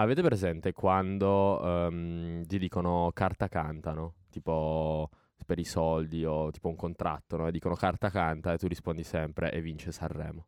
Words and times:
Avete 0.00 0.22
presente 0.22 0.72
quando 0.72 1.62
ehm, 1.62 2.46
ti 2.46 2.58
dicono 2.58 3.10
carta 3.12 3.48
canta, 3.48 3.92
no? 3.92 4.14
Tipo 4.30 5.10
per 5.44 5.58
i 5.58 5.64
soldi 5.64 6.24
o 6.24 6.50
tipo 6.50 6.68
un 6.68 6.76
contratto, 6.76 7.36
no? 7.36 7.48
E 7.48 7.50
dicono 7.50 7.74
carta 7.74 8.08
canta 8.10 8.52
e 8.52 8.58
tu 8.58 8.66
rispondi 8.66 9.02
sempre 9.02 9.50
e 9.52 9.60
vince 9.60 9.92
Sanremo. 9.92 10.46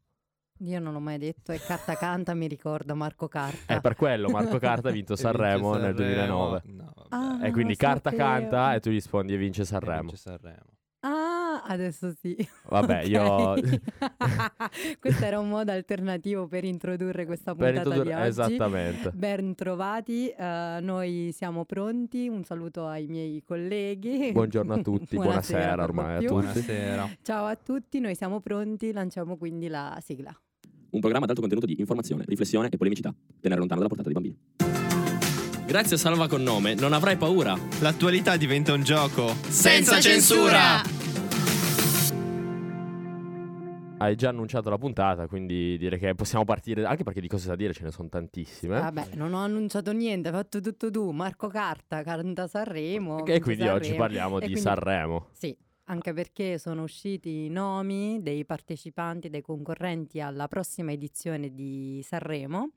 Io 0.60 0.78
non 0.78 0.92
l'ho 0.92 1.00
mai 1.00 1.18
detto 1.18 1.50
e 1.50 1.58
Carta 1.58 1.96
Canta 1.96 2.34
mi 2.34 2.46
ricorda 2.46 2.94
Marco 2.94 3.26
Carta. 3.26 3.74
È 3.74 3.80
per 3.80 3.96
quello 3.96 4.28
Marco 4.30 4.58
Carta 4.58 4.90
ha 4.90 4.92
vinto 4.92 5.14
E 5.14 5.16
vince 5.16 5.22
Sanremo 5.22 5.74
nel 5.74 5.94
2009. 5.94 6.62
No, 6.66 6.92
vabbè. 6.94 7.08
Ah, 7.08 7.46
E 7.46 7.50
quindi 7.50 7.72
lo 7.72 7.78
carta 7.78 8.10
sapevo. 8.10 8.28
canta 8.28 8.74
e 8.74 8.80
tu 8.80 8.90
rispondi 8.90 9.34
e 9.34 9.36
vince 9.38 9.62
E 9.62 9.64
Sanremo. 9.64 10.00
vince 10.02 10.16
Sanremo. 10.16 10.70
Adesso 11.64 12.12
sì. 12.20 12.36
Vabbè, 12.68 13.02
Ok. 13.02 13.08
io 13.08 13.54
Questo 14.98 15.24
era 15.24 15.38
un 15.38 15.48
modo 15.48 15.70
alternativo 15.72 16.46
per 16.46 16.64
introdurre 16.64 17.24
questa 17.26 17.54
per 17.54 17.72
puntata 17.72 17.88
introdurre 17.88 18.14
di 18.14 18.20
oggi. 18.20 18.28
esattamente. 18.28 19.10
Ben 19.14 19.54
trovati, 19.54 20.28
eh, 20.28 20.78
noi 20.80 21.30
siamo 21.34 21.64
pronti. 21.64 22.28
Un 22.28 22.42
saluto 22.44 22.86
ai 22.86 23.06
miei 23.06 23.42
colleghi. 23.46 24.32
Buongiorno 24.32 24.74
a 24.74 24.78
tutti, 24.82 25.14
buonasera 25.16 25.68
per 25.68 25.76
lo 25.76 25.82
ormai 25.84 26.10
a 26.14 26.18
tutti. 26.18 26.26
Buonasera. 26.32 27.08
Ciao 27.22 27.44
a 27.46 27.56
tutti, 27.56 28.00
noi 28.00 28.14
siamo 28.14 28.40
pronti, 28.40 28.92
lanciamo 28.92 29.36
quindi 29.36 29.68
la 29.68 29.96
sigla. 30.04 30.34
Un 30.90 31.00
programma 31.00 31.24
ad 31.24 31.30
alto 31.30 31.40
contenuto 31.40 31.66
di 31.66 31.76
informazione, 31.78 32.24
riflessione 32.26 32.68
e 32.70 32.76
polemicità. 32.76 33.14
Tenere 33.40 33.60
lontano 33.60 33.80
dalla 33.80 33.94
portata 33.94 34.10
dei 34.10 34.20
bambini. 34.20 34.36
Grazie 35.64 35.96
a 35.96 35.98
Salva 35.98 36.28
con 36.28 36.42
nome, 36.42 36.74
non 36.74 36.92
avrai 36.92 37.16
paura. 37.16 37.56
L'attualità 37.80 38.36
diventa 38.36 38.74
un 38.74 38.82
gioco 38.82 39.28
Senza 39.48 40.00
censura! 40.00 40.82
Hai 44.02 44.16
già 44.16 44.30
annunciato 44.30 44.68
la 44.68 44.78
puntata, 44.78 45.28
quindi 45.28 45.78
direi 45.78 45.96
che 45.96 46.14
possiamo 46.16 46.44
partire, 46.44 46.84
anche 46.84 47.04
perché 47.04 47.20
di 47.20 47.28
cose 47.28 47.46
da 47.46 47.54
dire 47.54 47.72
ce 47.72 47.84
ne 47.84 47.92
sono 47.92 48.08
tantissime. 48.08 48.80
Vabbè, 48.80 49.10
non 49.14 49.32
ho 49.32 49.38
annunciato 49.38 49.92
niente, 49.92 50.28
hai 50.28 50.34
fatto 50.34 50.60
tutto 50.60 50.90
tu. 50.90 51.12
Marco 51.12 51.46
Carta, 51.46 52.02
canta 52.02 52.48
Sanremo. 52.48 53.24
e 53.24 53.38
quindi 53.40 53.62
oggi 53.68 53.84
Sanremo. 53.90 53.98
parliamo 54.02 54.36
E 54.38 54.40
di 54.40 54.44
quindi- 54.46 54.60
Sanremo. 54.60 55.28
Sì, 55.30 55.56
anche 55.84 56.12
perché 56.12 56.58
sono 56.58 56.82
usciti 56.82 57.44
i 57.44 57.48
nomi 57.48 58.20
dei 58.22 58.44
partecipanti, 58.44 59.30
dei 59.30 59.40
concorrenti 59.40 60.20
alla 60.20 60.48
prossima 60.48 60.90
edizione 60.90 61.54
di 61.54 62.00
Sanremo. 62.04 62.70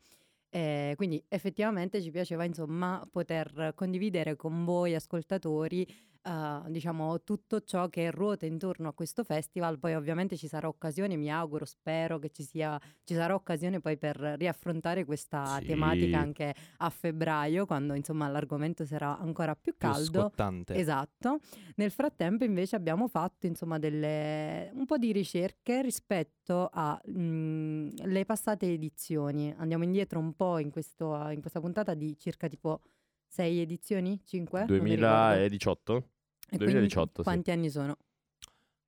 Eh, 0.50 0.94
quindi 0.96 1.22
effettivamente 1.28 2.02
ci 2.04 2.12
piaceva 2.12 2.44
insomma 2.46 3.04
poter 3.12 3.74
condividere 3.76 4.36
con 4.36 4.64
voi 4.64 4.94
ascoltatori 4.94 5.86
eh, 6.26 6.62
diciamo 6.70 7.22
tutto 7.24 7.62
ciò 7.62 7.88
che 7.90 8.10
ruota 8.12 8.46
intorno 8.46 8.88
a 8.90 8.94
questo 8.94 9.24
festival 9.24 9.78
poi 9.80 9.94
ovviamente 9.94 10.36
ci 10.38 10.48
sarà 10.48 10.68
occasione 10.68 11.16
mi 11.16 11.32
auguro 11.32 11.66
spero 11.66 12.18
che 12.20 12.30
ci 12.30 12.44
sia 12.44 12.80
ci 13.04 13.14
sarà 13.14 13.36
occasione 13.36 13.80
poi 13.80 13.98
per 13.98 14.18
riaffrontare 14.18 15.06
questa 15.06 15.58
Sì. 15.60 15.66
tematica 15.68 16.18
anche 16.20 16.54
a 16.78 16.90
febbraio 16.90 17.66
quando 17.66 17.94
insomma 17.94 18.28
l'argomento 18.28 18.86
sarà 18.86 19.18
ancora 19.18 19.56
più 19.56 19.76
caldo 19.78 20.22
scottante. 20.22 20.74
Esatto. 20.76 21.40
Nel 21.76 21.92
frattempo 21.92 22.44
invece 22.44 22.76
abbiamo 22.76 23.08
fatto 23.08 23.46
insomma 23.46 23.78
delle, 23.80 24.72
un 24.74 24.86
po' 24.86 24.98
di 24.98 25.12
ricerche 25.12 25.82
rispetto 25.82 26.70
alle 26.72 28.26
passate 28.26 28.72
edizioni. 28.72 29.54
Andiamo 29.58 29.84
indietro 29.84 30.20
un 30.20 30.34
po' 30.34 30.58
in, 30.60 30.72
questo, 30.72 31.30
in 31.30 31.42
questa 31.42 31.60
puntata 31.60 31.94
di 31.94 32.18
circa 32.18 32.48
tipo 32.48 32.82
sei 33.28 33.60
edizioni? 33.60 34.22
Cinque? 34.26 34.66
Non 34.68 34.80
mi 34.80 34.96
ricordo. 34.96 35.36
2018? 35.36 36.10
E 36.50 36.58
2018, 36.58 36.58
quindi 36.58 37.12
sì. 37.16 37.22
Quanti 37.24 37.52
anni 37.52 37.70
sono? 37.70 37.98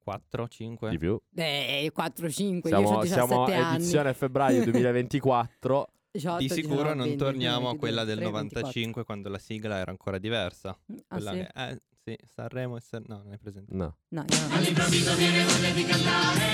4, 0.04 0.48
5. 0.48 0.90
Di 0.90 0.98
più. 0.98 1.20
Eh, 1.36 1.90
4, 1.94 2.30
5, 2.30 2.70
io 2.70 2.78
Siamo, 2.78 2.98
ho 2.98 3.02
17 3.02 3.28
siamo 3.28 3.44
anni. 3.46 3.76
edizione 3.76 4.14
febbraio 4.14 4.64
2024. 4.64 5.88
18, 6.12 6.38
Di 6.40 6.50
sicuro 6.50 6.76
19, 6.76 6.94
non 6.96 7.08
20, 7.08 7.18
torniamo 7.18 7.56
22, 7.70 7.76
a 7.76 7.80
quella 7.80 8.04
del 8.06 8.20
23, 8.20 8.32
24. 8.40 8.60
95 8.62 9.04
quando 9.04 9.30
la 9.30 9.38
sigla 9.40 9.78
era 9.78 9.92
ancora 9.92 10.18
diversa. 10.18 10.70
Ah, 10.70 11.04
Quella 11.08 11.32
sì? 11.32 11.38
che- 11.38 11.52
eh, 11.56 11.82
sì, 12.04 12.18
Sanremo 12.26 12.78
e 12.78 12.80
San... 12.80 13.04
No, 13.08 13.22
non 13.24 13.34
è 13.34 13.38
presente. 13.38 13.74
No. 13.76 13.98
No, 14.10 14.26
io 14.30 14.48
non 14.48 14.64
Se 14.64 15.16
viene 15.16 15.44
voglia 15.44 15.72
di 15.72 15.84
cantare 15.84 16.46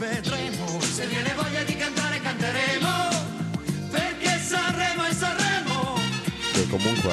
e 0.00 0.08
vedremo. 0.08 0.80
Se 0.80 1.06
viene 1.06 1.32
voglia 1.34 1.62
di 1.62 1.76
cantare 1.76 2.20
canteremo. 2.20 2.88
Perché 3.90 4.38
Sanremo 4.38 5.04
è 5.04 5.12
Sanremo 5.12 5.98
Che 6.52 6.68
comunque 6.68 7.12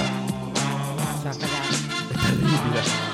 è 1.24 1.36
terribile. 1.38 3.07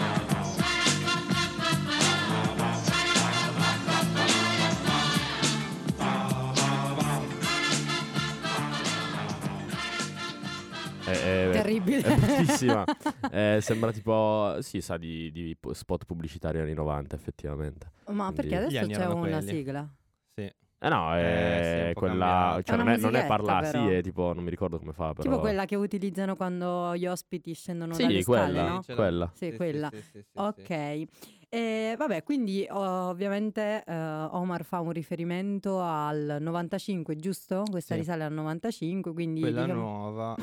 Terribile. 11.83 12.01
È 12.01 12.16
bruttissima. 12.17 12.83
Eh, 13.33 13.59
sembra 13.61 13.91
tipo, 13.91 14.57
sì, 14.61 14.79
sa 14.81 14.97
di, 14.97 15.31
di 15.31 15.55
po- 15.59 15.73
spot 15.73 16.05
pubblicitario 16.05 16.61
anni 16.61 16.73
90, 16.73 17.16
effettivamente. 17.16 17.91
Ma 18.07 18.25
Quindi- 18.25 18.35
perché 18.35 18.55
adesso 18.57 18.85
c'è 18.88 19.05
una 19.07 19.16
quelli. 19.19 19.47
sigla? 19.47 19.89
Sì. 20.35 20.41
Eh 20.41 20.89
no, 20.89 21.16
Eh, 21.16 21.19
sì, 21.19 21.25
è 21.25 21.88
un 21.88 21.94
po' 21.94 21.99
quella. 22.01 22.59
Cioè, 22.63 22.75
È 22.75 22.77
non 22.77 22.88
è, 22.89 22.97
non 22.97 23.16
è 23.16 23.19
musichetta, 23.21 23.44
parla, 23.44 23.63
sì, 23.69 23.77
è 23.88 24.01
tipo, 24.01 24.33
non 24.33 24.44
mi 24.44 24.49
ricordo 24.49 24.77
come 24.77 24.91
fa, 24.94 25.13
però. 25.13 25.23
Tipo 25.23 25.39
quella 25.39 25.66
che 25.66 25.75
utilizzano 25.75 26.35
quando 26.35 26.95
gli 26.95 27.07
ospiti 27.07 27.53
scendono 27.53 27.94
Sì, 27.94 28.03
dalle 28.03 28.23
quella, 28.23 28.44
scale, 28.45 28.69
no? 28.69 28.95
quella. 28.95 29.31
Sì, 29.33 29.53
quella. 29.55 29.89
sì, 29.91 29.97
sì, 30.01 30.03
sì, 30.11 30.19
sì. 30.21 30.27
Ok, 30.33 31.05
E 31.50 31.95
vabbè, 31.97 32.23
quindi 32.23 32.67
ovviamente 32.69 33.83
eh, 33.85 33.94
Omar 33.95 34.63
fa 34.65 34.79
un 34.81 34.91
riferimento 34.91 35.79
al 35.81 36.38
95, 36.41 37.15
giusto? 37.15 37.63
Questa 37.69 37.94
Sì. 37.94 38.00
risale 38.01 38.23
al 38.25 38.33
95, 38.33 39.13
quindi 39.13 39.39
Quella 39.41 39.61
diciamo... 39.61 39.79
nuova, 39.81 40.35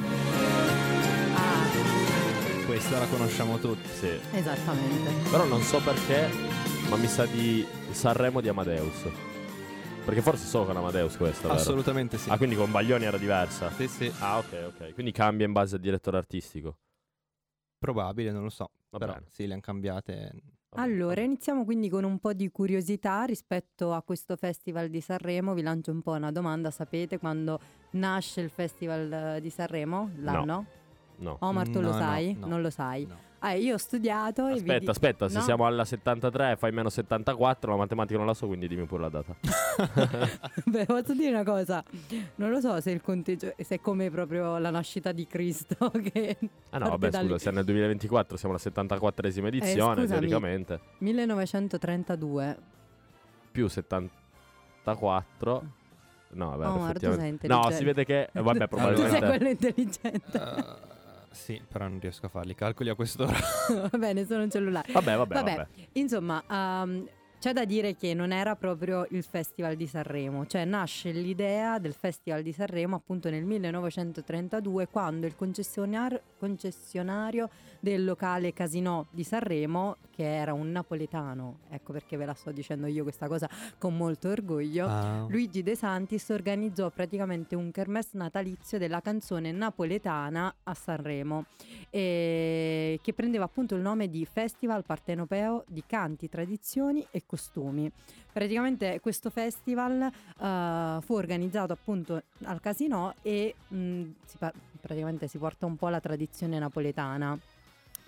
questa 2.67 2.99
la 2.99 3.07
conosciamo 3.07 3.59
tutti. 3.59 3.89
Sì. 3.89 4.19
esattamente. 4.33 5.29
Però 5.31 5.45
non 5.45 5.61
so 5.63 5.81
perché, 5.83 6.29
ma 6.89 6.97
mi 6.97 7.07
sa 7.07 7.27
di 7.27 7.67
Sanremo 7.91 8.41
di 8.41 8.49
Amadeus. 8.49 9.09
Perché 10.05 10.23
forse 10.23 10.47
solo 10.47 10.65
con 10.67 10.77
Amadeus 10.77 11.17
questa, 11.17 11.49
vero? 11.49 11.61
Assolutamente 11.61 12.17
sì. 12.19 12.31
Ah, 12.31 12.37
quindi 12.37 12.57
con 12.57 12.71
Baglioni 12.71 13.05
era 13.05 13.19
diversa. 13.19 13.71
Sì, 13.71 13.87
sì, 13.87 14.11
Ah, 14.21 14.39
ok, 14.39 14.73
ok. 14.75 14.95
Quindi 14.95 15.13
cambia 15.13 15.47
in 15.47 15.53
base 15.53 15.75
al 15.77 15.81
direttore 15.81 16.17
artistico. 16.17 16.79
probabile, 17.79 18.31
non 18.33 18.43
lo 18.43 18.51
so. 18.51 18.71
Va 18.91 18.99
Però 18.99 19.13
bene. 19.15 19.27
sì, 19.31 19.47
le 19.47 19.53
hanno 19.53 19.63
cambiate. 19.63 20.33
Allora, 20.77 21.21
iniziamo 21.21 21.65
quindi 21.65 21.89
con 21.89 22.05
un 22.05 22.19
po' 22.19 22.33
di 22.33 22.49
curiosità 22.51 23.25
rispetto 23.25 23.93
a 23.93 24.03
questo 24.03 24.37
Festival 24.37 24.89
di 24.89 25.01
Sanremo. 25.01 25.55
Vi 25.55 25.63
lancio 25.63 25.91
un 25.91 26.01
po' 26.03 26.13
una 26.13 26.31
domanda. 26.31 26.71
Sapete 26.71 27.19
quando 27.19 27.59
nasce 27.93 28.41
il 28.41 28.51
Festival 28.51 29.13
eh, 29.37 29.41
di 29.41 29.51
Sanremo? 29.51 30.11
L'anno? 30.19 30.45
No. 30.45 30.67
Omar, 31.41 31.69
tu 31.69 31.81
lo 31.81 31.89
No, 31.89 31.93
no, 31.95 31.99
sai? 31.99 32.37
no. 32.39 32.47
Non 32.47 32.61
lo 32.63 32.71
sai? 32.71 33.07
No. 33.07 33.29
Ah, 33.43 33.53
io 33.55 33.75
ho 33.75 33.79
studiato 33.79 34.49
e 34.49 34.53
vi 34.53 34.59
Aspetta, 34.59 34.79
di- 34.81 34.87
aspetta, 34.91 35.29
se 35.31 35.39
No? 35.39 35.43
siamo 35.45 35.65
alla 35.65 35.87
73 35.87 36.57
fai 36.59 36.73
meno 36.73 36.91
74, 36.91 37.71
la 37.71 37.79
matematica 37.79 38.19
non 38.19 38.27
la 38.27 38.35
so, 38.35 38.47
quindi 38.47 38.69
dimmi 38.69 38.85
pure 38.85 39.01
la 39.01 39.09
data. 39.09 39.35
Beh, 40.67 40.85
posso 40.85 41.15
dire 41.15 41.31
una 41.31 41.43
cosa? 41.43 41.83
Non 42.35 42.51
lo 42.51 42.61
so 42.61 42.79
se 42.83 42.91
il 42.91 43.01
conteggio 43.01 43.55
se 43.57 43.77
è 43.77 43.81
come 43.81 44.11
proprio 44.11 44.59
la 44.59 44.69
nascita 44.69 45.13
di 45.13 45.27
Cristo 45.27 45.91
che 46.13 46.37
Ah 46.69 46.77
no, 46.79 46.91
vabbè, 46.91 47.07
scusa, 47.13 47.23
lì. 47.33 47.39
se 47.39 47.51
nel 47.51 47.65
2024 47.65 48.37
siamo 48.37 48.55
alla 48.55 48.63
74esima 48.63 49.47
edizione, 49.47 50.03
scusami. 50.03 50.09
teoricamente, 50.21 50.81
1932. 50.99 52.59
più 53.53 53.69
74... 53.69 55.63
No, 56.33 56.51
vabbè, 56.57 56.67
Omar, 56.67 56.79
tu 56.79 57.07
effettivamente. 57.07 57.47
sei 57.49 57.57
No, 57.57 57.71
si 57.71 57.85
vede 57.85 58.05
che... 58.05 58.29
eh, 58.33 58.41
vabbè, 58.43 58.69
Tu 58.69 58.77
sei 58.77 58.95
probabilmente... 58.95 59.27
quello 59.27 59.49
intelligente. 59.49 60.39
Eh, 60.39 60.99
sì, 61.31 61.61
però 61.67 61.89
non 61.89 62.01
riesco 62.01 62.27
a 62.27 62.29
farli. 62.29 62.55
Calcoli 62.55 62.89
a 62.89 62.95
quest'ora. 62.95 63.37
Va 63.91 63.99
bene, 63.99 64.25
sono 64.27 64.43
un 64.43 64.51
cellulare. 64.51 64.93
Vabbè, 64.93 65.17
vabbè, 65.17 65.35
Vabbè. 65.35 65.57
vabbè. 65.57 65.69
Insomma, 65.93 66.43
ehm, 66.51 67.09
c'è 67.41 67.53
da 67.55 67.65
dire 67.65 67.97
che 67.97 68.13
non 68.13 68.33
era 68.33 68.55
proprio 68.55 69.07
il 69.11 69.23
Festival 69.23 69.75
di 69.75 69.87
Sanremo, 69.87 70.47
cioè 70.47 70.67
nasce 70.67 71.11
l'idea 71.11 71.79
del 71.79 71.95
Festival 71.95 72.43
di 72.43 72.53
Sanremo 72.53 72.97
appunto 72.97 73.31
nel 73.31 73.45
1932 73.45 74.89
quando 74.89 75.27
il 75.27 75.35
concessionar- 75.35 76.21
concessionario 76.39 77.49
del 77.81 78.05
locale 78.05 78.53
Casino 78.53 79.07
di 79.11 79.25
Sanremo, 79.25 79.97
che 80.11 80.37
era 80.37 80.53
un 80.53 80.71
napoletano, 80.71 81.61
ecco 81.71 81.93
perché 81.93 82.17
ve 82.19 82.27
la 82.27 82.35
sto 82.35 82.53
dicendo 82.53 82.87
io 82.87 83.03
questa 83.03 83.27
cosa 83.27 83.49
con 83.79 83.97
molto 83.97 84.29
orgoglio, 84.29 84.87
Ah. 84.87 85.25
Luigi 85.29 85.63
De 85.63 85.75
Santis 85.75 86.29
organizzò 86.29 86.91
praticamente 86.91 87.55
un 87.57 87.71
kermesse 87.71 88.19
natalizio 88.19 88.77
della 88.79 89.01
canzone 89.01 89.51
napoletana 89.51 90.55
a 90.65 90.75
Sanremo, 90.75 91.47
eh, 91.89 92.99
che 93.03 93.13
prendeva 93.15 93.45
appunto 93.45 93.75
il 93.75 93.81
nome 93.81 94.09
di 94.09 94.25
Festival 94.27 94.85
Partenopeo 94.85 95.65
di 95.67 95.83
Canti, 95.87 96.29
Tradizioni 96.29 97.07
e 97.11 97.23
Costumi. 97.25 97.91
Praticamente 98.33 99.01
questo 99.01 99.31
festival 99.31 100.03
eh, 100.03 100.99
fu 101.01 101.15
organizzato 101.15 101.73
appunto 101.73 102.23
al 102.45 102.61
Casino 102.61 103.15
e 103.23 103.55
mh, 103.69 104.03
si 104.25 104.37
pa- 104.39 104.53
praticamente 104.81 105.27
si 105.29 105.39
porta 105.39 105.67
un 105.67 105.77
po' 105.77 105.89
la 105.89 106.01
tradizione 106.01 106.59
napoletana. 106.59 107.39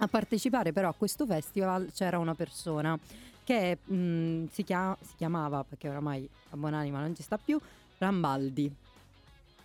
A 0.02 0.08
partecipare 0.08 0.72
però 0.72 0.88
a 0.88 0.94
questo 0.94 1.26
festival 1.26 1.92
c'era 1.94 2.18
una 2.18 2.34
persona 2.34 2.98
che 3.44 3.78
mh, 3.84 4.46
si, 4.50 4.64
chia- 4.64 4.96
si 5.00 5.14
chiamava, 5.16 5.62
perché 5.62 5.88
oramai 5.88 6.28
a 6.50 6.56
buonanima 6.56 6.98
non 6.98 7.14
ci 7.14 7.22
sta 7.22 7.38
più, 7.38 7.56
Rambaldi. 7.98 8.74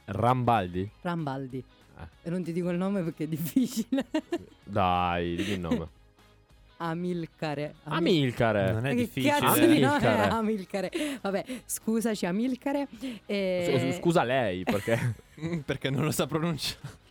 Rambaldi? 0.06 0.90
Rambaldi. 1.02 1.64
Eh. 1.98 2.28
E 2.28 2.30
non 2.30 2.44
ti 2.44 2.54
dico 2.54 2.70
il 2.70 2.78
nome 2.78 3.02
perché 3.02 3.24
è 3.24 3.28
difficile. 3.28 4.06
Dai, 4.64 5.36
dimmi 5.38 5.54
il 5.54 5.60
nome. 5.60 5.88
Amilcare. 6.78 7.74
Amilcare. 7.86 8.72
Non 8.74 8.86
è 8.86 8.94
difficile. 8.94 9.40
nome 9.40 9.60
è 9.60 9.64
Amilcare. 9.64 10.30
Amilcare? 10.30 10.92
Vabbè, 11.20 11.46
scusaci 11.66 12.28
Amilcare. 12.28 12.88
E... 13.26 13.98
Scusa 14.00 14.22
lei, 14.22 14.64
perché... 14.64 15.26
Perché 15.66 15.90
non 15.90 16.04
lo 16.04 16.12
sa 16.12 16.26
pronunciare. 16.28 17.06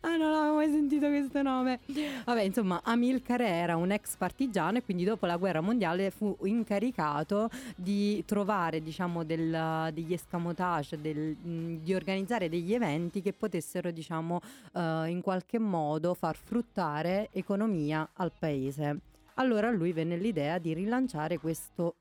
Ah, 0.00 0.16
non 0.16 0.34
avevo 0.34 0.56
mai 0.56 0.70
sentito 0.70 1.08
questo 1.08 1.40
nome. 1.42 1.80
Vabbè, 2.24 2.42
insomma, 2.42 2.80
Amilcare 2.84 3.46
era 3.46 3.76
un 3.76 3.90
ex 3.90 4.16
partigiano 4.16 4.78
e 4.78 4.82
quindi 4.82 5.04
dopo 5.04 5.24
la 5.26 5.36
guerra 5.36 5.60
mondiale 5.60 6.10
fu 6.10 6.36
incaricato 6.42 7.48
di 7.74 8.22
trovare, 8.26 8.82
diciamo, 8.82 9.24
del- 9.24 9.90
degli 9.94 10.12
escamotage, 10.12 11.00
del- 11.00 11.34
di 11.36 11.94
organizzare 11.94 12.48
degli 12.48 12.74
eventi 12.74 13.22
che 13.22 13.32
potessero, 13.32 13.90
diciamo, 13.90 14.40
eh, 14.74 15.06
in 15.08 15.20
qualche 15.22 15.58
modo 15.58 16.14
far 16.14 16.36
fruttare 16.36 17.28
economia 17.32 18.08
al 18.14 18.32
paese. 18.38 18.98
Allora 19.36 19.70
lui 19.70 19.92
venne 19.92 20.16
l'idea 20.16 20.58
di 20.58 20.74
rilanciare 20.74 21.38
questo 21.38 21.94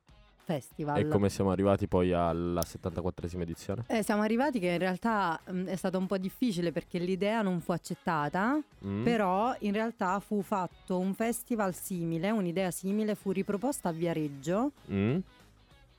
festival. 0.43 0.97
E 0.99 1.07
come 1.07 1.29
siamo 1.29 1.51
arrivati 1.51 1.87
poi 1.87 2.11
alla 2.13 2.61
74esima 2.61 3.41
edizione? 3.41 3.83
Eh, 3.87 4.03
siamo 4.03 4.21
arrivati 4.21 4.59
che 4.59 4.67
in 4.67 4.77
realtà 4.77 5.39
mh, 5.49 5.65
è 5.65 5.75
stato 5.75 5.97
un 5.97 6.05
po' 6.07 6.17
difficile 6.17 6.71
perché 6.71 6.99
l'idea 6.99 7.41
non 7.41 7.59
fu 7.61 7.71
accettata, 7.71 8.59
Mm? 8.85 9.03
però 9.03 9.55
in 9.59 9.71
realtà 9.71 10.19
fu 10.19 10.41
fatto 10.41 10.99
un 10.99 11.13
festival 11.13 11.73
simile, 11.73 12.31
un'idea 12.31 12.69
simile 12.69 13.15
fu 13.15 13.31
riproposta 13.31 13.89
a 13.89 13.91
Viareggio. 13.93 14.71
Mm? 14.91 15.17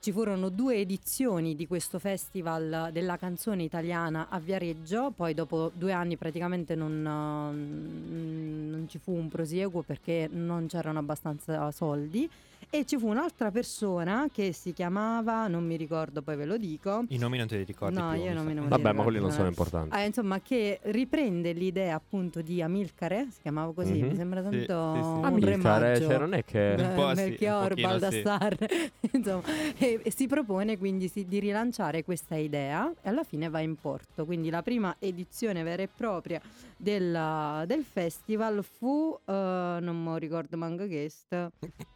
Ci 0.00 0.12
furono 0.12 0.50
due 0.50 0.76
edizioni 0.76 1.55
di 1.56 1.67
questo 1.67 1.99
festival 1.99 2.90
della 2.93 3.17
canzone 3.17 3.62
italiana 3.62 4.26
a 4.29 4.38
Viareggio, 4.38 5.12
poi 5.17 5.32
dopo 5.32 5.70
due 5.75 5.93
anni 5.93 6.19
praticamente 6.19 6.75
non, 6.75 7.00
non 7.00 8.85
ci 8.88 8.99
fu 8.99 9.12
un 9.12 9.29
prosieguo 9.29 9.81
perché 9.82 10.29
non 10.31 10.67
c'erano 10.67 10.99
abbastanza 10.99 11.70
soldi 11.70 12.29
e 12.70 12.84
ci 12.84 12.99
fu 12.99 13.08
un'altra 13.08 13.50
persona 13.50 14.28
che 14.32 14.52
si 14.52 14.72
chiamava, 14.72 15.46
non 15.49 15.64
mi 15.64 15.76
ricordo, 15.76 16.22
poi 16.22 16.37
ve 16.37 16.44
lo 16.44 16.56
dico. 16.56 17.05
I 17.08 17.19
nomi 17.19 17.38
non 17.38 17.46
te 17.46 17.56
li 17.58 17.64
ricordi 17.64 17.99
No, 17.99 18.11
più, 18.12 18.22
io 18.22 18.34
non 18.34 18.44
me 18.46 18.55
ne 18.55 18.61
Vabbè, 18.61 18.70
ma 18.70 18.78
ricordo, 18.90 19.02
quelli 19.02 19.19
non 19.20 19.31
sono 19.31 19.44
eh. 19.46 19.49
importanti. 19.49 19.96
Eh, 19.96 20.06
insomma, 20.06 20.40
che 20.40 20.81
riprende 20.84 21.52
l'idea 21.52 21.94
appunto 21.96 22.43
di 22.43 22.61
Amilcare, 22.62 23.26
si 23.31 23.40
chiamava 23.43 23.72
così, 23.72 23.93
Mhm. 24.00 24.08
mi 24.08 24.16
sembra 24.16 24.40
Sì, 24.40 24.44
tanto 24.66 24.94
sì, 24.94 25.02
sì. 25.02 25.19
un 25.19 25.25
Amilcare, 25.25 25.84
remaggio. 25.99 26.08
cioè 26.08 26.19
non 26.19 26.34
è 26.34 26.44
che... 26.44 26.75
Un 26.78 26.93
po' 26.94 27.08
sì, 27.11 27.14
Melchior, 27.14 27.75
Baldassar, 27.81 28.56
insomma, 29.12 29.43
e, 29.78 30.00
e 30.02 30.11
si 30.11 30.26
propone 30.26 30.76
quindi 30.78 31.08
si- 31.08 31.25
di 31.25 31.38
rilanciare 31.38 32.05
questa 32.05 32.34
idea 32.37 32.93
e 33.02 33.08
alla 33.08 33.25
fine 33.25 33.49
va 33.49 33.61
in 33.61 33.76
porto. 33.76 34.25
Quindi 34.25 34.50
la 34.50 34.62
prima 34.62 34.94
edizione 34.99 35.62
vera 35.62 35.82
e 35.82 35.88
propria 35.94 36.40
del, 36.76 37.64
del 37.66 37.84
festival 37.84 38.62
fu, 38.64 39.16
eh, 39.25 39.32
non 39.81 40.02
mi 40.02 40.19
ricordo 40.19 40.56
manco 40.56 40.87
che 40.87 41.08
st- 41.08 41.50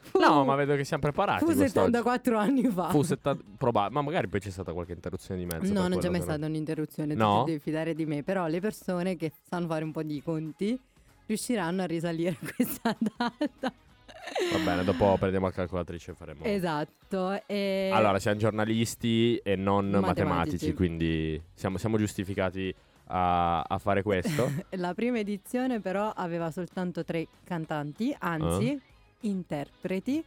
fu, 0.00 0.18
No, 0.18 0.44
ma 0.44 0.54
vedo 0.54 0.76
che 0.76 0.84
siamo 0.84 1.02
preparati 1.02 1.38
fu 1.40 1.46
quest'oggi. 1.46 1.70
74 1.92 2.38
anni 2.38 2.68
fa. 2.68 2.88
Fu 2.90 3.02
70... 3.02 3.42
probab- 3.56 3.92
ma 3.92 4.02
magari 4.02 4.28
poi 4.28 4.40
c'è 4.40 4.50
stata 4.50 4.72
qualche 4.72 4.92
interruzione 4.92 5.40
di 5.40 5.46
mezzo. 5.46 5.72
No, 5.72 5.88
non 5.88 5.98
c'è 5.98 6.08
mai 6.08 6.18
non- 6.20 6.28
stata 6.28 6.46
un'interruzione, 6.46 7.14
No? 7.14 7.40
tu 7.40 7.44
devi 7.46 7.58
fidare 7.58 7.94
di 7.94 8.04
me, 8.06 8.22
però 8.22 8.46
le 8.46 8.60
persone 8.60 9.16
che 9.16 9.32
sanno 9.48 9.66
fare 9.66 9.84
un 9.84 9.92
po' 9.92 10.02
di 10.02 10.22
conti 10.22 10.78
riusciranno 11.26 11.82
a 11.82 11.86
risalire 11.86 12.36
questa 12.54 12.94
data. 13.00 13.72
Va 14.52 14.58
bene, 14.64 14.84
dopo 14.84 15.16
prendiamo 15.18 15.46
la 15.46 15.52
calcolatrice 15.52 16.12
e 16.12 16.14
faremo... 16.14 16.44
Esatto. 16.44 17.40
e- 17.46 17.90
Allora, 17.92 18.18
siamo 18.18 18.38
giornalisti 18.38 19.36
e 19.36 19.54
non 19.56 19.86
matematici, 19.90 20.06
Matematici. 20.16 20.74
quindi 20.74 21.42
siamo, 21.54 21.76
siamo 21.78 21.98
giustificati 21.98 22.74
a, 23.08 23.60
a 23.60 23.78
fare 23.78 24.02
questo. 24.02 24.50
La 24.76 24.94
prima 24.94 25.18
edizione 25.18 25.80
però 25.80 26.10
aveva 26.14 26.50
soltanto 26.50 27.04
tre 27.04 27.26
cantanti, 27.44 28.14
anzi 28.18 28.70
Ah. 28.70 28.92
Interpreti. 29.28 30.24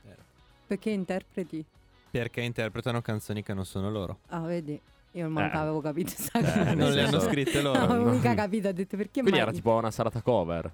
Perché 0.68 0.90
interpreti? 0.90 1.64
Perché 2.12 2.42
interpretano 2.42 3.02
canzoni 3.02 3.44
che 3.44 3.54
non 3.54 3.66
sono 3.66 3.90
loro. 3.90 4.20
Ah, 4.28 4.42
vedi, 4.42 4.80
io 5.12 5.30
manco 5.30 5.56
Eh. 5.56 5.60
avevo 5.60 5.82
capito 5.82 6.10
sta 6.16 6.40
Eh, 6.70 6.74
non 6.76 6.92
le 6.92 7.04
hanno 7.04 7.20
scritte 7.20 7.62
Non 7.62 7.74
loro. 7.74 7.86
avevo 7.86 8.06
no. 8.06 8.12
mica 8.12 8.34
capito, 8.34 8.68
ho 8.70 8.74
detto 8.74 8.98
perché 8.98 9.22
Quindi 9.22 9.32
mai- 9.32 9.40
era 9.42 9.52
tipo 9.52 9.74
una 9.74 9.92
serata 9.92 10.22
cover, 10.22 10.72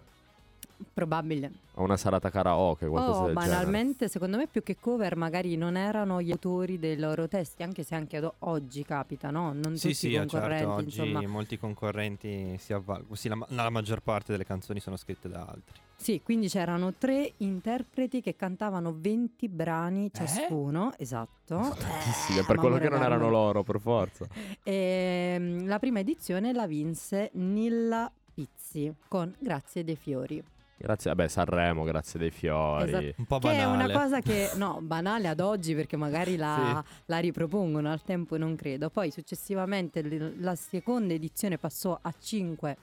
Probabile. 0.94 1.52
o 1.76 1.84
una 1.84 1.98
serata 1.98 2.30
karaoke, 2.30 2.88
qualcosa 2.88 3.22
Oh, 3.22 3.26
del 3.28 3.36
genere. 3.36 3.56
banalmente, 3.56 4.08
secondo 4.10 4.38
me 4.38 4.48
più 4.48 4.64
che 4.64 4.78
cover 4.80 5.16
magari 5.16 5.56
non 5.58 5.76
erano 5.78 6.22
gli 6.22 6.32
autori 6.32 6.80
dei 6.80 6.98
loro 6.98 7.28
testi, 7.28 7.62
anche 7.64 7.84
se 7.84 7.96
anche 7.96 8.18
ad 8.18 8.32
oggi 8.40 8.84
capita, 8.84 9.30
no? 9.30 9.54
Non 9.54 9.76
Sì, 9.78 9.90
tutti 9.90 9.94
sì, 9.94 10.10
i 10.10 10.16
eh, 10.16 10.20
concorrenti, 10.20 10.58
certo, 10.58 10.72
oggi 10.74 11.00
insomma. 11.02 11.28
molti 11.28 11.58
concorrenti 11.60 12.58
si 12.58 12.74
avvalgono. 12.74 13.16
Sì, 13.16 13.28
la, 13.28 13.36
ma- 13.36 13.48
la 13.50 13.70
maggior 13.70 14.02
parte 14.02 14.32
delle 14.32 14.46
canzoni 14.46 14.80
sono 14.80 14.98
scritte 14.98 15.30
da 15.30 15.42
altri. 15.42 15.80
Sì, 15.96 16.22
quindi 16.22 16.50
c'erano 16.50 16.94
tre 16.96 17.34
interpreti 17.38 18.20
che 18.22 18.36
cantavano 18.36 18.94
20 18.98 19.48
brani 19.48 20.12
ciascuno, 20.12 20.92
esatto. 20.98 21.62
Sono 21.64 21.76
tantissime, 21.76 22.40
Eh, 22.40 22.46
per 22.46 22.58
quello 22.58 22.78
che 22.78 22.90
non 22.90 23.02
erano 23.02 23.30
loro, 23.30 23.64
per 23.64 23.80
forza. 23.80 24.28
E, 24.64 25.36
mm, 25.40 25.68
la 25.68 25.80
prima 25.80 26.00
edizione 26.00 26.52
la 26.52 26.68
vinse 26.68 27.30
Nilla 27.34 28.12
Pizzi 28.34 28.94
con 29.08 29.34
Grazie 29.40 29.84
dei 29.86 29.96
fiori. 29.96 30.44
Grazie, 30.76 31.12
vabbè, 31.14 31.30
Sanremo, 31.30 31.84
grazie 31.84 32.20
dei 32.20 32.32
fiori. 32.32 32.90
Esatto. 32.90 33.14
Un 33.20 33.26
po' 33.26 33.40
Che 33.40 33.52
è 33.54 33.58
banale. 33.64 33.84
una 33.94 34.02
cosa 34.04 34.20
che, 34.20 34.50
no, 34.56 34.80
banale 34.82 35.30
ad 35.30 35.40
oggi 35.40 35.74
perché 35.76 35.96
magari 35.96 36.36
la, 36.36 36.84
la 37.06 37.20
ripropongono, 37.20 37.90
al 37.90 38.02
tempo 38.02 38.36
non 38.38 38.58
credo. 38.58 38.90
Poi 38.90 39.10
successivamente 39.10 40.04
la 40.40 40.56
seconda 40.56 41.14
edizione 41.14 41.58
passò 41.58 41.98
a 42.02 42.14
cinque, 42.20 42.76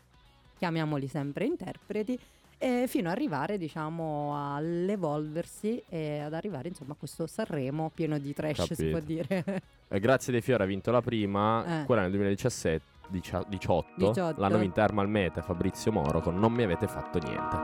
chiamiamoli 0.56 1.08
sempre 1.08 1.44
interpreti, 1.44 2.18
e 2.62 2.84
fino 2.88 3.08
ad 3.08 3.14
arrivare 3.16 3.56
diciamo 3.56 4.54
all'evolversi 4.54 5.82
e 5.88 6.18
ad 6.20 6.34
arrivare 6.34 6.68
insomma 6.68 6.92
a 6.92 6.96
questo 6.98 7.26
Sanremo 7.26 7.90
pieno 7.94 8.18
di 8.18 8.34
trash 8.34 8.60
si 8.62 8.68
Capito. 8.68 8.90
può 8.90 9.00
dire. 9.00 9.62
Eh, 9.88 9.98
grazie 9.98 10.30
dei 10.30 10.42
fiori 10.42 10.62
ha 10.62 10.66
vinto 10.66 10.90
la 10.90 11.00
prima, 11.00 11.80
Eh. 11.80 11.84
quella 11.86 12.02
nel 12.02 12.10
2017. 12.10 12.98
18, 13.10 13.48
18. 13.96 14.40
l'hanno 14.40 14.58
vinta 14.58 14.82
Ermal 14.84 15.08
Mete 15.08 15.40
e 15.40 15.42
Fabrizio 15.42 15.90
Moro 15.90 16.20
con 16.20 16.38
Non 16.38 16.52
mi 16.52 16.62
avete 16.62 16.86
fatto 16.86 17.18
niente. 17.18 17.56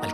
Al 0.00 0.13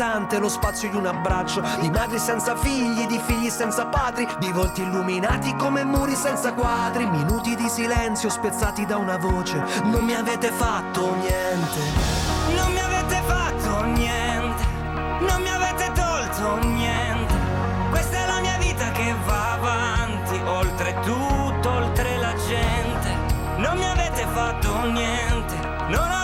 è 0.01 0.39
lo 0.39 0.49
spazio 0.49 0.89
di 0.89 0.95
un 0.95 1.05
abbraccio, 1.05 1.61
di 1.79 1.91
madri 1.91 2.17
senza 2.17 2.55
figli, 2.55 3.05
di 3.05 3.19
figli 3.23 3.49
senza 3.51 3.85
padri, 3.85 4.27
di 4.39 4.51
volti 4.51 4.81
illuminati 4.81 5.55
come 5.55 5.83
muri 5.83 6.15
senza 6.15 6.53
quadri, 6.53 7.05
minuti 7.05 7.55
di 7.55 7.69
silenzio 7.69 8.27
spezzati 8.27 8.83
da 8.87 8.97
una 8.97 9.17
voce, 9.17 9.63
non 9.83 10.03
mi 10.03 10.15
avete 10.15 10.49
fatto 10.49 11.13
niente. 11.13 11.79
Non 12.55 12.71
mi 12.71 12.79
avete 12.79 13.21
fatto 13.27 13.83
niente, 13.83 14.65
non 15.19 15.39
mi 15.39 15.49
avete 15.49 15.91
tolto 15.93 16.67
niente. 16.67 17.33
Questa 17.91 18.17
è 18.17 18.25
la 18.25 18.39
mia 18.39 18.57
vita 18.57 18.89
che 18.93 19.13
va 19.23 19.53
avanti, 19.53 20.41
oltre 20.43 20.95
tutto, 21.03 21.69
oltre 21.69 22.17
la 22.17 22.33
gente. 22.47 23.15
Non 23.57 23.77
mi 23.77 23.85
avete 23.85 24.25
fatto 24.33 24.81
niente, 24.85 25.55
non 25.89 26.09
avete 26.09 26.20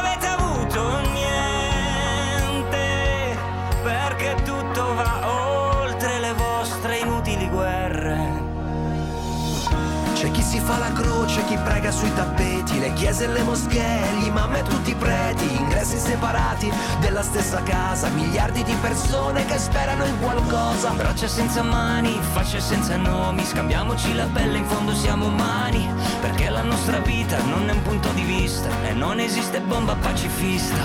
fa 10.67 10.77
la 10.77 10.91
croce, 10.91 11.45
chi 11.45 11.57
prega 11.63 11.91
sui 11.91 12.13
tappeti, 12.13 12.77
le 12.77 12.91
chiese 12.91 13.23
e 13.23 13.27
le 13.27 13.41
moschee, 13.41 14.19
gli 14.19 14.25
imam 14.25 14.53
e 14.53 14.63
tutti 14.63 14.91
i 14.91 14.95
preti, 14.95 15.55
ingressi 15.55 15.97
separati 15.97 16.69
della 16.99 17.23
stessa 17.23 17.63
casa, 17.63 18.09
miliardi 18.09 18.63
di 18.63 18.75
persone 18.81 19.45
che 19.45 19.57
sperano 19.57 20.03
in 20.03 20.19
qualcosa. 20.19 20.89
Braccia 20.89 21.29
senza 21.29 21.63
mani, 21.63 22.19
facce 22.33 22.59
senza 22.59 22.97
nomi, 22.97 23.45
scambiamoci 23.45 24.13
la 24.13 24.25
pelle, 24.25 24.57
in 24.57 24.65
fondo 24.65 24.93
siamo 24.93 25.27
umani, 25.27 25.89
perché 26.19 26.49
la 26.49 26.63
nostra 26.63 26.99
vita 26.99 27.37
non 27.43 27.69
è 27.69 27.71
un 27.71 27.81
punto 27.83 28.09
di 28.09 28.23
vista 28.23 28.67
e 28.83 28.91
non 28.91 29.21
esiste 29.21 29.61
bomba 29.61 29.95
pacifista. 29.95 30.83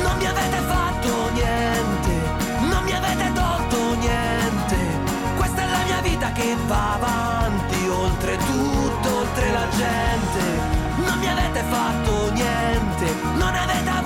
Non 0.00 0.16
mi 0.16 0.26
avete 0.26 0.58
fatto 0.68 1.30
niente, 1.32 2.12
non 2.70 2.84
mi 2.84 2.92
avete 2.92 3.32
tolto 3.32 3.94
niente. 3.98 4.76
Questa 5.36 5.60
è 5.60 5.70
la 5.70 5.82
mia 5.86 6.00
vita 6.02 6.30
che 6.30 6.56
va 6.68 6.94
avanti, 6.94 7.41
gente. 9.70 10.44
Non 11.04 11.18
mi 11.18 11.28
avete 11.28 11.62
fatto 11.70 12.30
niente, 12.32 13.14
non 13.36 13.54
avete 13.54 14.01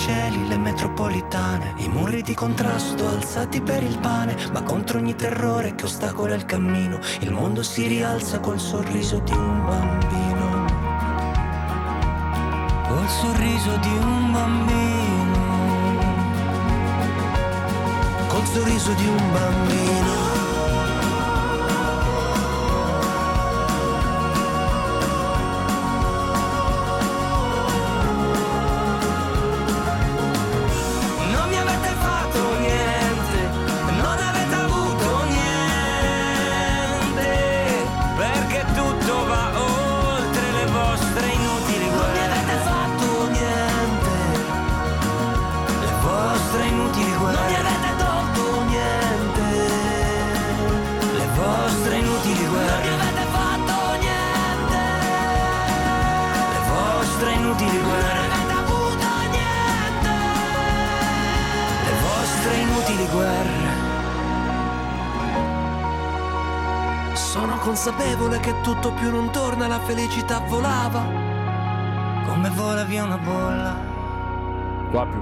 grattacieli, 0.00 0.48
le 0.48 0.56
metropolitane, 0.56 1.74
i 1.76 1.88
muri 1.88 2.22
di 2.22 2.34
contrasto 2.34 3.06
alzati 3.06 3.60
per 3.60 3.82
il 3.82 3.98
pane, 3.98 4.34
ma 4.52 4.62
contro 4.62 4.98
ogni 4.98 5.14
terrore 5.14 5.74
che 5.74 5.84
ostacola 5.84 6.34
il 6.34 6.46
cammino, 6.46 6.98
il 7.20 7.30
mondo 7.30 7.62
si 7.62 7.86
rialza 7.86 8.40
col 8.40 8.58
sorriso 8.58 9.18
di 9.18 9.32
un 9.32 9.64
bambino. 9.64 10.64
Col 12.88 13.08
sorriso 13.08 13.76
di 13.76 13.88
un 13.88 14.32
bambino. 14.32 15.38
Col 18.28 18.46
sorriso 18.46 18.92
di 18.94 19.06
un 19.06 19.32
bambino. 19.32 20.29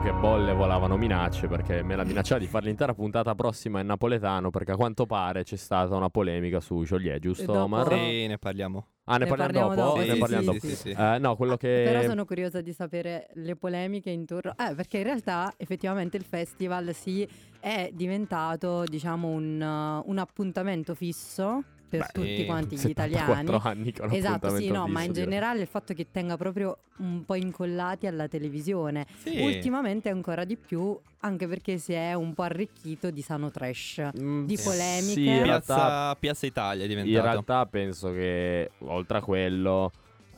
Che 0.09 0.15
bolle 0.15 0.55
volavano 0.55 0.97
minacce 0.97 1.49
perché 1.49 1.83
me 1.83 1.95
la 1.95 2.03
minacciava 2.03 2.41
di 2.41 2.47
fare 2.47 2.65
l'intera 2.65 2.95
puntata 2.95 3.35
prossima 3.35 3.81
in 3.81 3.87
napoletano 3.89 4.49
perché 4.49 4.73
a 4.73 4.77
quanto 4.77 5.05
pare 5.05 5.45
c'è 5.45 5.57
stata 5.57 5.95
una 5.97 6.09
polemica 6.09 6.61
su 6.61 6.83
Joliet, 6.83 7.19
giusto 7.19 7.45
dopo- 7.45 7.59
Omar? 7.59 7.93
Sì, 7.93 8.27
ne 8.27 8.39
parliamo. 8.39 8.87
Ah, 9.05 9.19
ne, 9.19 9.25
Ne 9.25 9.31
parliamo, 9.37 9.69
parliamo 9.69 9.75
dopo? 9.75 9.99
dopo, 9.99 10.07
ne 10.07 10.13
sì, 10.15 10.19
parliamo 10.19 10.53
sì, 10.53 10.59
dopo. 10.61 10.75
sì. 10.75 10.91
Eh, 10.91 11.19
no, 11.19 11.37
quello 11.37 11.57
che... 11.59 11.83
Però 11.85 12.03
sono 12.03 12.25
curiosa 12.25 12.63
di 12.63 12.73
sapere 12.73 13.29
le 13.35 13.55
polemiche 13.57 14.09
intorno. 14.09 14.55
Eh, 14.57 14.75
perché 14.75 14.97
in 14.99 15.05
realtà 15.05 15.53
effettivamente 15.59 16.17
il 16.17 16.25
festival 16.25 16.95
sì 16.95 17.29
è 17.61 17.91
diventato, 17.93 18.85
diciamo, 18.85 19.29
un, 19.29 19.61
uh, 19.61 20.09
un 20.11 20.17
appuntamento 20.19 20.95
fisso 20.95 21.65
per 21.89 22.01
Beh, 22.01 22.07
tutti 22.13 22.37
sì, 22.37 22.45
quanti 22.45 22.75
gli 22.75 22.79
74 22.79 23.43
italiani. 23.57 23.61
anni 23.81 23.93
con 23.93 24.13
Esatto, 24.13 24.57
sì, 24.57 24.71
no, 24.71 24.87
ma 24.87 25.03
in 25.03 25.13
direi. 25.13 25.25
generale 25.25 25.61
il 25.63 25.67
fatto 25.67 25.95
che 25.95 26.07
tenga 26.11 26.37
proprio 26.37 26.79
un 26.99 27.25
po' 27.25 27.35
incollati 27.35 28.07
alla 28.07 28.29
televisione. 28.29 29.07
Sì. 29.23 29.41
Ultimamente 29.41 30.09
ancora 30.11 30.45
di 30.45 30.57
più, 30.57 30.97
anche 31.21 31.49
perché 31.49 31.79
si 31.79 31.93
è 31.93 32.15
un 32.15 32.35
po' 32.35 32.43
arricchito 32.43 33.11
di 33.11 33.23
sano 33.23 33.51
trash. 33.51 34.03
Mm, 34.21 34.45
di 34.47 34.59
polemiche. 34.63 35.13
Sì, 35.13 35.27
in 35.27 35.43
realtà, 35.43 35.75
Piazza, 35.75 36.15
Piazza 36.17 36.47
Italia 36.47 36.83
è 36.85 36.89
in 36.89 36.95
diventato. 37.03 37.25
realtà 37.27 37.67
penso 37.67 38.13
che 38.13 38.71
oltre 38.81 39.19
a 39.19 39.23
quello 39.23 39.91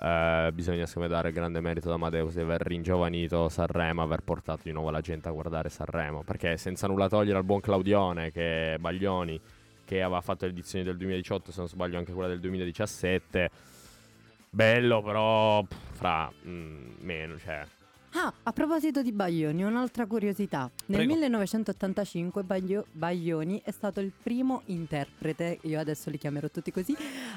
eh, 0.02 0.50
bisogna 0.54 0.86
secondo 0.86 1.08
me 1.08 1.14
dare 1.14 1.30
grande 1.32 1.60
merito 1.60 1.88
ad 1.88 1.94
Amadeus 1.94 2.34
di 2.34 2.40
aver 2.40 2.62
ringiovanito 2.62 3.48
Sanremo, 3.50 4.02
aver 4.02 4.20
portato 4.22 4.60
di 4.64 4.72
nuovo 4.72 4.90
la 4.90 5.00
gente 5.02 5.28
a 5.28 5.30
guardare 5.32 5.68
Sanremo, 5.68 6.22
perché 6.22 6.56
senza 6.56 6.86
nulla 6.86 7.08
togliere 7.08 7.36
al 7.38 7.44
buon 7.44 7.60
Claudione 7.60 8.30
che 8.30 8.76
Baglioni 8.80 9.38
che 9.90 10.02
aveva 10.02 10.20
fatto 10.20 10.44
le 10.44 10.52
edizioni 10.52 10.84
del 10.84 10.96
2018, 10.96 11.50
se 11.50 11.58
non 11.58 11.68
sbaglio 11.68 11.98
anche 11.98 12.12
quella 12.12 12.28
del 12.28 12.38
2017. 12.38 13.50
Bello, 14.48 15.02
però 15.02 15.64
pff, 15.64 15.76
fra 15.96 16.30
mm, 16.46 16.92
meno, 17.00 17.36
cioè 17.38 17.66
Ah, 18.12 18.32
a 18.42 18.52
proposito 18.52 19.02
di 19.02 19.10
Baglioni, 19.12 19.62
un'altra 19.64 20.06
curiosità. 20.06 20.68
Nel 20.86 20.96
Prego. 20.98 21.12
1985 21.12 22.42
Baglio- 22.42 22.86
Baglioni 22.90 23.60
è 23.64 23.70
stato 23.72 23.98
il 24.00 24.10
primo 24.20 24.62
interprete, 24.66 25.58
io 25.62 25.78
adesso 25.78 26.08
li 26.10 26.18
chiamerò 26.18 26.48
tutti 26.48 26.70
così, 26.72 26.96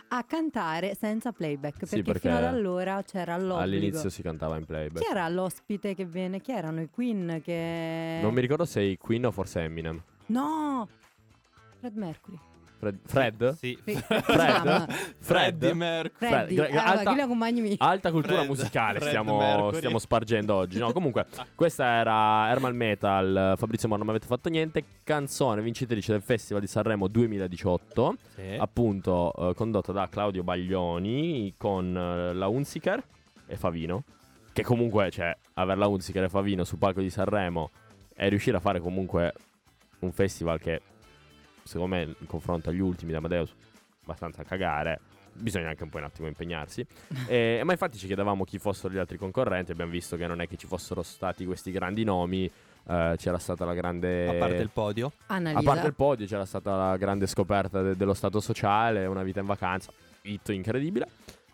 a 0.09 0.23
cantare 0.23 0.95
senza 0.95 1.31
playback, 1.31 1.85
Sì, 1.87 2.01
perché, 2.01 2.03
perché 2.03 2.19
fino 2.27 2.37
ad 2.37 2.43
allora 2.45 3.01
c'era 3.03 3.35
l'obbligo. 3.37 3.59
all'inizio 3.61 4.09
si 4.09 4.21
cantava 4.23 4.57
in 4.57 4.65
playback. 4.65 5.05
Chi 5.05 5.11
era 5.11 5.27
l'ospite 5.29 5.93
che 5.95 6.05
viene? 6.05 6.39
Chi 6.41 6.51
erano 6.51 6.81
i 6.81 6.89
Queen 6.91 7.41
che... 7.43 8.19
Non 8.21 8.33
mi 8.33 8.41
ricordo 8.41 8.65
se 8.65 8.81
i 8.81 8.97
Queen 8.97 9.25
o 9.25 9.31
forse 9.31 9.61
Eminem. 9.61 10.01
No! 10.27 10.87
Fred 11.83 11.97
Mercury. 11.97 12.39
Fred? 12.79 12.99
Fred? 13.03 13.49
Sì. 13.57 13.77
Fred? 13.83 14.93
Freddie 15.19 15.73
Mercury. 15.73 16.31
Freddy. 16.31 16.55
gra- 16.55 16.67
Eh, 16.67 16.71
vabbè, 16.73 17.09
alta- 17.09 17.27
compagni 17.27 17.75
Alta 17.77 18.09
cultura 18.11 18.35
Fred- 18.35 18.47
musicale 18.47 18.97
Fred 18.99 19.09
stiamo, 19.09 19.71
stiamo 19.73 19.99
spargendo 19.99 20.55
oggi. 20.55 20.77
No, 20.79 20.93
comunque, 20.93 21.25
questa 21.55 21.85
era 21.85 22.49
Hermal 22.49 22.73
Metal. 22.73 23.55
Fabrizio 23.57 23.89
Moro, 23.89 23.99
non 24.03 24.07
mi 24.07 24.15
avete 24.17 24.33
fatto 24.33 24.47
niente. 24.47 24.81
Canzone 25.03 25.61
vincitrice 25.61 26.13
del 26.13 26.21
Festival 26.21 26.61
di 26.61 26.67
Sanremo 26.69 27.09
2018. 27.09 28.15
Sì. 28.35 28.55
Appunto, 28.57 29.33
eh, 29.49 29.53
condotta 29.55 29.91
da 29.91 30.07
Claudio 30.07 30.43
Baglioni 30.43 31.53
con 31.57 31.93
eh, 31.97 32.33
la 32.33 32.47
Unziker 32.47 33.03
e 33.45 33.57
Favino. 33.57 34.03
Che 34.53 34.63
comunque, 34.63 35.11
cioè, 35.11 35.35
avere 35.55 35.79
la 35.79 35.87
Unziker 35.87 36.23
e 36.23 36.29
Favino 36.29 36.63
sul 36.63 36.77
palco 36.77 37.01
di 37.01 37.09
Sanremo 37.09 37.71
e 38.15 38.29
riuscire 38.29 38.55
a 38.55 38.61
fare 38.61 38.79
comunque 38.79 39.33
un 39.99 40.11
festival 40.13 40.59
che, 40.59 40.81
secondo 41.63 41.95
me, 41.95 42.15
in 42.17 42.27
confronto 42.27 42.69
agli 42.69 42.79
ultimi 42.79 43.11
di 43.11 43.17
Amadeus, 43.17 43.53
abbastanza 44.03 44.41
a 44.41 44.45
cagare. 44.45 44.99
Bisogna 45.35 45.69
anche 45.69 45.81
un 45.83 45.89
po' 45.89 45.97
un 45.97 46.03
attimo 46.03 46.27
impegnarsi. 46.27 46.85
E- 47.27 47.61
ma 47.63 47.71
infatti 47.71 47.97
ci 47.97 48.05
chiedevamo 48.05 48.43
chi 48.43 48.59
fossero 48.59 48.93
gli 48.93 48.97
altri 48.97 49.17
concorrenti. 49.17 49.71
Abbiamo 49.71 49.91
visto 49.91 50.15
che 50.15 50.27
non 50.27 50.41
è 50.41 50.47
che 50.47 50.57
ci 50.57 50.67
fossero 50.67 51.01
stati 51.01 51.45
questi 51.45 51.71
grandi 51.71 52.03
nomi. 52.03 52.45
eh, 52.45 53.15
c'era 53.17 53.37
stata 53.39 53.65
la 53.65 53.73
grande. 53.73 54.27
A 54.27 54.33
parte 54.33 54.57
il 54.61 54.69
podio. 54.71 55.11
Annalisa. 55.27 55.59
A 55.59 55.63
parte 55.63 55.87
il 55.87 55.93
podio 55.95 56.25
c'era 56.27 56.45
stata 56.45 56.75
la 56.75 56.97
grande 56.97 57.25
scoperta 57.27 57.81
de- 57.81 57.95
dello 57.95 58.13
stato 58.13 58.39
sociale, 58.41 59.05
una 59.05 59.23
vita 59.23 59.39
in 59.39 59.45
vacanza, 59.47 59.91
hit 60.23 60.49
incredibile. 60.49 61.07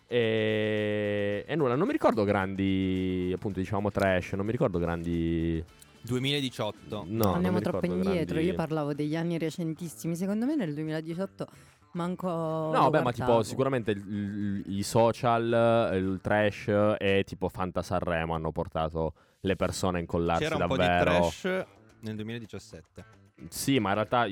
E, 0.08 1.44
e 1.46 1.54
nulla, 1.54 1.76
non 1.76 1.86
mi 1.86 1.92
ricordo 1.92 2.24
grandi, 2.24 3.30
appunto 3.34 3.60
diciamo 3.60 3.90
trash, 3.92 4.32
non 4.32 4.44
mi 4.44 4.50
ricordo 4.52 4.78
grandi... 4.80 5.64
2018. 6.02 7.04
No, 7.08 7.32
Andiamo 7.34 7.60
troppo 7.60 7.86
indietro. 7.86 8.34
grandi- 8.34 8.50
Io 8.50 8.54
parlavo 8.54 8.94
degli 8.94 9.16
anni 9.16 9.38
recentissimi. 9.38 10.16
Secondo 10.16 10.46
me 10.46 10.54
nel 10.56 10.74
2018 10.74 11.46
manco. 11.92 12.28
No, 12.28 12.88
beh, 12.90 13.02
ma 13.02 13.12
tipo 13.12 13.42
sicuramente 13.42 13.90
il- 13.92 14.62
il- 14.66 14.78
i 14.78 14.82
social, 14.82 15.90
il 15.94 16.18
trash 16.22 16.68
e 16.98 17.24
tipo 17.26 17.48
Fanta 17.48 17.82
Sanremo 17.82 18.34
hanno 18.34 18.52
portato 18.52 19.14
le 19.40 19.56
persone 19.56 19.98
a 19.98 20.00
incollarsi 20.00 20.42
C'era 20.44 20.56
un 20.56 20.66
davvero. 20.66 21.04
po' 21.12 21.20
di 21.20 21.30
trash 21.40 21.66
nel 22.00 22.16
2017. 22.16 23.04
Sì, 23.48 23.78
ma 23.78 23.88
in 23.88 23.94
realtà 23.94 24.26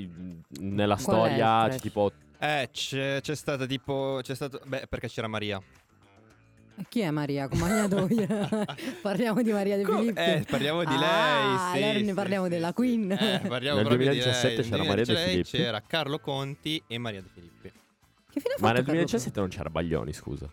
nella 0.60 0.94
Qual 0.96 1.00
storia 1.00 1.68
tipo 1.76 2.12
Eh, 2.40 2.68
c'è, 2.70 3.20
c'è 3.20 3.34
stata 3.34 3.66
tipo. 3.66 4.20
C'è 4.22 4.34
stato. 4.34 4.60
Beh, 4.64 4.86
perché 4.88 5.08
c'era 5.08 5.26
Maria. 5.26 5.60
Chi 6.88 7.00
è 7.00 7.10
Maria? 7.10 7.48
Commagnatoia. 7.48 8.48
parliamo 9.02 9.42
di 9.42 9.50
Maria 9.52 9.76
De 9.76 9.84
Filippi. 9.84 10.18
eh, 10.20 10.44
parliamo 10.48 10.84
di 10.84 10.94
Ah, 10.94 10.98
lei, 10.98 11.58
sì, 11.80 11.82
allora 11.84 11.98
ne 11.98 12.04
sì, 12.06 12.12
parliamo 12.14 12.44
sì, 12.44 12.50
della 12.50 12.66
sì. 12.68 12.72
Queen. 12.74 13.10
Eh, 13.12 13.40
parliamo 13.46 13.76
Nel 13.78 13.86
proprio 13.86 13.96
2017 14.10 14.48
di 14.48 14.54
lei. 14.56 14.62
c'era 14.64 14.76
Nel 14.78 14.86
Maria 14.88 15.04
De 15.04 15.12
2016 15.12 15.50
Filippi. 15.50 15.64
C'era 15.64 15.82
Carlo 15.86 16.18
Conti 16.20 16.82
e 16.86 16.98
Maria 16.98 17.22
De 17.22 17.28
Filippi. 17.32 17.68
Che 18.30 18.40
fine 18.40 18.54
ha 18.54 18.56
Ma 18.60 18.68
fatto 18.68 18.74
nel 18.74 18.84
Carlo 18.84 18.92
2017 18.92 19.40
non 19.40 19.48
c'era 19.48 19.70
Baglioni, 19.70 20.12
scusa. 20.12 20.50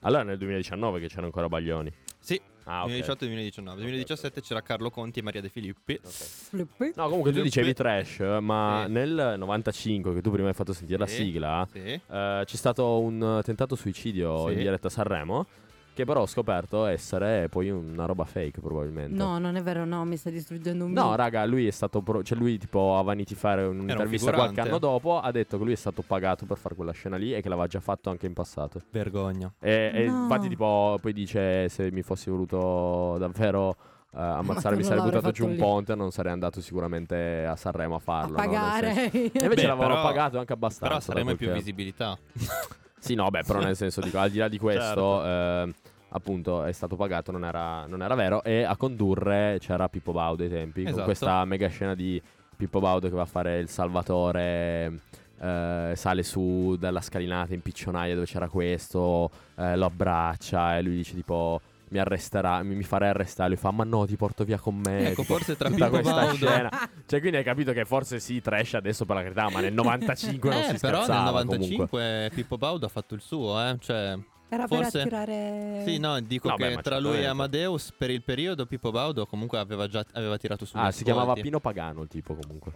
Allora 0.00 0.22
nel 0.22 0.36
2019 0.38 1.00
che 1.00 1.06
c'erano 1.08 1.26
ancora 1.26 1.48
Baglioni. 1.48 1.92
Sì, 2.18 2.40
Ah, 2.64 2.80
ok. 2.84 2.86
2018 2.88 3.24
e 3.24 3.26
2019. 3.26 3.80
2017 3.80 4.40
c'era 4.40 4.62
Carlo 4.62 4.90
Conti 4.90 5.18
e 5.18 5.22
Maria 5.22 5.40
De 5.40 5.48
Filippi. 5.48 5.98
Filippi? 6.02 6.92
No, 6.96 7.04
comunque 7.08 7.32
tu 7.32 7.42
dicevi 7.42 7.72
trash, 7.74 8.18
ma 8.40 8.84
Sì. 8.86 8.92
nel 8.92 9.34
95 9.38 10.14
che 10.14 10.20
tu 10.22 10.30
prima 10.30 10.48
hai 10.48 10.54
fatto 10.54 10.72
sentire 10.72 10.98
la 10.98 11.06
Sì. 11.06 11.16
sigla, 11.24 11.68
Sì. 11.70 11.78
eh, 11.78 12.00
c'è 12.44 12.56
stato 12.56 13.00
un 13.00 13.40
tentato 13.44 13.74
suicidio 13.76 14.46
Sì. 14.46 14.52
in 14.52 14.58
diretta 14.58 14.86
a 14.86 14.90
Sanremo, 14.90 15.46
che 15.94 16.04
però 16.04 16.22
ho 16.22 16.26
scoperto 16.26 16.84
essere 16.86 17.48
poi 17.48 17.70
una 17.70 18.04
roba 18.04 18.24
fake 18.24 18.60
probabilmente. 18.60 19.16
No, 19.16 19.38
non 19.38 19.56
è 19.56 19.62
vero, 19.62 19.84
no, 19.84 20.04
mi 20.04 20.16
sta 20.16 20.28
distruggendo 20.30 20.84
un 20.84 20.92
No, 20.92 21.04
mito. 21.04 21.14
raga, 21.16 21.44
lui 21.46 21.66
è 21.66 21.70
stato. 21.70 22.02
pro- 22.02 22.22
cioè, 22.22 22.36
lui, 22.36 22.58
tipo, 22.58 22.98
a 22.98 23.04
fare 23.34 23.62
un'intervista 23.64 24.32
qualche 24.32 24.48
figurante. 24.54 24.60
anno 24.60 24.78
dopo. 24.78 25.20
Ha 25.20 25.30
detto 25.30 25.56
che 25.56 25.64
lui 25.64 25.72
è 25.72 25.76
stato 25.76 26.02
pagato 26.06 26.44
per 26.44 26.58
fare 26.58 26.74
quella 26.74 26.92
scena 26.92 27.16
lì 27.16 27.32
e 27.34 27.40
che 27.40 27.48
l'aveva 27.48 27.66
già 27.66 27.80
fatto 27.80 28.10
anche 28.10 28.26
in 28.26 28.32
passato. 28.34 28.80
Vergogna. 28.90 29.52
E, 29.60 29.90
e 29.94 30.06
No. 30.06 30.22
infatti, 30.22 30.48
tipo, 30.48 30.98
poi 31.00 31.12
dice: 31.12 31.68
Se 31.68 31.90
mi 31.92 32.02
fossi 32.02 32.28
voluto 32.30 33.16
davvero 33.18 33.76
eh, 34.16 34.20
ammazzare, 34.20 34.76
mi 34.76 34.82
sarei 34.84 35.02
buttato 35.02 35.30
giù 35.30 35.44
un 35.46 35.52
lì. 35.52 35.56
ponte. 35.58 35.94
Non 35.94 36.10
sarei 36.10 36.32
andato 36.32 36.60
sicuramente 36.60 37.44
a 37.46 37.56
Sanremo 37.56 37.94
a 37.94 37.98
A 37.98 38.00
farlo. 38.00 38.36
no? 38.36 38.42
Senso- 38.42 38.50
pagare. 38.52 39.10
E 39.12 39.30
invece 39.42 39.48
Beh, 39.48 39.62
l'avevano 39.66 39.94
però- 39.94 40.02
pagato 40.02 40.38
anche 40.38 40.52
abbastanza. 40.52 41.12
Però 41.12 41.24
quel 41.24 41.36
più 41.36 41.50
visibilità. 41.52 42.18
Sì, 43.04 43.14
no, 43.14 43.28
beh, 43.30 43.42
però 43.44 43.58
nel 43.64 43.76
senso, 43.76 44.00
dico, 44.00 44.18
al 44.18 44.30
di 44.30 44.38
là 44.38 44.48
di 44.48 44.58
questo, 44.58 44.82
Certo. 45.22 45.24
eh, 45.26 45.74
appunto, 46.10 46.64
è 46.64 46.72
stato 46.72 46.96
pagato, 46.96 47.30
non 47.32 47.44
era, 47.44 47.86
non 47.86 48.02
era 48.02 48.14
vero. 48.14 48.42
E 48.42 48.62
a 48.62 48.76
condurre 48.76 49.58
c'era 49.60 49.88
Pippo 49.88 50.12
Baudo 50.12 50.42
ai 50.42 50.48
tempi, 50.48 50.80
con 50.82 50.88
Esatto. 50.90 51.04
questa 51.04 51.44
mega 51.44 51.68
scena 51.68 51.94
di 51.94 52.20
Pippo 52.56 52.80
Baudo 52.80 53.08
che 53.08 53.14
va 53.14 53.22
a 53.22 53.26
fare 53.26 53.58
il 53.58 53.68
salvatore. 53.68 55.00
eh, 55.40 55.92
sale 55.96 56.22
su 56.22 56.76
dalla 56.78 57.00
scalinata 57.00 57.52
in 57.54 57.60
piccionaia 57.60 58.14
dove 58.14 58.24
c'era 58.24 58.48
questo, 58.48 59.28
eh, 59.56 59.76
lo 59.76 59.86
abbraccia 59.86 60.78
e 60.78 60.82
lui 60.82 60.94
dice 60.94 61.12
tipo 61.14 61.60
mi 61.90 61.98
arresterà, 61.98 62.62
mi, 62.62 62.74
mi 62.74 62.82
farei 62.82 63.10
arrestare. 63.10 63.50
Lui 63.50 63.58
fa 63.58 63.70
ma 63.70 63.84
no 63.84 64.06
ti 64.06 64.16
porto 64.16 64.44
via 64.44 64.58
con 64.58 64.76
me. 64.76 65.10
Ecco, 65.10 65.22
tipo, 65.22 65.34
forse 65.34 65.56
tra 65.56 65.68
tutta 65.68 65.84
Pippo 65.88 66.00
questa 66.00 66.20
Baudo 66.24 66.34
scena. 66.46 66.70
Cioè 67.06 67.20
quindi 67.20 67.36
hai 67.38 67.44
capito 67.44 67.72
che 67.72 67.84
forse 67.84 68.20
sì, 68.20 68.40
trash 68.40 68.74
adesso 68.74 69.04
per 69.04 69.16
la 69.16 69.22
carità, 69.22 69.50
ma 69.50 69.60
nel 69.60 69.72
95 69.74 70.50
non 70.50 70.58
eh, 70.58 70.62
si 70.70 70.78
però 70.78 70.96
nel 70.98 71.04
scherzava 71.06 71.30
95 71.42 71.86
comunque. 71.88 72.30
Pippo 72.34 72.58
Baudo 72.58 72.86
ha 72.86 72.88
fatto 72.88 73.14
il 73.14 73.20
suo, 73.20 73.60
eh. 73.60 73.76
Cioè, 73.80 74.18
Era 74.48 74.66
Forse- 74.66 74.90
per 74.90 75.00
attirare... 75.14 75.82
sì, 75.86 75.98
no, 75.98 76.20
dico 76.20 76.48
No, 76.48 76.56
che 76.56 76.74
beh, 76.76 76.82
tra 76.82 76.98
lui 76.98 77.10
e 77.18 77.22
certamente. 77.22 77.26
Amadeus 77.28 77.92
per 77.96 78.10
il 78.10 78.22
periodo 78.22 78.66
Pippo 78.66 78.90
Baudo 78.90 79.26
comunque 79.26 79.58
aveva 79.58 79.86
già 79.88 80.04
aveva 80.12 80.36
tirato 80.36 80.64
su 80.64 80.76
Ah, 80.76 80.90
si 80.92 81.02
chiamava 81.04 81.32
Pino 81.34 81.60
Pagano 81.60 82.02
il 82.02 82.08
tipo 82.08 82.34
comunque. 82.34 82.72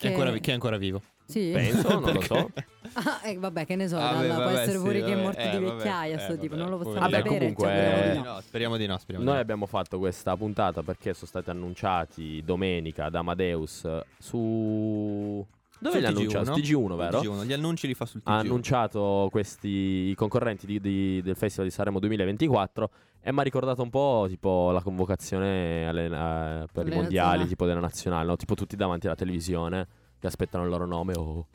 Che 0.00 0.08
è 0.08 0.10
ancora, 0.12 0.30
vi- 0.30 0.40
che 0.40 0.50
è 0.50 0.54
ancora 0.54 0.76
vivo. 0.78 1.02
Sì? 1.26 1.50
Penso, 1.52 2.00
non 2.00 2.12
lo 2.14 2.20
so. 2.22 2.50
Ah, 2.94 3.20
eh, 3.22 3.36
vabbè, 3.38 3.66
che 3.66 3.76
ne 3.76 3.86
so, 3.86 3.96
Vabbè, 3.98 4.26
dalla- 4.26 4.34
può 4.34 4.44
vabbè, 4.46 4.60
essere 4.62 4.78
sì, 4.78 4.82
pure 4.82 4.98
che 5.00 5.04
è 5.04 5.10
vabbè, 5.10 5.22
morto 5.22 5.40
eh, 5.40 5.50
di 5.50 5.64
vabbè, 5.64 5.76
vecchiaia, 5.76 6.16
eh, 6.16 6.18
sto 6.18 6.38
tipo, 6.38 6.56
vabbè, 6.56 6.60
non 6.68 6.70
lo 6.70 6.76
possiamo 6.78 7.00
Vabbè, 7.00 7.16
sapere. 7.22 7.38
comunque, 7.38 7.64
cioè, 7.66 7.76
speriamo 7.76 8.00
di 8.00 8.10
eh, 8.10 8.14
no. 8.22 8.32
No, 8.34 8.40
speriamo 8.40 8.76
di 8.78 8.86
no, 8.86 8.98
speriamo 8.98 9.24
Noi 9.24 9.34
di 9.34 9.38
no. 9.38 9.42
abbiamo 9.44 9.66
fatto 9.66 9.98
questa 9.98 10.36
puntata 10.36 10.82
perché 10.82 11.14
sono 11.14 11.26
stati 11.28 11.50
annunciati 11.50 12.42
domenica 12.44 13.10
da 13.10 13.18
Amadeus 13.20 13.86
su... 14.18 15.46
Dove 15.80 15.92
Sul 15.92 16.00
li 16.00 16.06
ha 16.06 16.08
annunciati? 16.10 16.44
Su 16.46 16.52
TG1, 16.78 16.96
vero? 16.96 17.20
TG1, 17.20 17.44
Gli 17.46 17.52
annunci 17.52 17.86
li 17.86 17.94
fa 17.94 18.04
sul 18.06 18.20
TG1. 18.24 18.30
Ha 18.30 18.38
annunciato 18.38 19.28
questi 19.30 19.68
i 20.10 20.14
concorrenti 20.14 20.66
di- 20.66 20.80
di- 20.80 21.22
del 21.22 21.36
Festival 21.36 21.66
di 21.68 21.72
Sanremo 21.74 21.98
2024 21.98 22.90
e 23.22 23.32
mi 23.32 23.40
ha 23.40 23.42
ricordato 23.42 23.82
un 23.82 23.90
po' 23.90 24.26
tipo 24.28 24.70
la 24.72 24.82
convocazione 24.82 25.86
alle- 25.88 26.04
eh, 26.04 26.66
per 26.72 26.84
Alle 26.84 26.92
i 26.92 26.96
mondiali, 26.96 27.46
tipo 27.46 27.64
della 27.66 27.80
nazionale, 27.80 28.26
no? 28.26 28.36
tipo 28.36 28.54
tutti 28.54 28.76
davanti 28.76 29.06
alla 29.06 29.16
televisione 29.16 29.86
che 30.18 30.26
aspettano 30.26 30.64
il 30.64 30.70
loro 30.70 30.84
nome 30.86 31.14
oh. 31.16 31.46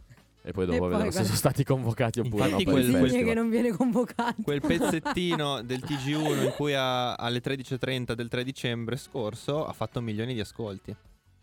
e 0.42 0.52
poi 0.52 0.66
dopo 0.66 0.78
poi 0.80 0.88
vedono 0.90 1.04
se 1.06 1.10
guarda- 1.12 1.24
sono 1.24 1.36
stati 1.38 1.64
convocati 1.64 2.20
oppure 2.20 2.44
Infatti 2.46 2.66
no 2.66 2.72
quel- 2.72 2.84
festival. 2.86 3.26
che 3.26 3.34
non 3.36 3.50
viene 3.50 3.72
convocato. 3.72 4.42
Quel 4.44 4.62
pezzettino 4.62 5.62
del 5.66 5.84
TG1 5.86 6.44
in 6.46 6.54
cui 6.56 6.74
ha- 6.74 7.14
alle 7.14 7.42
13.30 7.42 8.14
del 8.14 8.28
3 8.28 8.44
dicembre 8.44 8.96
scorso 8.96 9.66
ha 9.68 9.74
fatto 9.74 10.02
milioni 10.02 10.34
di 10.34 10.40
ascolti. 10.40 10.96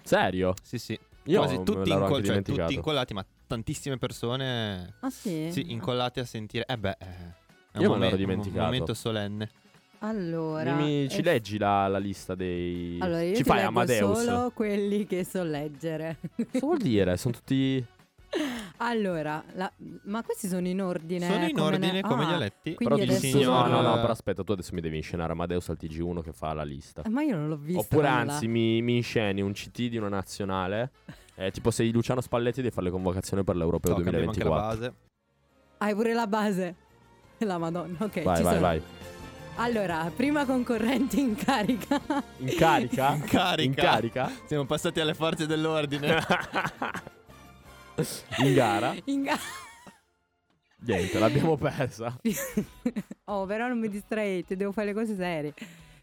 Serio? 0.03 0.55
Sì, 0.63 0.79
sì. 0.79 0.99
Io 1.25 1.39
Quasi 1.39 1.63
tutti, 1.63 1.89
l'ero 1.89 2.03
inco- 2.03 2.15
anche 2.17 2.27
cioè, 2.27 2.43
tutti 2.43 2.75
incollati, 2.75 3.15
ma 3.15 3.25
tantissime 3.47 3.97
persone 3.97 4.95
Ah 5.01 5.11
sì? 5.11 5.51
sì, 5.53 5.71
incollate 5.71 6.21
a 6.21 6.25
sentire. 6.25 6.65
Eh 6.67 6.77
beh, 6.77 6.97
eh, 6.99 7.07
è 7.73 7.79
Io 7.79 7.81
me 7.83 7.87
un, 7.87 7.93
momen- 8.01 8.17
dimenticato. 8.17 8.59
un 8.59 8.65
momento 8.65 8.95
solenne. 8.95 9.51
Allora... 10.01 10.75
Mi- 10.75 11.09
ci 11.09 11.21
eh, 11.21 11.23
leggi 11.23 11.59
la, 11.59 11.87
la 11.87 11.99
lista 11.99 12.35
dei... 12.35 12.99
Allora, 13.01 13.23
io 13.23 13.37
ci 13.37 13.45
fai 13.45 13.59
leggo 13.59 13.69
Amadeus? 13.69 14.25
solo 14.25 14.51
quelli 14.53 15.07
che 15.07 15.23
so 15.25 15.45
leggere. 15.45 16.17
Cosa 16.35 16.59
vuol 16.67 16.79
dire? 16.79 17.17
Sono 17.17 17.35
tutti... 17.35 17.85
allora, 18.79 19.43
la- 19.55 19.73
ma 20.05 20.23
questi 20.23 20.49
sono 20.49 20.67
in 20.67 20.81
ordine? 20.83 21.27
Sono 21.27 21.45
in 21.47 21.55
come 21.57 21.71
ne- 21.79 21.87
ordine 21.87 22.01
come 22.03 22.25
li 22.25 22.33
Ah, 22.33 22.35
ha 22.35 22.39
letti. 22.39 22.75
quindi 22.75 22.95
Però 22.95 23.11
adesso 23.11 23.27
insegno... 23.27 23.51
No, 23.51 23.63
sono- 23.65 23.81
no, 23.81 23.89
no, 23.89 24.01
però 24.01 24.13
aspetta, 24.13 24.43
tu 24.45 24.53
adesso 24.53 24.75
mi 24.75 24.81
devi 24.81 24.97
inscenare 24.97 25.33
Amadeus 25.33 25.69
al 25.69 25.77
TG1 25.81 26.23
che 26.23 26.33
fa 26.33 26.53
la 26.53 26.63
lista. 26.65 27.03
Eh, 27.03 27.09
Ma 27.11 27.23
io 27.23 27.37
non 27.37 27.49
l'ho 27.49 27.57
visto. 27.57 27.81
Oppure 27.81 28.09
quella. 28.09 28.17
anzi 28.33 28.49
mi, 28.49 28.81
mi 28.83 28.97
insceni 28.97 29.41
un 29.43 29.53
CT 29.53 29.89
di 29.89 29.97
una 29.97 30.09
nazionale. 30.09 30.93
Eh, 31.35 31.51
tipo 31.51 31.71
sei 31.71 31.91
Luciano 31.93 32.21
Spalletti 32.21 32.61
devi 32.63 32.73
fare 32.75 32.87
le 32.87 32.93
convocazioni 32.93 33.43
per 33.45 33.57
l'Europeo 33.57 33.93
Oh, 33.93 34.01
cambiamo 34.01 34.29
anche 34.29 34.43
la 34.43 34.49
2024. 34.51 34.91
base. 34.91 34.95
Hai 35.79 35.95
pure 35.95 36.13
la 36.15 36.27
base. 36.27 36.75
La 37.43 37.59
madonna, 37.59 37.97
ok. 38.01 38.23
Vai, 38.23 38.37
ci 38.37 38.43
vai, 38.43 38.55
sono. 38.55 38.61
vai. 38.61 38.83
Allora, 39.57 40.11
prima 40.15 40.45
concorrente 40.47 41.19
in 41.19 41.35
carica. 41.35 42.01
In 42.39 42.55
carica? 42.57 43.15
In 43.15 43.25
carica. 43.25 43.63
In 43.63 43.75
carica? 43.75 44.31
Siamo 44.47 44.65
passati 44.65 45.01
alle 45.01 45.13
forze 45.15 45.47
dell'ordine. 45.47 46.17
In 48.39 48.55
gara? 48.55 48.95
in 49.07 49.23
ga- 49.23 49.39
Niente, 50.85 51.19
l'abbiamo 51.19 51.57
persa. 51.57 52.19
oh, 53.27 53.47
però 53.47 53.69
non 53.69 53.79
mi 53.79 53.89
distraete, 53.89 54.57
devo 54.57 54.73
fare 54.73 54.89
le 54.89 54.95
cose 54.95 55.15
serie. 55.15 55.55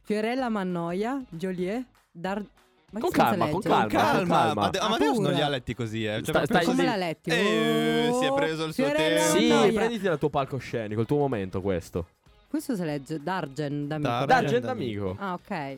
Fiorella 0.03 0.49
Mannoia, 0.49 1.21
Joliet, 1.29 1.85
Dar... 2.11 2.43
Ma 2.91 2.99
Con 2.99 3.11
che 3.11 3.17
senso 3.17 3.37
calma, 3.37 3.49
con 3.49 3.61
calma. 3.61 3.87
Calma, 3.87 4.35
calma. 4.35 4.69
Ah, 4.79 4.85
Amadeus 4.85 5.17
non 5.19 5.33
li 5.33 5.41
ha 5.41 5.49
letti 5.49 5.75
così, 5.75 6.05
eh. 6.05 6.23
Cioè, 6.23 6.33
Sta- 6.33 6.45
stai. 6.45 6.65
Come 6.65 6.85
l'ha 6.85 6.95
letti? 6.95 7.29
Eh, 7.29 8.09
si 8.19 8.25
è 8.25 8.33
preso 8.33 8.63
il 8.65 8.73
suo 8.73 8.85
Fiorella 8.85 9.31
tempo. 9.31 9.63
Sì, 9.63 9.73
prenditi 9.73 10.05
il 10.07 10.17
tuo 10.17 10.29
palcoscenico, 10.29 11.01
il 11.01 11.05
tuo 11.05 11.17
momento 11.17 11.61
questo. 11.61 12.07
Questo 12.47 12.75
si 12.75 12.83
legge 12.83 13.21
Dargen 13.21 13.87
d'amico. 13.87 14.09
Dargen. 14.09 14.27
D'Argent 14.27 14.65
d'amico. 14.65 15.05
amico. 15.09 15.23
Ah, 15.23 15.33
ok. 15.33 15.77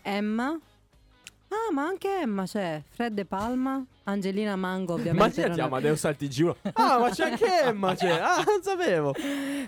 Emma. 0.00 0.58
Ah, 1.68 1.72
ma 1.72 1.82
anche 1.86 2.08
Emma 2.20 2.44
c'è. 2.44 2.82
Fred 2.88 3.14
De 3.14 3.24
Palma. 3.24 3.84
Angelina 4.04 4.54
Mango, 4.56 4.94
ovviamente. 4.94 5.46
Non 5.48 5.58
è- 5.58 5.62
Amadeus 5.62 6.04
al 6.04 6.16
TG1. 6.18 6.54
Ah, 6.74 6.98
ma 6.98 7.10
c'è 7.10 7.30
anche 7.30 7.44
Emma, 7.64 7.94
c'è. 7.94 8.10
Ah, 8.20 8.42
non 8.44 8.62
sapevo. 8.62 9.14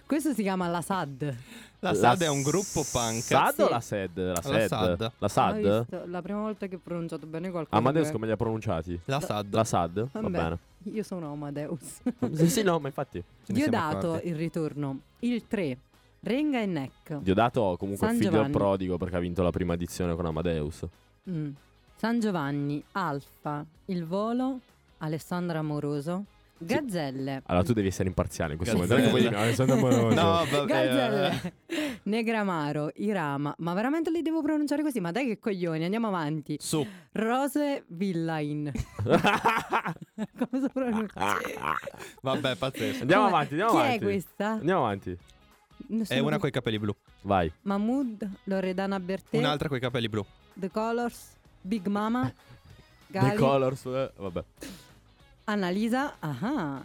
Questo 0.06 0.32
si 0.32 0.42
chiama 0.42 0.68
La 0.68 0.80
Sad. 0.82 1.34
La 1.80 1.94
SAD 1.94 2.22
è 2.22 2.28
un 2.28 2.42
gruppo 2.42 2.84
punk. 2.90 3.22
SAD 3.22 3.54
Sì. 3.54 3.60
o 3.62 3.68
la 3.68 3.80
SED? 3.80 4.18
La 4.18 4.42
SED? 4.42 4.66
SAD. 4.66 5.12
La 5.18 5.28
SAD? 5.28 6.06
La 6.08 6.22
prima 6.22 6.40
volta 6.40 6.66
che 6.66 6.74
ho 6.74 6.80
pronunciato 6.82 7.24
bene 7.26 7.50
qualcosa. 7.50 7.76
Amadeus 7.76 8.06
che- 8.06 8.12
come 8.12 8.26
li 8.26 8.32
ha 8.32 8.36
pronunciati? 8.36 8.98
La 9.04 9.20
SAD. 9.20 9.54
La 9.54 9.64
SAD? 9.64 10.08
Va 10.12 10.28
bene. 10.28 10.58
Io 10.92 11.02
sono 11.04 11.32
Amadeus. 11.32 12.00
Sì, 12.34 12.48
sì, 12.48 12.62
no, 12.62 12.78
ma 12.80 12.88
infatti. 12.88 13.22
Diodato 13.46 14.08
accorti. 14.14 14.28
il 14.28 14.34
ritorno. 14.36 14.98
Il 15.20 15.46
3. 15.46 15.78
Renga 16.20 16.60
e 16.60 16.66
Neck. 16.66 17.18
Diodato 17.18 17.76
comunque 17.78 18.06
San 18.08 18.16
figlio 18.16 18.30
Giovanni. 18.30 18.52
prodigo 18.52 18.96
perché 18.98 19.16
ha 19.16 19.20
vinto 19.20 19.42
la 19.44 19.50
prima 19.50 19.74
edizione 19.74 20.16
con 20.16 20.26
Amadeus. 20.26 20.84
Mm. 21.30 21.50
San 21.98 22.20
Giovanni. 22.20 22.82
Alfa. 22.92 23.64
Il 23.86 24.06
volo. 24.06 24.60
Alessandra 24.98 25.58
Amoroso. 25.58 26.24
Gazzelle. 26.60 27.42
Allora 27.46 27.64
tu 27.64 27.72
devi 27.72 27.86
essere 27.88 28.08
imparziale 28.08 28.52
in 28.52 28.58
questo 28.58 28.76
Gazzelle. 28.78 29.00
momento. 29.10 29.16
Poi 29.16 29.28
dici, 29.28 29.34
"Ah, 29.34 29.44
Alessandro 29.44 29.76
Amoroso". 29.76 30.08
No, 30.14 30.44
vabbè. 30.44 30.64
Gazzelle. 30.64 31.52
Negramaro. 32.04 32.90
Irama. 32.96 33.54
Ma 33.58 33.74
veramente 33.74 34.10
li 34.10 34.22
devo 34.22 34.42
pronunciare 34.42 34.82
così? 34.82 35.00
Ma 35.00 35.10
dai 35.12 35.26
che 35.26 35.38
coglioni, 35.38 35.84
andiamo 35.84 36.06
avanti. 36.08 36.56
Su. 36.60 36.84
Rose 37.12 37.84
Villain. 37.88 38.72
Come 39.02 40.62
si 40.62 40.68
pronuncia? 40.72 41.36
Vabbè, 42.22 42.56
pazzesco. 42.56 43.00
Andiamo 43.02 43.24
Come- 43.24 43.34
avanti, 43.36 43.52
andiamo 43.54 43.70
Chi 43.72 43.78
avanti. 43.78 43.96
è 43.96 44.00
questa? 44.02 44.48
Andiamo 44.50 44.80
avanti. 44.84 45.18
È 46.08 46.18
una 46.18 46.30
che- 46.34 46.38
coi 46.40 46.50
capelli 46.50 46.78
blu. 46.78 46.94
Vai. 47.22 47.52
Mahmood, 47.62 48.28
Loredana 48.44 48.98
Bertè, 49.00 49.36
Un'altra 49.36 49.68
coi 49.68 49.80
capelli 49.80 50.08
blu. 50.08 50.24
The 50.54 50.70
Colors, 50.72 51.36
Big 51.68 51.86
Mama, 51.86 52.32
The 53.06 53.18
Gali, 53.18 53.36
Colors. 53.36 53.84
eh, 53.84 54.10
vabbè. 54.16 54.42
Annalisa, 55.44 56.14
ah, 56.18 56.82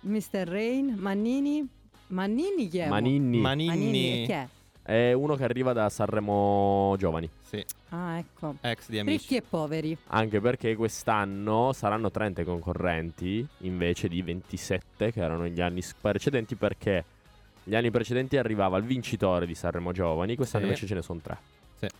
Mr. 0.00 0.46
Rain, 0.46 0.94
Mannini. 0.98 1.66
Mannini 2.08 2.68
chi 2.68 2.78
è? 2.78 2.88
Manini. 2.88 3.38
Mannini 3.38 3.66
Manini. 3.68 4.24
chi 4.26 4.32
è? 4.32 4.48
È 4.82 5.12
uno 5.12 5.34
che 5.34 5.42
arriva 5.42 5.72
da 5.72 5.88
Sanremo 5.88 6.94
Giovani. 6.98 7.28
Sì, 7.42 7.64
Ah, 7.88 8.18
ecco. 8.18 8.56
ex 8.60 8.88
di 8.88 8.98
amici. 9.00 9.16
Ricchi 9.18 9.36
e 9.36 9.42
poveri. 9.42 9.96
Anche 10.08 10.40
perché 10.40 10.76
quest'anno 10.76 11.72
saranno 11.72 12.10
30 12.10 12.42
i 12.42 12.44
concorrenti 12.44 13.44
invece 13.60 14.06
di 14.08 14.22
27 14.22 15.10
che 15.12 15.20
erano 15.20 15.42
negli 15.42 15.60
anni 15.60 15.82
precedenti 16.00 16.54
perché 16.56 17.04
Gli 17.68 17.74
anni 17.74 17.90
precedenti 17.90 18.36
arrivava 18.36 18.76
il 18.78 18.84
vincitore 18.84 19.44
di 19.44 19.56
Sanremo 19.56 19.90
Giovani, 19.90 20.36
quest'anno 20.36 20.66
Sì. 20.66 20.70
invece 20.70 20.86
ce 20.86 20.94
ne 20.94 21.02
sono 21.02 21.18
tre. 21.20 21.36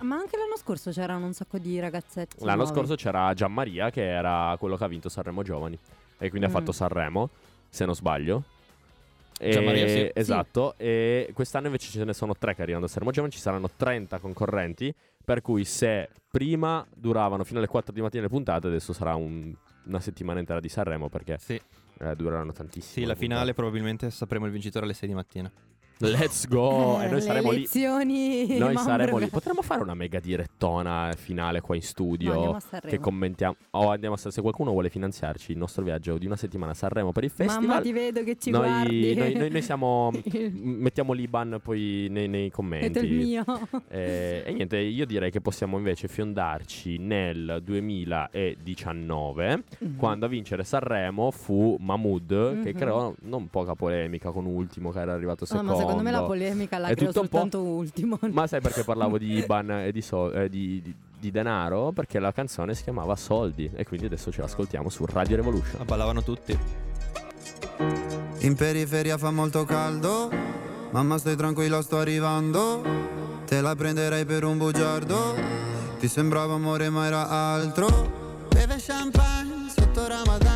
Ma 0.01 0.17
anche 0.17 0.37
l'anno 0.37 0.57
scorso 0.57 0.91
c'erano 0.91 1.27
un 1.27 1.33
sacco 1.33 1.59
di 1.59 1.79
ragazzetti. 1.79 2.45
L'anno 2.45 2.63
nuovi. 2.63 2.73
scorso 2.75 2.95
c'era 2.95 3.33
Gianmaria 3.35 3.91
che 3.91 4.03
era 4.09 4.57
quello 4.59 4.77
che 4.77 4.85
ha 4.85 4.89
vinto 4.89 5.09
Sanremo 5.09 5.43
Giovani 5.43 5.79
e 6.19 6.29
quindi 6.31 6.47
Mm. 6.49 6.51
ha 6.51 6.53
fatto 6.59 6.73
Sanremo, 6.73 7.31
se 7.69 7.85
non 7.85 7.95
sbaglio. 7.95 8.43
E- 9.39 9.51
Gianmaria, 9.51 9.87
sì. 9.87 10.11
Esatto, 10.15 10.75
e 10.79 11.31
quest'anno 11.35 11.67
invece 11.67 11.91
ce 11.91 12.05
ne 12.05 12.15
sono 12.15 12.35
tre 12.37 12.55
che 12.55 12.63
arrivano 12.63 12.87
da 12.87 12.91
Sanremo 12.91 13.11
Giovani, 13.11 13.33
ci 13.33 13.39
saranno 13.39 13.69
30 13.77 14.19
concorrenti, 14.19 14.95
per 15.23 15.43
cui 15.43 15.65
se 15.67 16.09
prima 16.31 16.87
duravano 16.95 17.45
fino 17.45 17.59
alle 17.59 17.69
4 17.69 17.93
di 17.93 18.01
mattina 18.01 18.23
le 18.23 18.29
puntate, 18.29 18.67
adesso 18.69 18.95
sarà 18.95 19.15
un- 19.15 19.55
una 19.85 20.01
settimana 20.01 20.41
intera 20.41 20.59
di 20.59 20.71
Sanremo 20.71 21.11
perché 21.11 21.37
Sì, 21.39 21.61
eh, 21.99 22.17
dureranno 22.17 22.53
tantissimo. 22.53 22.93
sì, 22.95 23.01
la 23.03 23.09
le 23.09 23.15
finale 23.17 23.53
puntate. 23.53 23.55
probabilmente 23.55 24.11
sapremo 24.11 24.47
il 24.47 24.53
vincitore 24.53 24.85
alle 24.87 24.95
6 24.95 25.09
di 25.09 25.15
mattina. 25.15 25.53
Let's 25.99 26.47
go! 26.47 27.01
Eh, 27.01 27.07
e 27.07 27.09
noi 27.09 27.21
saremo 27.23 27.51
lì. 27.51 27.57
elezioni, 27.57 28.47
Noi 28.59 28.75
mamma 28.75 28.81
saremo 28.83 29.17
lì. 29.17 29.29
Potremmo 29.29 29.63
fare 29.63 29.83
una 29.83 29.95
mega 29.95 30.21
direttona 30.21 31.11
finale 31.17 31.63
qua 31.63 31.75
in 31.75 31.81
studio. 31.81 32.35
No, 32.35 32.61
Sanremo. 32.61 32.91
che 32.95 32.99
commentiamo. 32.99 33.57
O 33.71 33.89
andiamo 33.91 34.15
a 34.15 34.19
se 34.19 34.41
qualcuno 34.43 34.73
vuole 34.73 34.91
finanziarci 34.91 35.53
il 35.53 35.59
nostro 35.59 35.83
viaggio 35.83 36.19
di 36.19 36.27
una 36.27 36.37
settimana 36.37 36.73
a 36.73 36.75
Sanremo 36.75 37.13
per 37.13 37.25
il 37.25 37.31
festival. 37.31 37.65
Mamma 37.67 37.81
ti 37.81 37.93
vedo 37.93 38.23
che 38.25 38.37
ci 38.37 38.51
noi, 38.51 38.67
guardi. 38.69 39.15
noi, 39.15 39.35
noi- 39.35 39.51
noi 39.51 39.63
siamo. 39.63 40.11
mettiamo 40.53 41.13
l'Iban 41.15 41.61
poi 41.63 42.09
nei, 42.11 42.29
nei 42.29 42.51
commenti. 42.51 42.99
Il 42.99 43.15
mio. 43.15 43.45
Eh, 43.89 44.43
e 44.45 44.53
niente, 44.53 44.77
io 44.77 45.07
direi 45.07 45.31
che 45.31 45.41
possiamo 45.41 45.79
invece 45.79 46.09
fiondarci 46.09 46.99
nel 46.99 47.61
2019, 47.65 49.63
Mhm. 49.79 49.97
quando 49.97 50.27
a 50.27 50.29
vincere 50.29 50.63
Sanremo 50.65 51.31
fu 51.31 51.77
Mahmood, 51.81 52.63
che 52.63 52.73
Mhm. 52.73 52.79
creò 52.79 53.15
non 53.23 53.49
poca 53.49 53.75
polemica 53.75 54.31
con 54.31 54.45
Ultimo, 54.45 54.91
che 54.91 55.01
era 55.01 55.13
arrivato 55.15 55.45
secondo. 55.47 55.73
ma 55.73 55.79
secondo 55.87 56.03
me 56.03 56.11
la 56.11 56.23
polemica 56.25 56.79
la 56.79 56.89
È 56.89 56.95
creo 56.95 57.09
tutto 57.09 57.21
un 57.23 57.29
po'- 57.29 57.39
soltanto 57.39 57.63
ultimo. 57.67 58.19
Ma 58.33 58.47
sai 58.47 58.61
perché 58.61 58.85
parlavo 58.85 59.19
di 59.19 59.33
IBAN 59.39 59.71
e 59.71 59.93
di, 59.93 60.03
so- 60.03 60.33
eh, 60.33 60.49
di- 60.49 60.81
di- 60.83 60.95
di 61.19 61.31
denaro? 61.31 61.93
Perché 61.93 62.19
la 62.19 62.33
canzone 62.33 62.75
si 62.75 62.83
chiamava 62.83 63.17
Soldi 63.17 63.71
e 63.75 63.85
quindi 63.85 64.07
adesso 64.07 64.31
ce 64.31 64.41
l'ascoltiamo 64.43 64.89
su 64.89 65.05
Radio 65.07 65.37
Revolution. 65.37 65.77
Ma 65.79 65.85
ballavano 65.85 66.23
tutti. 66.23 66.59
In 68.41 68.55
periferia 68.55 69.17
fa 69.19 69.31
molto 69.31 69.65
caldo, 69.65 70.31
mamma 70.91 71.19
stai 71.19 71.37
tranquilla 71.37 71.83
sto 71.83 71.99
arrivando, 71.99 72.83
te 73.47 73.61
la 73.61 73.75
prenderei 73.75 74.25
per 74.25 74.45
un 74.45 74.57
bugiardo, 74.59 75.35
ti 75.99 76.07
sembrava 76.09 76.55
amore 76.55 76.89
ma 76.91 77.07
era 77.07 77.29
altro. 77.29 78.47
Beve 78.49 78.77
champagne 78.79 79.69
sotto 79.75 80.07
Ramadan 80.07 80.56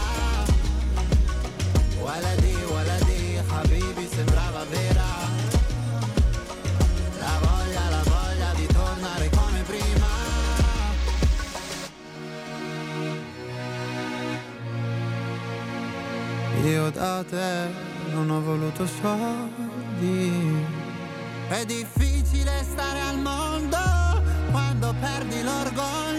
Waladi, 2.11 2.55
waladi, 2.73 3.39
habibi 3.49 4.05
sembrava 4.13 4.65
vera. 4.65 5.09
La 7.23 7.35
voglia, 7.39 7.83
la 7.89 8.03
voglia 8.03 8.51
di 8.53 8.65
tornare 8.67 9.29
come 9.29 9.61
prima. 9.71 10.09
Io 16.65 16.89
da 16.89 17.23
te 17.23 17.69
non 18.11 18.29
ho 18.29 18.41
voluto 18.41 18.85
soldi. 18.85 20.65
È 21.47 21.63
difficile 21.65 22.63
stare 22.63 22.99
al 23.01 23.19
mondo 23.19 23.77
Quando 24.51 24.93
perdi 24.99 25.43
l'orgoglio 25.43 26.10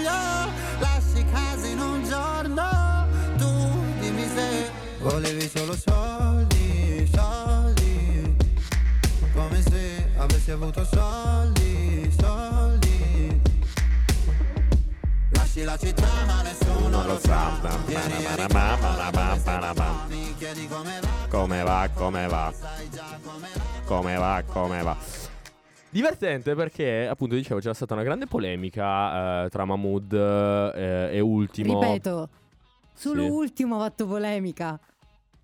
Volevi 5.03 5.49
solo 5.49 5.75
soldi, 5.75 7.11
soldi 7.13 8.37
Come 9.35 9.63
se 9.63 10.09
avessi 10.17 10.51
avuto 10.51 10.85
soldi, 10.85 12.11
soldi 12.19 13.41
Lasci 15.31 15.63
la 15.65 15.77
città 15.77 16.09
ma 16.27 16.43
nessuno 16.43 17.07
lo 17.07 17.19
sa 17.19 17.51
eri 17.89 18.47
ba, 18.49 18.77
qua, 19.75 20.07
chiedi 20.39 20.69
come 20.69 21.01
va 21.01 21.09
Come 21.29 21.63
va, 21.63 21.89
come 21.95 22.27
va, 22.29 22.53
Sai 22.57 22.91
già 22.91 23.19
come 23.23 23.49
va 23.55 23.63
come 23.85 24.17
va, 24.17 24.43
come 24.47 24.83
va. 24.83 24.97
Divertente 25.91 26.55
perché, 26.55 27.07
appunto, 27.07 27.35
dicevo, 27.35 27.61
c'era 27.61 27.75
stata 27.75 27.93
una 27.93 28.03
grande 28.03 28.27
polemica 28.27 29.45
eh, 29.45 29.49
tra 29.51 29.67
Mahmood 29.67 30.13
eh, 30.75 31.11
e 31.13 31.21
Ultimo. 31.21 31.79
Ripeto, 31.79 32.29
solo 32.95 33.23
Sì. 33.23 33.29
ultimo 33.29 33.77
ha 33.77 33.81
fatto 33.81 34.07
polemica. 34.07 34.81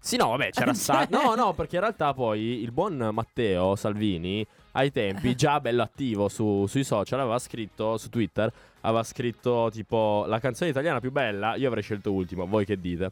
Sì, 0.00 0.16
no, 0.16 0.28
vabbè, 0.28 0.50
c'era 0.50 0.66
Cioè- 0.72 0.74
stato. 0.74 1.20
No, 1.22 1.34
no, 1.34 1.52
perché 1.54 1.76
in 1.76 1.82
realtà 1.82 2.14
poi 2.14 2.62
il 2.62 2.70
buon 2.72 3.11
Matteo 3.12 3.74
Salvini, 3.76 4.46
ai 4.72 4.92
tempi, 4.92 5.34
già 5.34 5.61
bello 5.61 5.82
attivo 5.82 6.28
su- 6.28 6.66
sui 6.66 6.84
social, 6.84 7.20
aveva 7.20 7.38
scritto 7.38 7.96
su 7.98 8.08
Twitter, 8.08 8.50
aveva 8.82 9.02
scritto 9.02 9.68
tipo 9.72 10.24
la 10.26 10.38
canzone 10.38 10.70
italiana 10.70 11.00
più 11.00 11.11
bella, 11.11 11.56
io 11.56 11.66
avrei 11.66 11.82
scelto 11.82 12.12
ultimo, 12.12 12.46
voi 12.46 12.64
che 12.64 12.78
dite? 12.80 13.11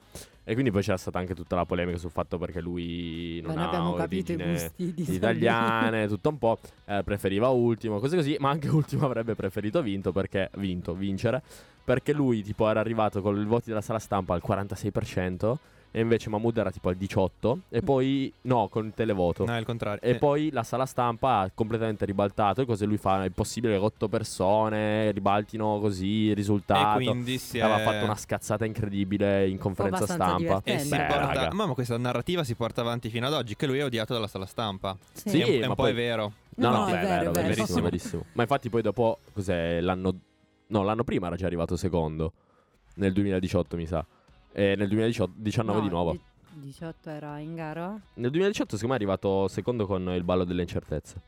E 0.48 0.52
quindi 0.52 0.70
poi 0.70 0.80
c'era 0.82 0.96
stata 0.96 1.18
anche 1.18 1.34
tutta 1.34 1.56
la 1.56 1.64
polemica 1.64 1.98
sul 1.98 2.12
fatto 2.12 2.38
perché 2.38 2.60
lui 2.60 3.40
non 3.42 3.54
noi 3.56 3.64
ha 3.64 3.66
abbiamo 3.66 3.94
capito 3.94 4.30
i 4.30 4.36
gusti 4.36 4.94
di 4.94 5.12
italiane, 5.12 6.06
tutto 6.08 6.28
un 6.28 6.38
po', 6.38 6.60
eh, 6.84 7.02
preferiva 7.04 7.48
ultimo, 7.48 7.98
così 7.98 8.14
così, 8.14 8.36
ma 8.38 8.50
anche 8.50 8.68
ultimo 8.68 9.06
avrebbe 9.06 9.34
preferito 9.34 9.82
vinto 9.82 10.12
perché 10.12 10.50
vinto, 10.58 10.94
vincere, 10.94 11.42
perché 11.82 12.12
lui 12.12 12.44
tipo 12.44 12.68
era 12.70 12.78
arrivato 12.78 13.20
con 13.22 13.36
i 13.40 13.44
voti 13.44 13.70
della 13.70 13.80
sala 13.80 13.98
stampa 13.98 14.34
al 14.34 14.42
46% 14.46 15.54
e 15.96 16.00
invece 16.00 16.28
Mahmood 16.28 16.58
era 16.58 16.70
tipo 16.70 16.90
al 16.90 16.96
18 16.96 17.60
e 17.70 17.80
poi 17.80 18.30
no, 18.42 18.68
con 18.68 18.84
il 18.84 18.92
televoto. 18.94 19.46
No, 19.46 19.54
è 19.54 19.58
il 19.58 19.64
contrario. 19.64 20.02
E 20.02 20.12
Sì. 20.12 20.18
poi 20.18 20.50
la 20.50 20.62
sala 20.62 20.84
stampa 20.84 21.38
ha 21.38 21.50
completamente 21.54 22.04
ribaltato 22.04 22.60
e 22.60 22.66
cosa 22.66 22.84
lui 22.84 22.98
fa? 22.98 23.24
È 23.24 23.30
possibile 23.30 23.78
che 23.78 23.82
otto 23.82 24.06
persone 24.06 25.10
ribaltino 25.12 25.78
così 25.80 26.06
il 26.26 26.34
risultato. 26.34 26.98
E 26.98 27.04
quindi 27.04 27.38
si 27.38 27.60
Aveva 27.60 27.80
è- 27.80 27.84
fatto 27.84 28.04
una 28.04 28.14
scazzata 28.14 28.66
incredibile 28.66 29.48
in 29.48 29.56
conferenza 29.56 30.04
stampa. 30.06 30.60
E 30.64 30.80
si 30.80 30.90
Beh, 30.90 31.06
porta- 31.06 31.48
ma, 31.54 31.64
ma 31.64 31.72
questa 31.72 31.96
narrativa 31.96 32.44
si 32.44 32.54
porta 32.54 32.82
avanti 32.82 33.08
fino 33.08 33.26
ad 33.26 33.32
oggi. 33.32 33.56
Che 33.56 33.66
lui 33.66 33.78
è 33.78 33.84
odiato 33.84 34.12
dalla 34.12 34.26
sala 34.26 34.44
stampa. 34.44 34.94
Sì. 35.12 35.30
Sì, 35.30 35.40
è 35.40 35.44
un, 35.44 35.50
è 35.50 35.62
un 35.62 35.68
ma 35.68 35.74
po' 35.76 35.82
poi- 35.84 35.92
è 35.92 35.94
vero. 35.94 36.32
No, 36.56 36.70
no, 36.70 36.78
No, 36.80 36.84
beh, 36.84 36.90
è 36.90 36.94
è 36.94 37.00
vero, 37.00 37.08
vero, 37.08 37.30
è 37.30 37.32
vero. 37.32 37.48
verissimo, 37.48 37.80
verissimo. 37.80 38.24
Ma 38.34 38.42
infatti 38.42 38.68
poi 38.68 38.82
dopo, 38.82 39.18
cos'è, 39.32 39.80
l'anno... 39.80 40.14
No, 40.66 40.82
l'anno 40.82 41.04
prima 41.04 41.28
era 41.28 41.36
già 41.36 41.46
arrivato 41.46 41.74
secondo, 41.76 42.32
nel 42.96 43.14
2018 43.14 43.76
mi 43.76 43.86
sa. 43.86 44.04
E 44.58 44.74
nel 44.74 44.88
2019 44.88 45.78
No, 45.78 45.84
di 45.84 45.90
nuovo. 45.90 46.12
di- 46.12 46.20
18 46.54 47.10
era 47.10 47.36
in 47.40 47.54
gara? 47.54 47.88
Nel 48.14 48.30
2018 48.30 48.76
secondo 48.76 48.94
me 48.94 48.98
è 48.98 49.02
arrivato 49.02 49.48
secondo 49.48 49.84
con 49.86 50.08
il 50.14 50.24
ballo 50.24 50.44
delle 50.44 50.62
incertezze. 50.62 51.20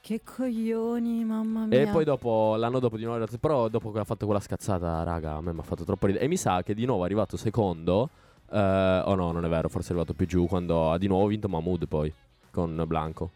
Che 0.00 0.22
coglioni, 0.24 1.22
mamma 1.22 1.66
mia. 1.66 1.78
E 1.82 1.86
poi 1.88 2.04
dopo, 2.04 2.56
l'anno 2.56 2.78
dopo 2.78 2.96
di 2.96 3.04
nuovo, 3.04 3.26
però 3.38 3.68
dopo 3.68 3.92
che 3.92 3.98
ha 3.98 4.04
fatto 4.04 4.24
quella 4.24 4.40
scazzata, 4.40 5.02
raga, 5.02 5.34
a 5.34 5.42
me 5.42 5.52
mi 5.52 5.58
ha 5.58 5.62
fatto 5.62 5.84
troppo 5.84 6.06
ridere. 6.06 6.24
E 6.24 6.28
mi 6.28 6.38
sa 6.38 6.62
che 6.62 6.72
di 6.72 6.86
nuovo 6.86 7.02
è 7.02 7.04
arrivato 7.04 7.36
secondo, 7.36 8.08
eh, 8.50 9.02
oh 9.04 9.14
no, 9.14 9.32
non 9.32 9.44
è 9.44 9.48
vero, 9.50 9.68
forse 9.68 9.88
è 9.88 9.90
arrivato 9.90 10.14
più 10.14 10.26
giù, 10.26 10.46
quando 10.46 10.90
ha 10.90 10.96
di 10.96 11.08
nuovo 11.08 11.26
vinto 11.26 11.46
Mahmood 11.50 11.86
poi, 11.88 12.10
con 12.50 12.82
Blanco. 12.86 13.32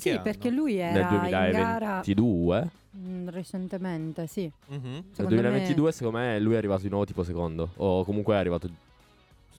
Sì, 0.00 0.10
anno? 0.10 0.22
perché 0.22 0.50
lui 0.50 0.74
nel 0.74 0.96
era 0.96 1.08
in 1.24 1.30
gara 1.30 2.00
2022. 2.02 2.68
mm, 2.96 3.28
recentemente, 3.28 4.26
sì. 4.26 4.50
Mhm. 4.66 4.80
Nel 4.82 5.04
Secondo 5.12 5.34
2022 5.34 5.92
secondo 5.92 6.18
me 6.18 6.38
lui 6.40 6.54
è 6.54 6.56
arrivato 6.56 6.82
di 6.82 6.88
nuovo 6.88 7.04
tipo 7.04 7.22
secondo, 7.24 7.70
o 7.76 8.04
comunque 8.04 8.34
è 8.34 8.38
arrivato 8.38 8.68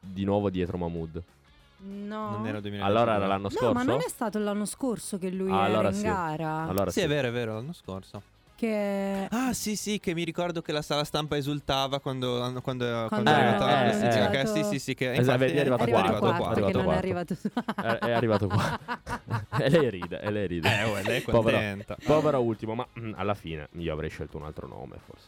di 0.01 0.23
nuovo 0.23 0.49
dietro 0.49 0.77
Mahmood. 0.77 1.13
me- 1.15 1.23
No. 2.07 2.31
Non 2.31 2.47
era 2.47 2.57
il 2.57 2.61
2022. 2.63 2.83
Allora 2.83 3.15
era 3.15 3.27
l'anno 3.27 3.49
scorso? 3.49 3.67
No, 3.67 3.73
ma 3.73 3.83
non 3.83 3.99
è 3.99 4.07
stato 4.09 4.39
l'anno 4.39 4.65
scorso 4.65 5.17
che 5.19 5.29
lui 5.29 5.51
Ah, 5.51 5.55
era 5.55 5.63
allora 5.65 5.89
in 5.89 5.93
sì. 5.95 6.03
gara. 6.03 6.67
Allora 6.67 6.89
Sì, 6.91 6.99
sì. 6.99 7.05
è 7.05 7.07
vero, 7.07 7.27
è 7.27 7.31
vero, 7.31 7.53
l'anno 7.55 7.73
scorso. 7.73 8.21
Che 8.55 9.27
Ah, 9.31 9.51
sì, 9.53 9.75
sì, 9.75 9.99
che 9.99 10.13
mi 10.13 10.23
ricordo 10.23 10.61
che 10.61 10.71
la 10.71 10.81
sala 10.81 11.03
stampa 11.03 11.35
esultava 11.35 11.99
quando, 11.99 12.37
quando, 12.37 12.61
quando, 12.61 13.05
Quando 13.09 13.29
è 13.29 13.33
arrivata 13.33 13.65
la 13.65 13.79
annunciato- 13.79 14.31
classifica. 14.31 14.45
Sì, 14.45 14.63
sì, 14.63 14.79
sì, 14.79 14.93
che 14.93 15.13
Esatto, 15.13 15.43
è 15.43 15.59
arrivato 15.59 15.83
è 15.83 15.91
arrivato 15.93 16.19
quarto, 16.19 16.19
quarto, 16.43 16.59
è 16.59 16.71
che 16.71 16.77
arrivato 16.77 16.77
non 16.77 16.81
è 16.81 16.83
quarto. 16.85 16.99
arrivato 16.99 17.35
su. 17.35 17.49
È, 18.07 18.11
arrivato 18.11 18.47
qua. 18.47 18.79
e 19.59 19.69
lei 19.69 19.89
ride, 19.89 20.21
e 20.21 20.31
lei 20.31 20.47
ride. 20.47 20.69
Eh, 20.79 20.83
oh, 20.83 21.01
lei 21.01 21.17
è 21.17 21.21
Povero- 21.21 21.57
contenta. 21.57 21.97
Povero 22.01 22.39
ultimo, 22.41 22.75
ma 22.75 22.87
mm, 22.99 23.11
alla 23.15 23.33
fine 23.33 23.67
io 23.73 23.91
avrei 23.91 24.09
scelto 24.09 24.37
un 24.37 24.43
altro 24.45 24.67
nome, 24.67 24.97
forse. 25.05 25.27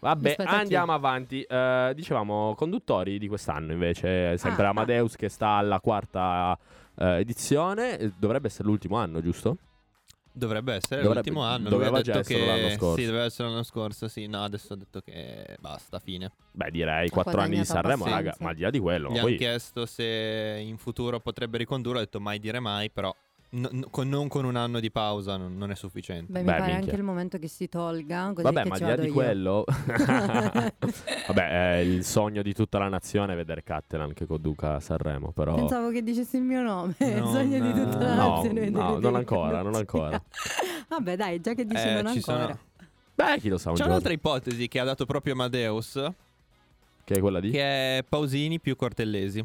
Vabbè, 0.00 0.26
Rispetto 0.28 0.48
a 0.48 0.52
chi? 0.54 0.60
andiamo 0.60 0.92
avanti. 0.94 1.42
Eh, 1.42 1.92
dicevamo 1.94 2.54
conduttori 2.54 3.18
di 3.18 3.28
quest'anno 3.28 3.72
invece, 3.72 4.36
sempre 4.38 4.64
Ah, 4.64 4.70
Amadeus 4.70 5.16
che 5.16 5.28
sta 5.28 5.48
alla 5.50 5.80
quarta 5.80 6.56
eh, 6.98 7.18
edizione, 7.20 7.98
Eh, 7.98 8.12
dovrebbe 8.16 8.46
essere 8.48 8.68
l'ultimo 8.68 8.96
anno, 8.96 9.20
giusto? 9.20 9.56
Dovrebbe 10.36 10.74
essere 10.74 11.00
Dovrebbe- 11.00 11.14
l'ultimo 11.30 11.44
anno. 11.44 11.68
doveva 11.68 11.90
Lui 11.90 11.98
ha 12.00 12.02
già 12.02 12.12
detto 12.14 12.32
essere 12.32 12.40
che... 12.40 12.46
l'anno 12.46 12.68
scorso. 12.70 12.96
Sì, 12.96 13.06
doveva 13.06 13.24
essere 13.24 13.48
l'anno 13.48 13.62
scorso. 13.62 14.08
Sì, 14.08 14.26
no, 14.26 14.42
adesso 14.42 14.72
ha 14.72 14.76
detto 14.76 15.00
che 15.00 15.56
basta, 15.60 16.00
fine. 16.00 16.32
Beh, 16.50 16.70
direi 16.72 17.08
quattro 17.08 17.40
anni 17.40 17.58
di 17.58 17.64
Sanremo, 17.64 18.04
raga, 18.04 18.34
ma 18.40 18.48
al 18.48 18.56
di 18.56 18.62
là 18.62 18.70
di 18.70 18.80
quello, 18.80 19.08
Gli 19.10 19.12
ma 19.12 19.18
hanno 19.18 19.28
poi 19.28 19.36
chiesto 19.36 19.86
se 19.86 20.60
in 20.60 20.76
futuro 20.76 21.20
potrebbe 21.20 21.56
ricondurlo. 21.58 22.00
Ha 22.00 22.02
detto 22.02 22.18
mai 22.18 22.40
dire 22.40 22.58
mai, 22.58 22.90
però 22.90 23.14
no- 23.54 23.68
no- 23.72 23.86
con- 23.90 24.08
non 24.08 24.28
con 24.28 24.44
un 24.44 24.56
anno 24.56 24.80
di 24.80 24.90
pausa 24.90 25.36
non, 25.36 25.56
non 25.56 25.70
è 25.70 25.74
sufficiente. 25.74 26.30
Beh, 26.32 26.40
mi 26.40 26.44
Beh, 26.44 26.50
pare 26.52 26.62
minchia. 26.66 26.82
anche 26.84 26.94
il 26.96 27.02
momento 27.02 27.38
che 27.38 27.48
si 27.48 27.68
tolga. 27.68 28.30
Così 28.34 28.42
Vabbè, 28.42 28.62
che 28.62 28.68
ma 28.68 28.74
al 28.74 28.80
di 28.80 28.86
là 28.86 28.96
di 28.96 29.06
io. 29.06 29.12
quello, 29.12 29.64
vabbè, 31.26 31.48
è 31.48 31.76
il 31.78 32.04
sogno 32.04 32.42
di 32.42 32.52
tutta 32.52 32.78
la 32.78 32.88
nazione 32.88 33.32
è 33.32 33.36
vedere 33.36 33.62
Cattelan 33.62 34.12
che 34.12 34.26
conduca 34.26 34.80
Sanremo. 34.80 35.32
Però, 35.32 35.54
Pensavo 35.54 35.90
che 35.90 36.02
dicessi 36.02 36.36
il 36.36 36.42
mio 36.42 36.62
nome, 36.62 36.94
il 37.00 37.14
Non- 37.16 37.32
sogno 37.32 37.60
di 37.60 37.72
tutta 37.72 37.98
la 37.98 38.14
No, 38.14 38.34
nazione. 38.36 38.68
no, 38.70 38.98
non 38.98 39.14
ancora, 39.16 39.62
non 39.62 39.74
ancora. 39.74 40.22
Vabbè, 40.88 41.16
dai, 41.16 41.40
già 41.40 41.54
che 41.54 41.64
dici 41.64 41.82
Eh, 41.86 41.94
non 41.94 42.06
ancora. 42.06 42.20
sono- 42.46 42.58
beh, 43.14 43.38
chi 43.38 43.48
lo 43.48 43.58
sa 43.58 43.68
un 43.70 43.74
C'è 43.74 43.80
giorno. 43.80 43.92
un'altra 43.94 44.12
ipotesi 44.12 44.68
che 44.68 44.78
ha 44.80 44.84
dato 44.84 45.04
proprio 45.06 45.32
Amadeus, 45.34 45.92
Che 47.04 47.14
è 47.14 47.20
quella 47.20 47.40
di? 47.40 47.50
che 47.50 47.98
è 47.98 48.04
Pausini 48.08 48.58
più 48.60 48.76
Cortellesi. 48.76 49.44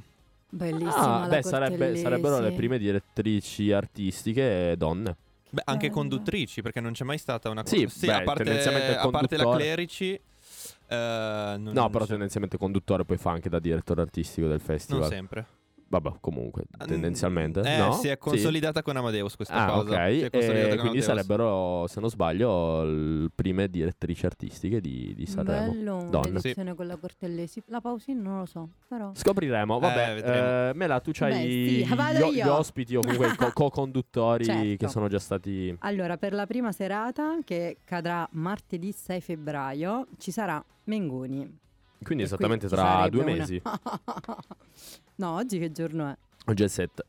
Bellissima 0.51 0.95
Ah, 0.95 1.19
la 1.21 1.27
beh, 1.27 1.43
sarebbe- 1.43 1.95
sarebbero 1.95 2.39
le 2.39 2.51
prime 2.53 2.77
direttrici 2.79 3.71
artistiche 3.71 4.75
donne. 4.77 5.15
Beh, 5.51 5.62
anche 5.65 5.88
Bello. 5.89 5.99
conduttrici, 5.99 6.62
perché 6.62 6.79
non 6.79 6.91
c'è 6.93 7.03
mai 7.03 7.17
stata 7.17 7.49
una 7.49 7.63
cosa. 7.63 7.75
Sì, 7.75 8.05
beh, 8.05 8.13
a, 8.13 8.21
parte, 8.23 8.43
tendenzialmente 8.43 8.95
a 8.97 9.09
parte 9.09 9.38
la 9.38 9.49
Clerici. 9.51 10.13
eh, 10.13 11.55
non, 11.57 11.71
No, 11.73 11.89
però 11.89 12.03
c'è- 12.03 12.12
tendenzialmente 12.12 12.57
conduttore 12.57 13.05
poi 13.05 13.17
fa 13.17 13.31
anche 13.31 13.49
da 13.49 13.59
direttore 13.59 14.01
artistico 14.01 14.47
del 14.47 14.57
non 14.57 14.65
festival. 14.65 15.07
sempre. 15.07 15.45
Vabbè, 15.91 16.17
comunque, 16.19 16.65
tendenzialmente. 16.86 17.62
Eh, 17.62 17.78
no? 17.80 17.93
si 17.93 18.08
è 18.10 18.12
Sì. 18.12 18.17
consolidata 18.19 18.84
con 18.84 18.95
Amadeus 18.95 19.36
questa 19.36 19.56
Ah, 19.56 19.71
cosa. 19.71 19.80
ok. 20.06 20.13
Si 20.13 20.19
è 20.21 20.30
consolidata 20.30 20.67
E 20.67 20.78
con 20.78 20.80
quindi 20.89 20.97
Amadeus. 20.99 21.06
sarebbero, 21.06 21.88
se 21.88 21.99
non 21.99 22.10
sbaglio, 22.12 22.84
le 22.84 23.30
prime 23.34 23.67
direttrici 23.69 24.25
artistiche 24.28 24.82
di, 24.82 25.13
di 25.15 25.25
Sanremo. 25.25 25.71
Bello, 25.71 26.08
Donne. 26.12 26.30
un'edizione 26.30 26.75
con 26.75 26.86
la 26.86 26.95
Cortellesi. 26.95 27.63
La 27.67 27.82
Pausini 27.82 28.21
non 28.21 28.38
lo 28.38 28.45
so, 28.45 28.69
però. 28.88 29.10
Scopriremo. 29.15 29.80
Vabbè, 29.80 30.12
Eh, 30.12 30.13
vedremo. 30.13 30.69
eh, 30.69 30.71
Mela, 30.75 30.99
tu 30.99 31.10
c'hai 31.12 31.32
Beh, 31.32 31.39
sì, 31.41 31.86
gli, 32.32 32.36
gli 32.36 32.47
ospiti 32.47 32.95
o 32.95 33.02
comunque 33.02 33.28
i 33.30 33.36
co- 33.36 33.52
co-conduttori 33.52 34.45
Certo. 34.45 34.75
che 34.86 34.88
sono 34.91 35.08
già 35.08 35.19
stati. 35.19 35.75
Allora, 35.80 36.17
per 36.17 36.34
la 36.34 36.45
prima 36.45 36.71
serata, 36.71 37.39
che 37.43 37.78
cadrà 37.84 38.28
martedì 38.34 38.91
6 38.91 39.21
febbraio, 39.21 40.06
ci 40.19 40.30
sarà 40.30 40.63
Mengoni. 40.84 41.58
Quindi 42.04 42.23
E 42.23 42.28
esattamente 42.28 42.67
qui 42.67 42.78
ci 42.78 42.82
tra 42.84 43.10
due 43.10 43.23
una- 43.23 43.32
mesi. 43.32 43.60
no, 45.19 45.36
oggi 45.36 45.60
che 45.60 45.71
giorno 45.71 46.10
è? 46.10 46.17
Oggi 46.45 46.62
è 46.62 46.65
il 46.65 46.71
7. 46.71 47.03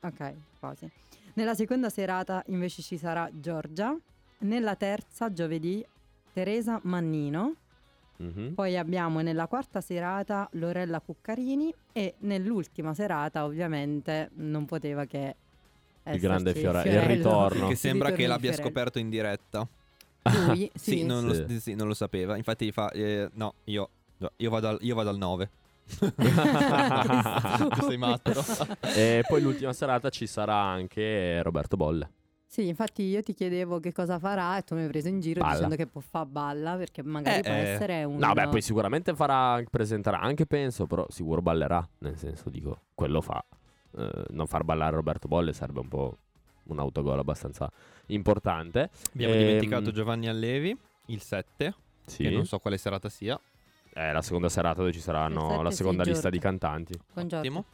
Ok, 0.00 0.32
quasi. 0.58 0.88
Nella 1.34 1.54
seconda 1.54 1.88
serata 1.90 2.42
invece 2.46 2.82
ci 2.82 2.96
sarà 2.96 3.28
Giorgia. 3.32 3.96
Nella 4.38 4.76
terza, 4.76 5.32
giovedì, 5.32 5.84
Teresa 6.32 6.78
Mannino. 6.84 7.54
Mhm. 8.16 8.52
Poi 8.54 8.76
abbiamo 8.76 9.20
nella 9.20 9.46
quarta 9.48 9.80
serata 9.80 10.48
Lorella 10.52 11.00
Cuccarini 11.00 11.74
e 11.92 12.14
nell'ultima 12.18 12.94
serata 12.94 13.44
ovviamente 13.44 14.30
non 14.34 14.66
poteva 14.66 15.04
che 15.06 15.34
Il 16.04 16.20
grande 16.20 16.54
Fiore- 16.54 16.82
il 16.82 16.90
Fiorello. 16.90 17.12
ritorno. 17.14 17.66
Che 17.66 17.72
Il 17.72 17.78
sembra 17.78 18.12
che 18.12 18.26
l'abbia 18.26 18.52
Fiorello. 18.52 18.62
scoperto 18.68 18.98
in 19.00 19.08
diretta. 19.10 19.66
Lui, 20.46 20.70
Sì, 20.76 20.90
sì. 20.98 21.04
non, 21.04 21.32
Sì. 21.32 21.52
Lo, 21.54 21.60
sì, 21.60 21.74
non 21.74 21.88
lo 21.88 21.94
sapeva. 21.94 22.36
Infatti 22.36 22.70
fa 22.70 22.90
eh, 22.90 23.28
no, 23.32 23.54
io, 23.64 23.88
io, 24.36 24.50
vado 24.50 24.68
al, 24.68 24.78
io 24.82 24.94
vado 24.94 25.08
al 25.10 25.16
9. 25.18 25.50
Sei 27.86 27.96
matto. 27.96 28.32
e 28.94 29.22
poi 29.26 29.40
l'ultima 29.42 29.72
serata 29.72 30.08
ci 30.10 30.26
sarà 30.26 30.54
anche 30.56 31.42
Roberto 31.42 31.76
Bolle. 31.76 32.10
Sì, 32.46 32.68
infatti 32.68 33.02
io 33.02 33.20
ti 33.22 33.34
chiedevo 33.34 33.80
che 33.80 33.92
cosa 33.92 34.18
farà 34.20 34.56
e 34.58 34.62
tu 34.62 34.76
mi 34.76 34.82
hai 34.82 34.88
preso 34.88 35.08
in 35.08 35.18
giro 35.20 35.40
Balla. 35.40 35.54
dicendo 35.54 35.74
che 35.76 35.86
può 35.88 36.00
fare 36.00 36.26
balla 36.26 36.76
perché 36.76 37.02
magari 37.02 37.38
Eh, 37.40 37.42
può 37.42 37.52
eh. 37.52 37.56
essere 37.56 38.04
un... 38.04 38.16
No, 38.16 38.32
beh, 38.32 38.46
poi 38.48 38.62
sicuramente 38.62 39.12
farà, 39.16 39.60
presenterà 39.68 40.20
anche, 40.20 40.46
penso, 40.46 40.86
però 40.86 41.04
sicuro 41.08 41.42
ballerà. 41.42 41.84
Nel 41.98 42.16
senso, 42.16 42.50
dico, 42.50 42.82
quello 42.94 43.20
fa. 43.20 43.44
Eh, 43.98 44.24
non 44.30 44.46
far 44.46 44.62
ballare 44.62 44.94
Roberto 44.94 45.26
Bolle 45.26 45.52
sarebbe 45.52 45.80
un 45.80 45.88
po' 45.88 46.16
un 46.66 46.78
autogol 46.78 47.18
abbastanza 47.18 47.68
importante. 48.06 48.88
Abbiamo 49.12 49.34
Ehm, 49.34 49.40
dimenticato 49.40 49.90
Giovanni 49.90 50.28
Allevi, 50.28 50.76
il 51.06 51.20
7, 51.20 51.74
Sì, 52.06 52.22
che 52.22 52.30
non 52.30 52.46
so 52.46 52.58
quale 52.60 52.78
serata 52.78 53.08
sia. 53.08 53.38
È 53.94 54.10
la 54.12 54.22
seconda 54.22 54.48
serata 54.48 54.80
dove 54.80 54.92
ci 54.92 54.98
saranno 55.00 55.62
la 55.62 55.70
sì, 55.70 55.76
seconda 55.76 56.02
lista 56.02 56.28
di 56.28 56.38
cantanti. 56.40 56.94
Con 57.14 57.28
Giorgio. 57.28 57.36
Ottimo. 57.38 57.64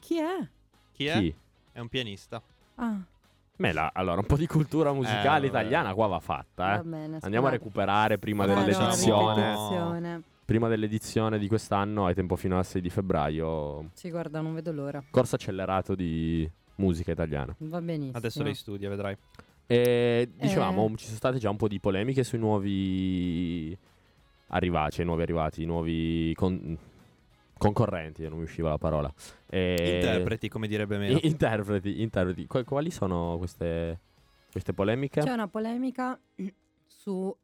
Chi 0.00 0.18
è? 0.18 0.48
Chi 0.92 1.06
è? 1.06 1.18
Chi? 1.18 1.34
È 1.72 1.80
un 1.80 1.88
pianista. 1.88 2.42
Ah, 2.76 2.96
Mela, 3.56 3.90
allora, 3.92 4.20
un 4.20 4.26
po' 4.26 4.36
di 4.36 4.46
cultura 4.46 4.92
musicale 4.92 5.46
Eh, 5.46 5.48
italiana 5.48 5.92
qua 5.94 6.06
va 6.06 6.20
fatta, 6.20 6.74
eh. 6.74 6.76
va 6.76 6.82
bene. 6.84 7.18
Andiamo 7.22 7.46
a 7.48 7.50
recuperare 7.50 8.16
prima 8.18 8.44
Guarda, 8.44 8.64
dell'edizione. 8.64 9.34
ripetizione. 9.34 10.22
Prima 10.44 10.68
dell'edizione 10.68 11.38
di 11.38 11.48
quest'anno, 11.48 12.06
hai 12.06 12.14
tempo 12.14 12.36
fino 12.36 12.56
al 12.56 12.64
6 12.64 12.80
di 12.80 12.88
febbraio. 12.90 13.90
Sì, 13.94 14.10
guarda, 14.10 14.40
non 14.40 14.54
vedo 14.54 14.70
l'ora. 14.72 15.02
Corso 15.10 15.34
accelerato 15.34 15.94
di 15.94 16.48
musica 16.76 17.10
italiana. 17.12 17.54
Va 17.58 17.80
benissimo. 17.80 18.16
Adesso 18.16 18.42
lei 18.44 18.54
studia, 18.54 18.88
vedrai. 18.88 19.16
E 19.66 20.30
dicevamo, 20.36 20.86
Eh. 20.92 20.96
ci 20.96 21.04
sono 21.06 21.16
state 21.16 21.38
già 21.38 21.50
un 21.50 21.56
po' 21.56 21.68
di 21.68 21.80
polemiche 21.80 22.22
sui 22.24 22.38
nuovi 22.38 23.76
arrivati, 24.48 24.92
cioè 24.96 25.02
i 25.04 25.06
nuovi 25.06 25.22
arrivati, 25.22 25.62
i 25.62 25.66
nuovi 25.66 26.32
con- 26.34 26.76
concorrenti, 27.56 28.22
non 28.28 28.38
mi 28.38 28.44
usciva 28.44 28.68
la 28.70 28.78
parola. 28.78 29.12
E- 29.46 30.00
Interpreti, 30.02 30.48
come 30.48 30.66
direbbe 30.68 30.98
Melo. 30.98 31.18
I- 31.18 31.26
interpreti, 31.28 32.02
interpreti. 32.02 32.46
Qu- 32.46 32.64
quali 32.64 32.90
sono 32.90 33.36
queste, 33.38 34.00
queste 34.50 34.72
polemiche? 34.72 35.20
C'è 35.20 35.32
una 35.32 35.48
polemica 35.48 36.18
sul 36.86 37.34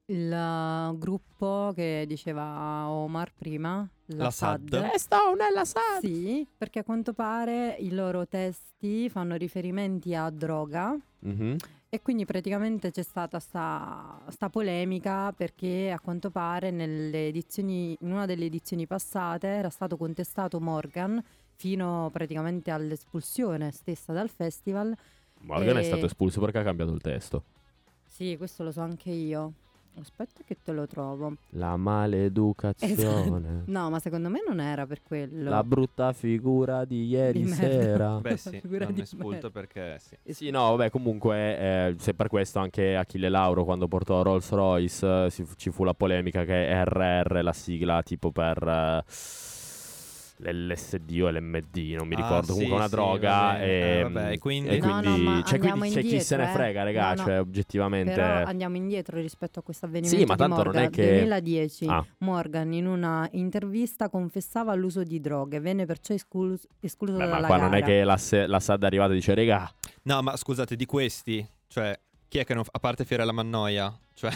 gruppo 0.97 1.73
che 1.75 2.05
diceva 2.07 2.89
Omar 2.89 3.33
prima, 3.35 3.87
la, 4.07 4.25
La 4.25 4.31
SAD. 4.31 4.69
SAD. 4.75 4.91
Eh, 4.95 4.99
Stone 4.99 5.47
è 5.47 5.51
la 5.53 5.65
SAD! 5.65 6.01
Sì, 6.01 6.47
perché 6.57 6.81
a 6.81 6.85
quanto 6.85 7.13
pare 7.13 7.77
i 7.79 7.91
loro 7.93 8.27
testi 8.27 9.09
fanno 9.09 9.35
riferimenti 9.37 10.15
a 10.15 10.29
droga 10.31 10.97
Mhm. 11.21 11.57
E 11.95 12.03
quindi 12.03 12.25
praticamente 12.25 12.91
c'è 12.91 13.05
stata 13.05 13.39
sta, 13.39 14.21
sta 14.31 14.51
polemica 14.51 15.31
perché 15.31 15.93
a 15.93 16.01
quanto 16.01 16.29
pare 16.29 16.73
nelle 16.73 17.29
edizioni, 17.29 17.97
in 18.01 18.11
una 18.11 18.27
delle 18.27 18.47
edizioni 18.47 18.85
passate 18.85 19.47
era 19.47 19.71
stato 19.71 19.97
contestato 19.97 20.59
Morgan 20.59 21.23
fino 21.55 22.11
praticamente 22.13 22.73
all'espulsione 22.73 23.71
stessa 23.71 24.13
dal 24.13 24.29
festival. 24.29 24.93
Morgan 25.43 25.77
è 25.77 25.81
E- 25.83 25.85
stato 25.85 26.07
espulso 26.07 26.41
perché 26.41 26.59
ha 26.59 26.65
cambiato 26.65 26.91
il 26.91 27.01
testo. 27.01 27.45
Sì, 28.05 28.37
questo 28.37 28.65
lo 28.65 28.73
so 28.73 28.81
anche 28.81 29.11
io. 29.11 29.53
Aspetta 30.01 30.43
che 30.45 30.57
te 30.63 30.73
lo 30.73 30.87
trovo. 30.87 31.35
La 31.51 31.77
maleducazione. 31.77 32.93
Esatto. 32.93 33.63
No, 33.67 33.91
ma 33.91 33.99
secondo 34.01 34.29
me 34.29 34.43
non 34.47 34.61
era 34.61 34.87
per 34.87 35.03
quello. 35.03 35.49
La 35.49 35.63
brutta 35.63 36.13
figura 36.13 36.85
di 36.85 37.07
ieri 37.07 37.43
Di 37.43 37.49
sera. 37.49 38.19
Beh 38.21 38.37
sì, 38.37 38.61
di 38.63 39.01
espulto 39.01 39.29
merda. 39.29 39.51
perché 39.51 39.99
sì. 40.01 40.17
Sì, 40.33 40.51
no, 40.51 40.71
vabbè, 40.77 40.91
comunque, 40.91 41.59
eh, 41.59 41.95
se 41.99 42.15
per 42.15 42.29
questo 42.29 42.59
anche 42.59 42.97
Achille 42.97 43.29
Lauro, 43.29 43.65
quando 43.65 43.87
portò 43.87 44.23
Rolls 44.23 44.51
Royce, 44.51 45.25
eh, 45.27 45.31
si 45.31 45.47
ci 45.57 45.71
fu 45.71 45.85
la 45.85 45.95
polemica 45.95 46.45
che 46.45 46.69
è 46.69 46.85
RR, 46.85 47.43
la 47.43 47.53
sigla 47.53 48.03
tipo 48.03 48.31
per 48.33 48.63
eh, 48.67 49.05
l'LSD 50.39 51.21
o 51.23 51.31
l'MD, 51.31 51.77
non 51.97 52.09
mi 52.09 52.15
Ah, 52.15 52.19
ricordo, 52.19 52.47
sì, 52.47 52.53
comunque 52.53 52.77
una 52.77 52.85
sì, 52.89 52.91
droga. 52.95 53.61
E, 53.63 53.69
Eh, 53.99 54.03
vabbè, 54.03 54.31
e 54.33 54.39
quindi? 54.39 54.69
e 54.71 54.79
No, 54.79 54.87
no, 54.87 55.01
quindi- 55.01 55.23
ma 55.23 55.43
cioè, 55.45 55.59
quindi 55.59 55.91
c'è 55.91 56.01
chi 56.03 56.21
se 56.21 56.37
ne 56.37 56.43
indietro, 56.43 56.43
eh. 56.43 56.47
frega, 56.47 56.83
regà, 56.83 57.09
No, 57.09 57.15
no. 57.15 57.25
cioè 57.27 57.41
oggettivamente... 57.41 58.13
Però 58.13 58.45
andiamo 58.45 58.77
indietro 58.77 59.21
rispetto 59.21 59.59
a 59.61 59.63
questo 59.63 59.87
avvenimento. 59.87 60.19
Sì, 60.19 60.25
ma 60.25 60.35
di 60.35 60.39
tanto 60.41 60.57
non 60.57 60.65
Morgan. 60.65 60.83
è 60.85 60.91
che- 60.91 61.13
2010 61.15 61.87
Ah. 61.87 62.05
Morgan 62.19 62.73
in 62.73 62.87
una 62.87 63.29
intervista 63.33 64.09
confessava 64.09 64.75
l'uso 64.75 65.03
di 65.05 65.21
droghe, 65.21 65.61
venne 65.61 65.87
perciò 65.87 66.15
esclus- 66.15 66.67
escluso 66.81 67.17
Beh, 67.19 67.25
dalla 67.27 67.41
ma 67.41 67.47
qua 67.47 67.57
non 67.59 67.75
è 67.75 67.81
gara. 67.81 67.87
che 67.93 68.05
la, 68.05 68.17
se- 68.17 68.47
la 68.47 68.61
SAD 68.61 68.83
è 68.83 68.87
arrivata 68.87 69.13
e 69.13 69.15
dice, 69.17 69.35
regà, 69.35 69.71
No, 70.03 70.21
ma 70.21 70.37
scusate, 70.37 70.77
di 70.77 70.85
questi, 70.85 71.47
cioè, 71.69 71.99
chi 72.29 72.39
è 72.39 72.45
che 72.45 72.53
non... 72.53 72.63
A 72.71 72.79
parte 72.79 73.05
Fiore 73.07 73.25
la 73.25 73.33
Mannoia, 73.33 73.97
cioè... 74.15 74.31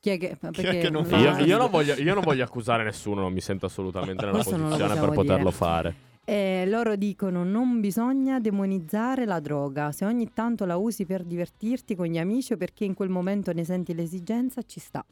Chi 0.00 0.10
è 0.10 0.18
che, 0.18 0.36
perché 0.38 0.78
che 0.78 0.90
non 0.90 1.02
no, 1.02 1.08
fa? 1.08 1.16
io, 1.16 1.44
io 1.44 1.58
non 1.58 1.70
voglio, 1.70 1.94
io 1.94 2.14
non 2.14 2.22
voglio 2.22 2.44
accusare 2.44 2.84
nessuno, 2.84 3.22
non 3.22 3.32
mi 3.32 3.40
sento 3.40 3.66
assolutamente 3.66 4.24
nella 4.24 4.38
Questo 4.38 4.56
posizione 4.56 4.94
per 4.94 5.10
poterlo 5.10 5.44
dire. 5.44 5.50
fare. 5.50 5.94
Eh, 6.24 6.66
loro 6.68 6.94
dicono 6.94 7.42
non 7.42 7.80
bisogna 7.80 8.38
demonizzare 8.38 9.24
la 9.24 9.40
droga, 9.40 9.90
se 9.92 10.04
ogni 10.04 10.30
tanto 10.32 10.66
la 10.66 10.76
usi 10.76 11.06
per 11.06 11.24
divertirti 11.24 11.96
con 11.96 12.06
gli 12.06 12.18
amici 12.18 12.52
o 12.52 12.56
perché 12.56 12.84
in 12.84 12.94
quel 12.94 13.08
momento 13.08 13.52
ne 13.52 13.64
senti 13.64 13.94
l'esigenza, 13.94 14.62
ci 14.62 14.78
sta. 14.78 15.04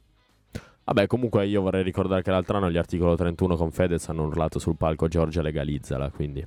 Vabbè, 0.84 1.08
comunque 1.08 1.46
io 1.46 1.62
vorrei 1.62 1.82
ricordare 1.82 2.22
che 2.22 2.30
l'altro 2.30 2.58
anno 2.58 2.70
gli 2.70 2.76
articolo 2.76 3.16
31 3.16 3.56
con 3.56 3.72
Fedez 3.72 4.08
hanno 4.08 4.26
urlato 4.26 4.60
sul 4.60 4.76
palco 4.76 5.08
Giorgia 5.08 5.42
legalizzala, 5.42 6.10
quindi 6.10 6.46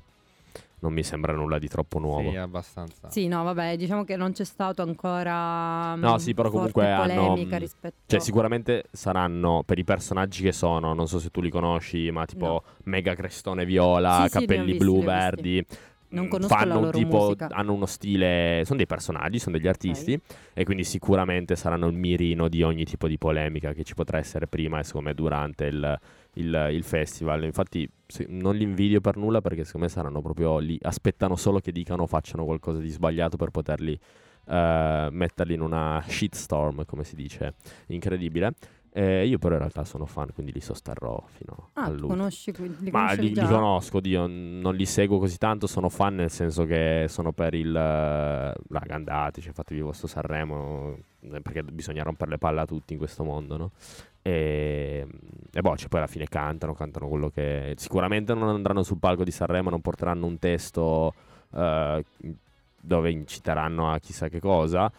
non 0.80 0.92
mi 0.92 1.02
sembra 1.02 1.32
nulla 1.32 1.58
di 1.58 1.68
troppo 1.68 1.98
nuovo. 1.98 2.30
Sì, 2.30 2.36
abbastanza. 2.36 3.10
Sì, 3.10 3.28
no, 3.28 3.42
vabbè, 3.44 3.76
diciamo 3.76 4.04
che 4.04 4.16
non 4.16 4.32
c'è 4.32 4.44
stato 4.44 4.82
ancora 4.82 5.94
No, 5.94 6.12
mm, 6.14 6.16
sì, 6.16 6.34
però 6.34 6.50
comunque 6.50 6.90
hanno, 6.90 7.32
polemica 7.32 7.56
mm, 7.56 7.60
rispetto 7.60 7.96
Cioè, 8.06 8.20
sicuramente 8.20 8.84
saranno 8.90 9.62
per 9.64 9.78
i 9.78 9.84
personaggi 9.84 10.42
che 10.42 10.52
sono, 10.52 10.92
non 10.94 11.06
so 11.06 11.18
se 11.18 11.30
tu 11.30 11.40
li 11.40 11.50
conosci, 11.50 12.10
ma 12.10 12.24
tipo 12.24 12.46
No. 12.46 12.62
mega 12.84 13.14
crestone 13.14 13.64
viola, 13.64 14.22
Sì, 14.22 14.38
sì, 14.38 14.38
capelli 14.40 14.72
visti, 14.72 14.78
blu, 14.78 15.02
verdi. 15.02 15.66
Non 16.10 16.26
mm, 16.26 16.28
conosco 16.28 16.54
fanno 16.54 16.90
tipo, 16.90 17.18
musica. 17.18 17.48
hanno 17.50 17.72
uno 17.72 17.86
stile, 17.86 18.62
sono 18.64 18.76
dei 18.78 18.86
personaggi, 18.86 19.38
sono 19.38 19.56
degli 19.56 19.68
artisti 19.68 20.20
e 20.52 20.64
quindi 20.64 20.84
sicuramente 20.84 21.54
saranno 21.56 21.86
il 21.86 21.94
mirino 21.96 22.48
di 22.48 22.62
ogni 22.62 22.84
tipo 22.84 23.06
di 23.06 23.16
polemica 23.18 23.72
che 23.72 23.84
ci 23.84 23.94
potrà 23.94 24.18
essere 24.18 24.46
prima 24.46 24.78
e 24.80 24.84
secondo 24.84 25.08
me 25.08 25.14
durante 25.14 25.66
il, 25.66 25.98
il- 26.34 26.68
il 26.72 26.82
festival. 26.82 27.44
Infatti 27.44 27.88
se- 28.06 28.26
non 28.28 28.56
li 28.56 28.64
invidio 28.64 29.00
per 29.00 29.16
nulla 29.16 29.40
perché 29.40 29.64
secondo 29.64 29.86
me 29.86 29.92
saranno 29.92 30.20
proprio 30.20 30.58
lì, 30.58 30.78
aspettano 30.82 31.36
solo 31.36 31.60
che 31.60 31.70
dicano 31.72 32.02
o 32.02 32.06
facciano 32.06 32.44
qualcosa 32.44 32.78
di 32.80 32.88
sbagliato 32.90 33.36
per 33.36 33.50
poterli 33.50 33.98
eh, 34.46 35.08
metterli 35.12 35.54
in 35.54 35.60
una 35.60 36.02
shitstorm, 36.06 36.84
come 36.84 37.04
si 37.04 37.14
dice, 37.14 37.54
incredibile. 37.88 38.54
Eh, 38.92 39.24
io 39.24 39.38
però 39.38 39.54
in 39.54 39.60
realtà 39.60 39.84
sono 39.84 40.04
fan, 40.04 40.32
quindi 40.34 40.52
li 40.52 40.60
sosterrò 40.60 41.22
fino 41.28 41.70
Ah, 41.74 41.84
all'ultimo. 41.84 42.08
conosci, 42.08 42.52
li 42.80 42.90
Ma 42.90 43.12
li, 43.12 43.32
li 43.32 43.46
conosco, 43.46 44.00
Dio, 44.00 44.26
non 44.26 44.74
li 44.74 44.84
seguo 44.84 45.18
così 45.18 45.38
tanto, 45.38 45.68
sono 45.68 45.88
fan 45.88 46.16
nel 46.16 46.30
senso 46.30 46.64
che 46.64 47.04
sono 47.08 47.30
per 47.32 47.54
il... 47.54 47.72
Raga, 47.72 48.94
andate, 48.94 49.40
cioè, 49.40 49.52
fatevi 49.52 49.78
il 49.80 49.86
vostro 49.86 50.08
Sanremo, 50.08 50.96
eh, 51.20 51.40
perché 51.40 51.62
bisogna 51.62 52.02
rompere 52.02 52.32
le 52.32 52.38
palle 52.38 52.60
a 52.60 52.66
tutti 52.66 52.92
in 52.92 52.98
questo 52.98 53.22
mondo, 53.22 53.56
no? 53.56 53.70
E, 54.22 55.06
e 55.52 55.60
boh, 55.60 55.76
cioè, 55.76 55.88
poi 55.88 56.00
alla 56.00 56.08
fine 56.08 56.26
cantano, 56.26 56.74
cantano 56.74 57.06
quello 57.08 57.28
che... 57.30 57.74
Sicuramente 57.76 58.34
non 58.34 58.48
andranno 58.48 58.82
sul 58.82 58.98
palco 58.98 59.22
di 59.22 59.30
Sanremo, 59.30 59.70
non 59.70 59.80
porteranno 59.80 60.26
un 60.26 60.38
testo 60.40 61.14
eh, 61.54 62.04
dove 62.80 63.10
inciteranno 63.10 63.92
a 63.92 63.98
chissà 63.98 64.28
che 64.28 64.40
cosa, 64.40 64.90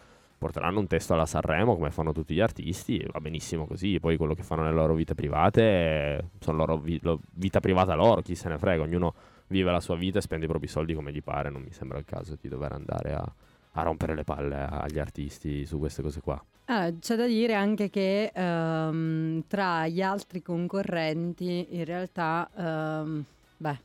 porteranno 0.42 0.80
un 0.80 0.88
testo 0.88 1.14
alla 1.14 1.24
Sanremo 1.24 1.76
come 1.76 1.92
fanno 1.92 2.10
tutti 2.12 2.34
gli 2.34 2.40
artisti, 2.40 3.06
va 3.12 3.20
benissimo 3.20 3.64
così, 3.64 4.00
poi 4.00 4.16
quello 4.16 4.34
che 4.34 4.42
fanno 4.42 4.62
nelle 4.62 4.74
loro 4.74 4.94
vite 4.94 5.14
private 5.14 6.30
sono 6.40 6.56
loro 6.56 6.78
vi- 6.78 6.98
lo- 7.00 7.20
vita 7.34 7.60
privata 7.60 7.94
loro, 7.94 8.22
chi 8.22 8.34
se 8.34 8.48
ne 8.48 8.58
frega, 8.58 8.82
ognuno 8.82 9.14
vive 9.46 9.70
la 9.70 9.78
sua 9.78 9.94
vita 9.94 10.18
e 10.18 10.20
spende 10.22 10.46
i 10.46 10.48
propri 10.48 10.66
soldi 10.66 10.94
come 10.94 11.12
gli 11.12 11.22
pare, 11.22 11.48
non 11.48 11.62
mi 11.62 11.70
sembra 11.70 11.98
il 11.98 12.04
caso 12.04 12.36
di 12.40 12.48
dover 12.48 12.72
andare 12.72 13.12
a, 13.14 13.32
a 13.74 13.82
rompere 13.82 14.16
le 14.16 14.24
palle 14.24 14.66
agli 14.68 14.98
artisti 14.98 15.64
su 15.64 15.78
queste 15.78 16.02
cose 16.02 16.20
qua. 16.20 16.44
Ah, 16.64 16.90
c'è 16.98 17.14
da 17.14 17.26
dire 17.26 17.54
anche 17.54 17.88
che 17.88 18.32
ehm, 18.34 19.44
tra 19.46 19.86
gli 19.86 20.02
altri 20.02 20.42
concorrenti 20.42 21.68
in 21.70 21.84
realtà, 21.84 22.50
ehm, 22.56 23.24
beh, 23.58 23.78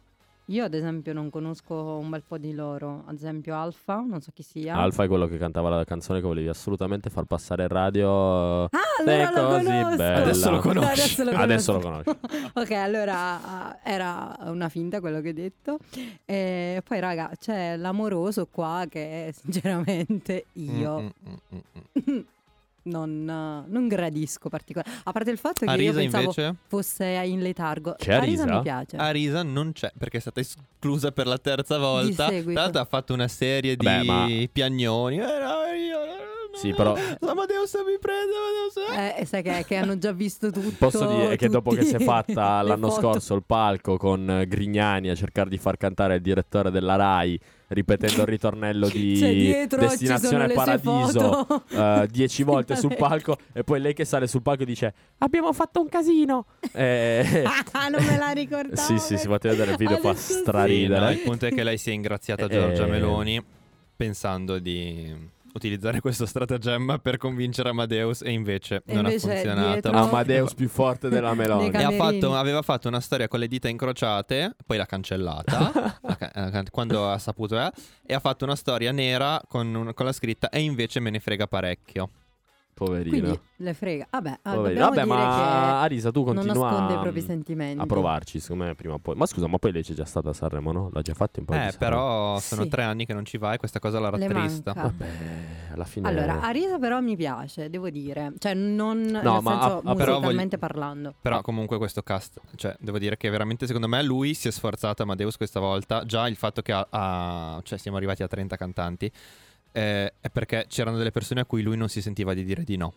io 0.50 0.64
ad 0.64 0.74
esempio 0.74 1.14
non 1.14 1.30
conosco 1.30 1.74
un 1.74 2.10
bel 2.10 2.24
po' 2.26 2.38
di 2.38 2.54
loro, 2.54 3.04
ad 3.06 3.16
esempio 3.16 3.56
Alfa, 3.56 4.00
non 4.00 4.22
so 4.22 4.32
chi 4.34 4.44
sia. 4.44 4.76
Alfa 4.76 5.04
è 5.04 5.08
quello 5.08 5.28
che 5.28 5.38
cantava 5.38 5.70
la 5.70 5.84
canzone 5.84 6.22
che 6.22 6.26
volevi 6.26 6.48
assolutamente 6.48 7.10
far 7.10 7.26
passare 7.26 7.64
in 7.64 7.70
radio. 7.70 8.64
Ah, 8.66 8.70
allora 9.00 9.32
lo 9.32 9.48
così 9.48 9.66
conosco. 9.66 9.96
bella. 9.98 10.22
Adesso 10.22 10.52
lo 10.52 10.60
conosci. 10.60 10.90
Adesso 10.90 11.24
lo 11.24 11.32
Adesso 11.32 11.72
lo 11.74 11.80
conosco. 11.80 12.18
ok, 12.54 12.72
allora 12.72 13.16
ah, 13.44 13.80
era 13.84 14.38
una 14.46 14.70
finta 14.70 15.00
quello 15.02 15.20
che 15.20 15.28
hai 15.30 15.34
detto. 15.34 15.80
E 16.26 16.82
poi, 16.86 17.00
raga, 17.00 17.32
c'è 17.38 17.76
l'amoroso 17.76 18.48
qua 18.50 18.86
che 18.90 19.34
sinceramente 19.36 20.46
io 20.54 21.02
Mm, 21.02 21.06
mm, 21.06 21.36
mm, 21.54 21.58
mm, 21.58 22.12
mm. 22.12 22.20
non, 22.88 23.28
eh, 23.30 23.70
non 23.70 23.88
gradisco 23.88 24.50
particolarmente. 24.50 25.02
A 25.06 25.12
parte 25.12 25.32
il 25.32 25.38
fatto 25.38 25.66
che 25.66 25.72
Arisa 25.72 25.92
io 25.92 26.10
pensavo 26.10 26.24
invece? 26.24 26.56
fosse 26.68 27.06
in 27.06 27.42
letargo. 27.42 27.96
C'è 27.98 28.14
Arisa 28.14 28.44
Arisa? 28.44 28.56
mi 28.56 28.62
piace. 28.62 28.98
Arisa 28.98 29.44
non 29.44 29.72
c'è 29.74 29.92
perché 29.98 30.18
è 30.18 30.22
stata 30.22 30.40
esclusa 30.40 31.12
per 31.12 31.28
la 31.28 31.38
terza 31.38 31.78
volta. 31.78 32.28
Tra 32.28 32.42
l'altro 32.54 32.82
ha 32.82 32.86
fatto 32.86 33.14
una 33.14 33.28
serie 33.28 33.76
di 33.76 33.86
Vabbè, 33.86 34.04
ma- 34.04 34.28
piagnoni. 34.52 35.18
Eh, 35.18 35.22
no, 35.22 35.26
io, 35.76 35.98
no, 36.06 36.14
Sì, 36.58 36.74
però- 36.74 36.94
Amadeus 36.94 37.74
mi 37.86 37.98
prende, 38.00 38.34
Amadeus. 38.36 39.18
Eh, 39.20 39.26
sai 39.26 39.44
che, 39.44 39.64
che 39.68 39.76
hanno 39.76 39.98
già 39.98 40.12
visto 40.12 40.52
tutto. 40.52 40.76
Posso 40.78 41.06
dire 41.08 41.36
che 41.38 41.50
dopo 41.50 41.72
che 41.72 41.84
si 41.84 41.96
è 41.96 42.00
fatta 42.00 42.62
l'anno 42.64 42.90
foto. 42.90 43.02
scorso 43.02 43.36
il 43.36 43.44
palco 43.46 43.98
con 43.98 44.30
eh, 44.30 44.48
Grignani 44.48 45.10
a 45.10 45.16
cercare 45.16 45.50
di 45.50 45.58
far 45.58 45.78
cantare 45.78 46.16
il 46.16 46.22
direttore 46.22 46.72
della 46.72 46.96
RAI 46.96 47.40
ripetendo 47.70 48.22
il 48.22 48.28
ritornello 48.28 48.88
di 48.88 49.18
Cioè, 49.18 49.34
dietro 49.34 49.80
Destinazione 49.82 50.48
Paradiso 50.54 51.46
eh, 51.70 52.08
dieci 52.10 52.44
volte 52.44 52.78
sul 52.78 52.96
palco 52.96 53.38
e 53.52 53.66
poi 53.66 53.82
lei 53.82 53.94
che 53.94 54.06
sale 54.06 54.26
sul 54.26 54.42
palco 54.42 54.64
dice 54.64 54.94
abbiamo 55.18 55.52
fatto 55.52 55.82
un 55.82 55.90
casino 55.90 56.46
Eh, 56.72 57.44
Ah, 57.74 57.90
non 57.90 58.02
me 58.06 58.16
la 58.18 58.32
ricordavo. 58.32 58.76
sì 58.78 58.98
sì 59.00 59.18
si 59.18 59.28
poteva 59.28 59.54
vedere 59.54 59.72
il 59.72 59.78
video 59.78 59.98
fa 59.98 60.12
Adesso 60.12 60.28
sì. 60.32 60.34
No, 60.36 60.40
straridere 60.40 61.12
il 61.12 61.20
punto 61.20 61.46
è 61.48 61.52
che 61.52 61.64
lei 61.64 61.78
si 61.78 61.90
è 61.90 61.94
ingraziata 61.94 62.46
a 62.46 62.48
Giorgia 62.48 62.86
Eh. 62.86 62.90
Meloni 62.90 63.44
pensando 63.98 64.60
di 64.60 65.14
utilizzare 65.58 66.00
questo 66.00 66.26
stratagemma 66.26 67.00
per 67.00 67.18
convincere 67.18 67.70
Amadeus 67.70 68.22
e 68.22 68.32
invece 68.32 68.82
E 68.86 68.94
non 68.94 69.06
invece 69.06 69.28
ha 69.30 69.34
funzionato. 69.34 69.72
dietro- 69.74 69.92
Amadeus 69.98 70.54
più 70.54 70.70
forte 70.70 71.10
della 71.10 71.34
Meloni 71.36 71.68
E 71.70 71.96
fatto- 71.98 72.36
aveva 72.36 72.62
fatto 72.62 72.88
una 72.88 73.00
storia 73.02 73.28
con 73.28 73.40
le 73.40 73.48
dita 73.48 73.68
incrociate, 73.68 74.56
poi 74.66 74.78
l'ha 74.78 74.86
cancellata 74.86 76.00
la 76.02 76.16
ca- 76.16 76.32
la 76.34 76.50
can- 76.50 76.68
quando 76.72 77.10
ha 77.10 77.18
saputo, 77.18 77.60
eh, 77.60 77.72
e 78.06 78.14
ha 78.14 78.20
fatto 78.20 78.46
una 78.46 78.56
storia 78.56 78.92
nera 78.92 79.42
con, 79.48 79.74
un- 79.74 79.94
con 79.94 80.06
la 80.06 80.14
scritta 80.14 80.50
e 80.50 80.62
invece 80.62 81.00
me 81.00 81.10
ne 81.10 81.20
frega 81.20 81.48
parecchio. 81.48 82.10
Poverino 82.78 83.18
Quindi 83.20 83.40
le 83.58 83.74
frega. 83.74 84.08
Vabbè, 84.12 84.40
ah, 84.44 84.54
Poverino. 84.54 84.86
dobbiamo 84.86 85.14
vabbè 85.16 85.26
dire 85.26 85.40
ma 85.40 85.82
Arisa 85.82 86.12
tu 86.12 86.24
che 86.26 86.34
non 86.34 86.44
continua 86.46 86.70
nasconde 86.70 86.94
a- 86.94 86.98
i 86.98 87.02
propri 87.02 87.22
sentimenti. 87.22 87.82
a 87.82 87.86
provarci 87.88 88.40
secondo 88.40 88.66
me 88.66 88.76
prima 88.76 88.94
o 88.94 89.00
poi 89.00 89.16
ma 89.16 89.26
scusa 89.26 89.48
ma 89.48 89.58
poi 89.58 89.72
lei 89.72 89.82
c'è 89.84 89.94
già 89.94 90.06
stata 90.06 90.30
a 90.30 90.34
Sanremo 90.34 90.72
no? 90.72 90.90
l'ha 90.94 91.02
già 91.02 91.14
fatto 91.16 91.40
un 91.40 91.46
po' 91.48 91.54
di 91.54 91.60
Eh, 91.60 91.74
però 91.78 92.38
sono 92.40 92.64
Sì. 92.64 92.70
tre 92.70 92.84
anni 92.84 93.06
che 93.06 93.14
non 93.14 93.26
ci 93.26 93.38
va 93.38 93.54
e 93.54 93.58
questa 93.58 93.80
cosa 93.80 94.00
la 94.00 94.10
rattrista. 94.10 94.74
vabbè 94.74 95.06
alla 95.74 95.86
fine 95.86 96.08
Allora, 96.08 96.42
Arisa 96.42 96.78
però 96.80 97.00
mi 97.02 97.16
piace, 97.16 97.70
devo 97.70 97.90
dire. 97.90 98.34
Cioè, 98.40 98.54
non 98.56 99.00
nel 99.02 99.22
ma 99.24 99.42
senso 99.42 99.82
a- 99.84 99.92
a- 99.92 99.96
però 99.96 100.14
musicalmente 100.16 100.58
parlando. 100.58 101.14
Però 101.22 101.42
comunque 101.42 101.78
questo 101.78 102.02
cast, 102.04 102.40
cioè 102.56 102.76
devo 102.80 102.98
dire 102.98 103.16
che 103.18 103.30
veramente 103.30 103.66
secondo 103.68 103.88
me 103.88 104.02
lui 104.04 104.34
si 104.34 104.48
è 104.48 104.52
sforzato 104.52 105.04
Amadeus 105.04 105.38
questa 105.38 105.60
volta, 105.60 106.04
già 106.06 106.28
il 106.28 106.36
fatto 106.36 106.62
che 106.62 106.72
ha, 106.72 106.88
ha- 106.90 107.60
cioè 107.64 107.78
siamo 107.78 107.98
arrivati 107.98 108.24
a 108.24 108.28
30 108.28 108.56
cantanti, 108.56 109.12
eh, 109.78 110.14
è 110.20 110.30
perché 110.30 110.66
c'erano 110.68 110.98
delle 110.98 111.12
persone 111.12 111.42
a 111.42 111.46
cui 111.46 111.62
lui 111.62 111.78
non 111.78 111.88
si 111.90 112.02
sentiva 112.02 112.34
di 112.34 112.44
dire 112.44 112.64
di 112.64 112.78
no. 112.78 112.94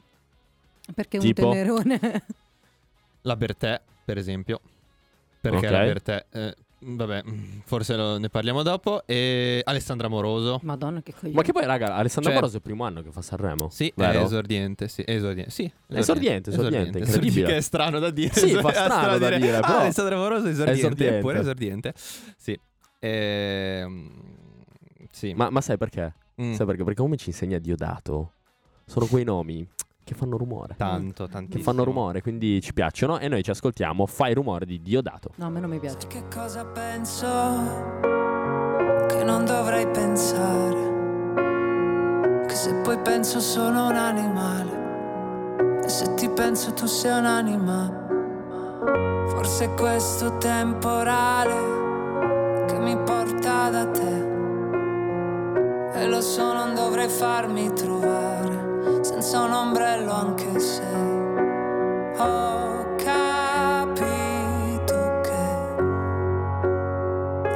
Perché 0.94 1.18
è 1.18 1.20
Tipo? 1.20 1.46
un 1.48 1.52
tenerone. 1.52 2.00
La 3.22 3.36
Bertè, 3.36 3.80
per 4.04 4.16
esempio, 4.16 4.60
perché 5.40 5.66
Ok. 5.66 5.72
la 5.72 5.78
Bertè, 5.84 6.26
eh, 6.30 6.54
Vabbè, 6.82 7.22
mm, 7.28 7.58
forse 7.66 7.94
lo- 7.94 8.16
ne 8.16 8.30
parliamo 8.30 8.62
dopo. 8.62 9.02
E 9.04 9.60
Alessandra 9.64 10.08
Moroso. 10.08 10.60
Madonna 10.62 11.02
che 11.02 11.12
coglione. 11.12 11.34
Ma 11.34 11.42
che 11.42 11.52
poi, 11.52 11.66
raga, 11.66 11.94
Alessandra 11.94 12.30
Cioè- 12.30 12.40
Moroso 12.40 12.54
è 12.54 12.56
il 12.56 12.62
primo 12.62 12.84
anno 12.84 13.02
che 13.02 13.10
fa 13.10 13.20
Sanremo. 13.20 13.68
Sì, 13.68 13.92
vero? 13.94 14.20
è 14.20 14.22
esordiente, 14.22 14.88
sì, 14.88 15.02
è 15.02 15.12
esordiente, 15.12 15.50
sì, 15.50 15.70
Esordiente, 15.88 16.48
esordiente, 16.48 16.98
incredibile. 17.00 17.46
Che 17.48 17.56
è 17.58 17.60
strano 17.60 17.98
da 17.98 18.08
dire. 18.10 18.32
Sì, 18.32 18.52
fa 18.56 18.70
È 18.70 18.72
strano 18.72 19.18
da 19.18 19.36
dire, 19.36 19.56
Ah, 19.56 19.60
però- 19.60 19.78
Alessandra 19.80 20.16
Moroso 20.16 20.46
è 20.46 20.50
esordiente, 20.52 20.80
esordiente. 20.80 21.16
eppure 21.18 21.40
esordiente. 21.40 21.94
Sì. 22.38 22.58
Ehm, 23.00 24.10
sì. 25.12 25.34
Ma, 25.34 25.50
ma 25.50 25.60
sai 25.60 25.76
perché? 25.76 26.14
Mm, 26.40 26.52
Sai 26.54 26.66
perché? 26.66 26.84
Perché 26.84 27.00
come 27.02 27.16
ci 27.16 27.28
insegna 27.30 27.58
Diodato, 27.58 28.32
sono 28.86 29.06
quei 29.06 29.24
nomi 29.24 29.68
che 30.04 30.14
fanno 30.14 30.36
rumore. 30.36 30.74
tanto, 30.76 31.26
Che 31.26 31.32
tantissimo. 31.32 31.62
fanno 31.62 31.84
rumore, 31.84 32.22
quindi 32.22 32.60
ci 32.60 32.72
piacciono 32.72 33.18
e 33.18 33.28
noi 33.28 33.42
ci 33.42 33.50
ascoltiamo 33.50 34.06
Fai 34.06 34.34
rumore 34.34 34.64
di 34.66 34.80
Diodato. 34.80 35.30
No, 35.36 35.46
a 35.46 35.50
me 35.50 35.60
non 35.60 35.70
mi 35.70 35.78
piace. 35.78 36.06
Che 36.06 36.24
cosa 36.32 36.64
penso 36.64 37.26
che 39.08 39.22
non 39.24 39.44
dovrei 39.44 39.86
pensare? 39.88 40.88
Che 42.46 42.54
se 42.54 42.74
poi 42.82 42.98
penso 42.98 43.38
sono 43.40 43.88
un 43.88 43.96
animale 43.96 45.82
e 45.84 45.88
se 45.88 46.14
ti 46.14 46.28
penso 46.30 46.72
tu 46.72 46.86
sei 46.86 47.18
un'anima. 47.18 47.98
Forse 49.28 49.66
è 49.66 49.74
questo 49.74 50.36
temporale 50.38 52.64
che 52.66 52.78
mi 52.78 52.96
porta 53.04 53.70
da 53.70 53.86
te. 53.90 54.29
E 55.92 56.06
lo 56.06 56.20
so, 56.20 56.52
non 56.52 56.74
dovrei 56.74 57.08
farmi 57.08 57.72
trovare 57.72 59.02
senza 59.02 59.40
un 59.42 59.52
ombrello 59.52 60.12
anche 60.12 60.58
se 60.58 60.82
ho 62.16 62.94
capito 62.96 64.40
che 65.22 65.82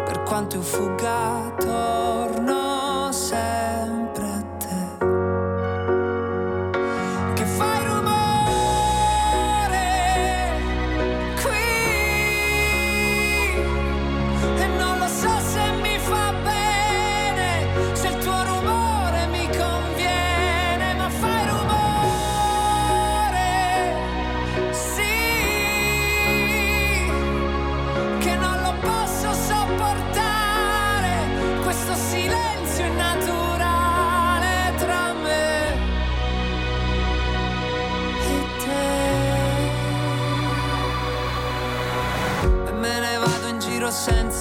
per 0.05 0.23
quanto 0.25 0.57
io 0.57 0.63
fugga 0.63 1.53
torno 1.59 2.54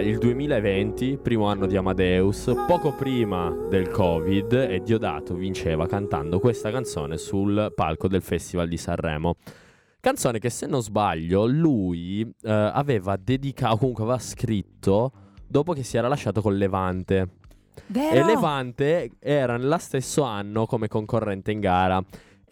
Era 0.00 0.08
il 0.08 0.16
2020, 0.16 1.18
primo 1.18 1.44
anno 1.44 1.66
di 1.66 1.76
Amadeus, 1.76 2.50
poco 2.66 2.94
prima 2.94 3.54
del 3.68 3.90
Covid 3.90 4.50
e 4.50 4.80
Diodato 4.82 5.34
vinceva 5.34 5.86
cantando 5.86 6.40
questa 6.40 6.70
canzone 6.70 7.18
sul 7.18 7.70
palco 7.74 8.08
del 8.08 8.22
Festival 8.22 8.66
di 8.66 8.78
Sanremo. 8.78 9.36
Canzone 10.00 10.38
che 10.38 10.48
se 10.48 10.66
non 10.66 10.80
sbaglio 10.80 11.44
lui 11.44 12.22
eh, 12.22 12.50
aveva 12.50 13.18
dedicato, 13.22 13.76
comunque 13.76 14.04
aveva 14.04 14.18
scritto 14.18 15.12
dopo 15.46 15.74
che 15.74 15.82
si 15.82 15.98
era 15.98 16.08
lasciato 16.08 16.40
con 16.40 16.56
Levante. 16.56 17.28
Vero? 17.88 18.14
E 18.14 18.24
Levante 18.24 19.10
era 19.18 19.58
nello 19.58 19.76
stesso 19.76 20.22
anno 20.22 20.64
come 20.64 20.88
concorrente 20.88 21.52
in 21.52 21.60
gara. 21.60 22.02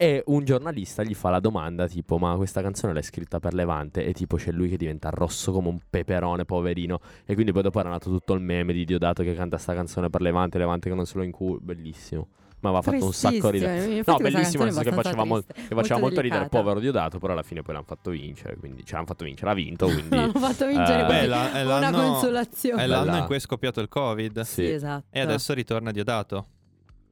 E 0.01 0.23
un 0.27 0.45
giornalista 0.45 1.03
gli 1.03 1.13
fa 1.13 1.29
la 1.29 1.41
domanda 1.41 1.85
tipo 1.85 2.17
ma 2.17 2.33
questa 2.37 2.61
canzone 2.61 2.93
l'hai 2.93 3.03
scritta 3.03 3.41
per 3.41 3.53
Levante 3.53 4.05
e 4.05 4.13
tipo 4.13 4.37
c'è 4.37 4.49
lui 4.51 4.69
che 4.69 4.77
diventa 4.77 5.09
rosso 5.09 5.51
come 5.51 5.67
un 5.67 5.79
peperone 5.89 6.45
poverino 6.45 7.01
e 7.25 7.33
quindi 7.33 7.51
poi 7.51 7.63
dopo 7.63 7.81
era 7.81 7.89
nato 7.89 8.09
tutto 8.09 8.33
il 8.33 8.39
meme 8.39 8.71
di 8.71 8.85
Diodato 8.85 9.23
che 9.23 9.35
canta 9.35 9.57
sta 9.57 9.73
canzone 9.73 10.09
per 10.09 10.21
Levante 10.21 10.57
Levante 10.57 10.87
che 10.87 10.95
non 10.95 11.05
se 11.05 11.17
lo 11.17 11.23
inculo 11.23 11.59
bellissimo 11.61 12.27
ma 12.61 12.69
aveva 12.69 12.81
fatto 12.81 13.03
un 13.05 13.11
sacco 13.13 13.49
ridere 13.49 13.73
Tristissimo, 13.75 14.03
no 14.05 14.17
bellissimo 14.17 14.63
nel 14.63 14.73
senso 14.73 14.89
che 14.89 14.95
faceva, 14.95 15.23
mol- 15.25 15.45
che 15.45 15.75
faceva 15.75 15.99
molto, 15.99 16.15
triste, 16.15 16.21
ridere 16.21 16.47
povero 16.49 16.79
Diodato 16.79 17.19
però 17.19 17.33
alla 17.33 17.43
fine 17.43 17.61
poi 17.61 17.73
l'hanno 17.73 17.85
fatto 17.85 18.09
vincere 18.11 18.55
quindi 18.55 18.85
ce 18.85 18.93
l'hanno 18.93 19.05
fatto 19.05 19.25
vincere 19.25 19.51
ha 19.51 19.53
vinto 19.53 19.85
quindi 19.91 20.15
L'hanno 20.15 20.31
fatto 20.31 20.65
vincere 20.65 21.03
Eh, 21.03 21.07
Beh, 21.07 21.27
la- 21.27 21.51
è 21.51 21.65
una 21.65 21.79
l'anno- 21.79 22.11
consolazione. 22.11 22.83
È 22.83 22.85
l'anno 22.87 23.03
Bella. 23.05 23.17
in 23.17 23.25
cui 23.25 23.35
è 23.35 23.39
scoppiato 23.39 23.81
il 23.81 23.89
Covid. 23.89 24.39
Sì, 24.41 24.63
esatto. 24.65 25.07
E 25.09 25.19
adesso 25.19 25.53
ritorna 25.53 25.91
Diodato. 25.91 26.45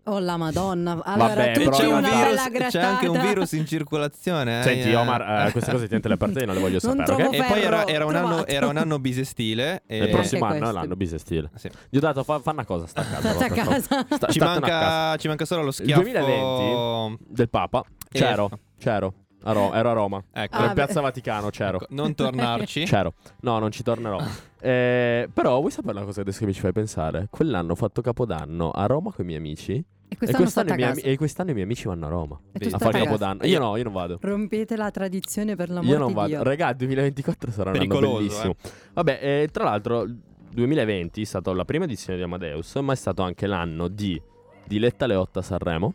Oh 0.10 0.20
la 0.20 0.38
madonna. 0.38 1.01
Allora 1.03 1.28
Vabbè, 1.36 1.51
però 1.51 1.70
c'è, 1.72 1.86
un 1.86 1.91
una 1.97 1.99
realtà- 2.08 2.26
bella 2.28 2.49
virus, 2.49 2.68
c'è 2.72 2.82
anche 2.82 3.08
un 3.08 3.20
virus 3.20 3.51
in 3.51 3.66
circolazione. 3.66 4.60
eh. 4.60 4.64
Senti, 4.64 4.89
Eh, 4.89 4.95
Omar, 4.95 5.47
eh, 5.47 5.51
queste 5.51 5.72
cose 5.72 5.88
per 5.88 6.32
te, 6.32 6.45
non 6.45 6.55
le 6.55 6.62
voglio 6.62 6.80
Non 6.82 6.95
sapere, 6.97 7.03
trovo 7.05 7.24
ok? 7.28 7.34
E 7.34 7.43
poi 7.43 7.62
era, 7.62 7.86
era 7.88 8.05
un 8.05 8.16
anno, 8.16 8.45
era 8.45 8.68
un 8.68 8.78
anno 8.78 8.99
bisestile. 8.99 9.84
E 9.88 9.97
Il 9.97 10.10
prossimo 10.10 10.45
anno 10.45 10.70
è 10.70 10.72
l'anno 10.72 10.95
bisestile. 10.95 11.49
Sì. 11.55 11.70
Gli 11.89 11.97
ho 11.97 11.99
dato, 11.99 12.24
fa, 12.24 12.39
fa 12.39 12.51
una 12.51 12.66
cosa, 12.66 12.88
sta 12.88 13.01
a 13.01 13.05
casa. 13.05 13.32
Sta 13.34 13.45
a 13.45 13.49
casa. 13.49 13.80
sta- 13.82 14.05
Ci, 14.28 14.39
statene 14.39 14.39
a 14.39 14.60
casa. 14.60 14.60
manca, 14.62 15.18
ci 15.18 15.28
manca 15.28 15.45
solo 15.45 15.62
lo 15.62 15.68
Il 15.68 15.74
schiaffo 15.74 16.01
2020 16.01 17.18
del 17.28 17.49
Papa. 17.49 17.84
Eh, 18.12 18.18
C'ero, 18.20 18.49
c'ero. 18.80 19.14
A 19.43 19.51
Ro- 19.53 19.72
ero 19.74 19.89
a 19.91 19.93
Roma. 19.93 20.22
Ecco. 20.34 20.58
In 20.58 20.70
Ah, 20.70 20.74
Piazza. 20.74 20.99
Vaticano, 20.99 21.49
c'ero. 21.51 21.78
Ecco, 21.82 21.86
non 21.89 22.16
tornarci. 22.16 22.84
C'ero. 22.86 23.14
No, 23.41 23.60
non 23.60 23.72
ci 23.72 23.82
tornerò. 23.84 24.20
Eh, 24.60 25.30
però 25.32 25.60
vuoi 25.60 25.72
sapere 25.72 25.95
una 25.97 26.05
cosa 26.05 26.22
adesso 26.22 26.39
che 26.39 26.45
mi 26.47 26.53
ci 26.53 26.60
fai 26.60 26.72
pensare? 26.74 27.28
Quell'anno 27.30 27.72
ho 27.74 27.76
fatto 27.76 28.01
Capodanno 28.01 28.72
a 28.72 28.86
Roma 28.88 29.12
con 29.14 29.24
i 29.24 29.28
miei 29.28 29.39
amici. 29.39 29.82
E 30.10 30.14
E 30.14 30.18
quest'anno 30.18 30.43
quest'anno, 30.43 30.68
state 30.68 30.82
i 30.82 30.84
a 30.84 30.93
miei, 30.93 31.14
e 31.14 31.18
quest'anno 31.18 31.49
i 31.49 31.53
miei 31.53 31.66
amici 31.66 31.88
vanno 31.88 32.05
a 32.05 32.10
Roma 32.10 32.39
E 32.53 32.70
a 32.72 32.78
fare. 32.78 33.03
Capodanno. 33.03 33.45
Io 33.45 33.60
no, 33.60 33.76
io 33.76 33.84
non 33.84 33.93
vado. 33.93 34.18
Rompete 34.22 34.78
la 34.78 34.89
tradizione 34.89 35.55
per 35.55 35.70
l'amor 35.70 35.89
Io 35.89 35.97
non 35.97 36.14
vado. 36.14 36.28
Dio. 36.28 36.43
Regà, 36.43 36.70
il 36.70 36.76
2024 36.78 37.51
sarà 37.51 37.72
un 37.72 37.78
anno 37.78 37.99
bellissimo. 37.99 38.55
Vabbè, 38.93 39.20
eh, 39.22 39.49
tra 39.51 39.66
l'altro, 39.66 40.03
il 40.03 40.18
2020 40.51 41.22
è 41.22 41.26
stata 41.26 41.53
la 41.53 41.66
prima 41.66 41.84
edizione 41.86 42.18
di 42.18 42.24
Amadeus, 42.24 42.76
ma 42.76 42.93
è 42.93 42.95
stato 42.95 43.22
anche 43.22 43.47
l'anno 43.47 43.88
di 43.89 44.20
Diletta 44.66 45.05
Leotta 45.05 45.39
a 45.39 45.43
Sanremo, 45.43 45.93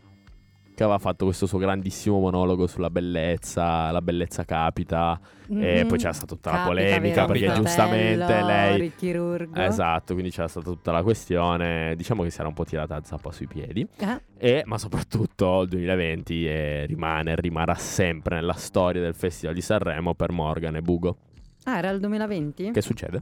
che 0.75 0.83
aveva 0.83 0.97
fatto 0.97 1.25
questo 1.25 1.45
suo 1.45 1.59
grandissimo 1.59 2.19
monologo 2.19 2.65
sulla 2.67 2.89
bellezza, 2.89 3.91
la 3.91 4.01
bellezza 4.01 4.43
capita, 4.43 5.19
e 5.47 5.81
Mhm. 5.81 5.87
poi 5.87 5.97
c'era 5.97 6.13
stata 6.13 6.33
tutta 6.33 6.49
la 6.49 6.55
Capita, 6.57 6.73
polemica 6.73 7.13
vero, 7.21 7.25
perché 7.27 7.45
Fratello, 7.45 7.63
giustamente 7.65 8.41
lei... 8.43 8.81
il 8.85 8.95
chirurgo. 8.95 9.59
Esatto, 9.61 10.13
quindi 10.13 10.31
c'era 10.31 10.47
stata 10.47 10.65
tutta 10.69 10.91
la 10.91 11.03
questione, 11.03 11.95
diciamo 11.95 12.23
che 12.23 12.31
si 12.31 12.39
era 12.39 12.47
un 12.47 12.53
po' 12.55 12.65
tirata 12.65 12.95
a 12.95 13.01
zappa 13.03 13.31
sui 13.31 13.47
piedi. 13.47 13.87
Eh? 13.97 14.21
E, 14.37 14.63
ma 14.65 14.77
soprattutto 14.77 15.61
il 15.61 15.69
2020 15.69 16.47
eh, 16.47 16.85
rimane, 16.87 17.35
rimarrà 17.35 17.75
sempre 17.75 18.35
nella 18.35 18.53
storia 18.53 19.01
del 19.01 19.13
Festival 19.15 19.53
di 19.53 19.61
Sanremo 19.61 20.15
per 20.15 20.31
Morgan 20.31 20.75
e 20.75 20.81
Bugo. 20.81 21.17
Ah, 21.65 21.77
era 21.77 21.89
il 21.91 21.99
2020? 21.99 22.71
Che 22.71 22.81
succede? 22.81 23.21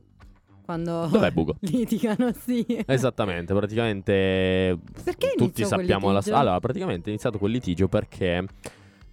Quando 0.63 1.07
Dov'è 1.07 1.31
Bugo? 1.31 1.55
litigano, 1.61 2.31
sì. 2.33 2.65
Esattamente, 2.85 3.53
praticamente 3.53 4.77
Perché 5.03 5.33
tutti 5.35 5.65
sappiamo 5.65 6.07
la 6.11 6.19
litigio? 6.19 6.35
Allora, 6.35 6.59
praticamente 6.59 7.05
è 7.05 7.09
iniziato 7.09 7.37
quel 7.37 7.51
litigio 7.51 7.87
perché 7.87 8.45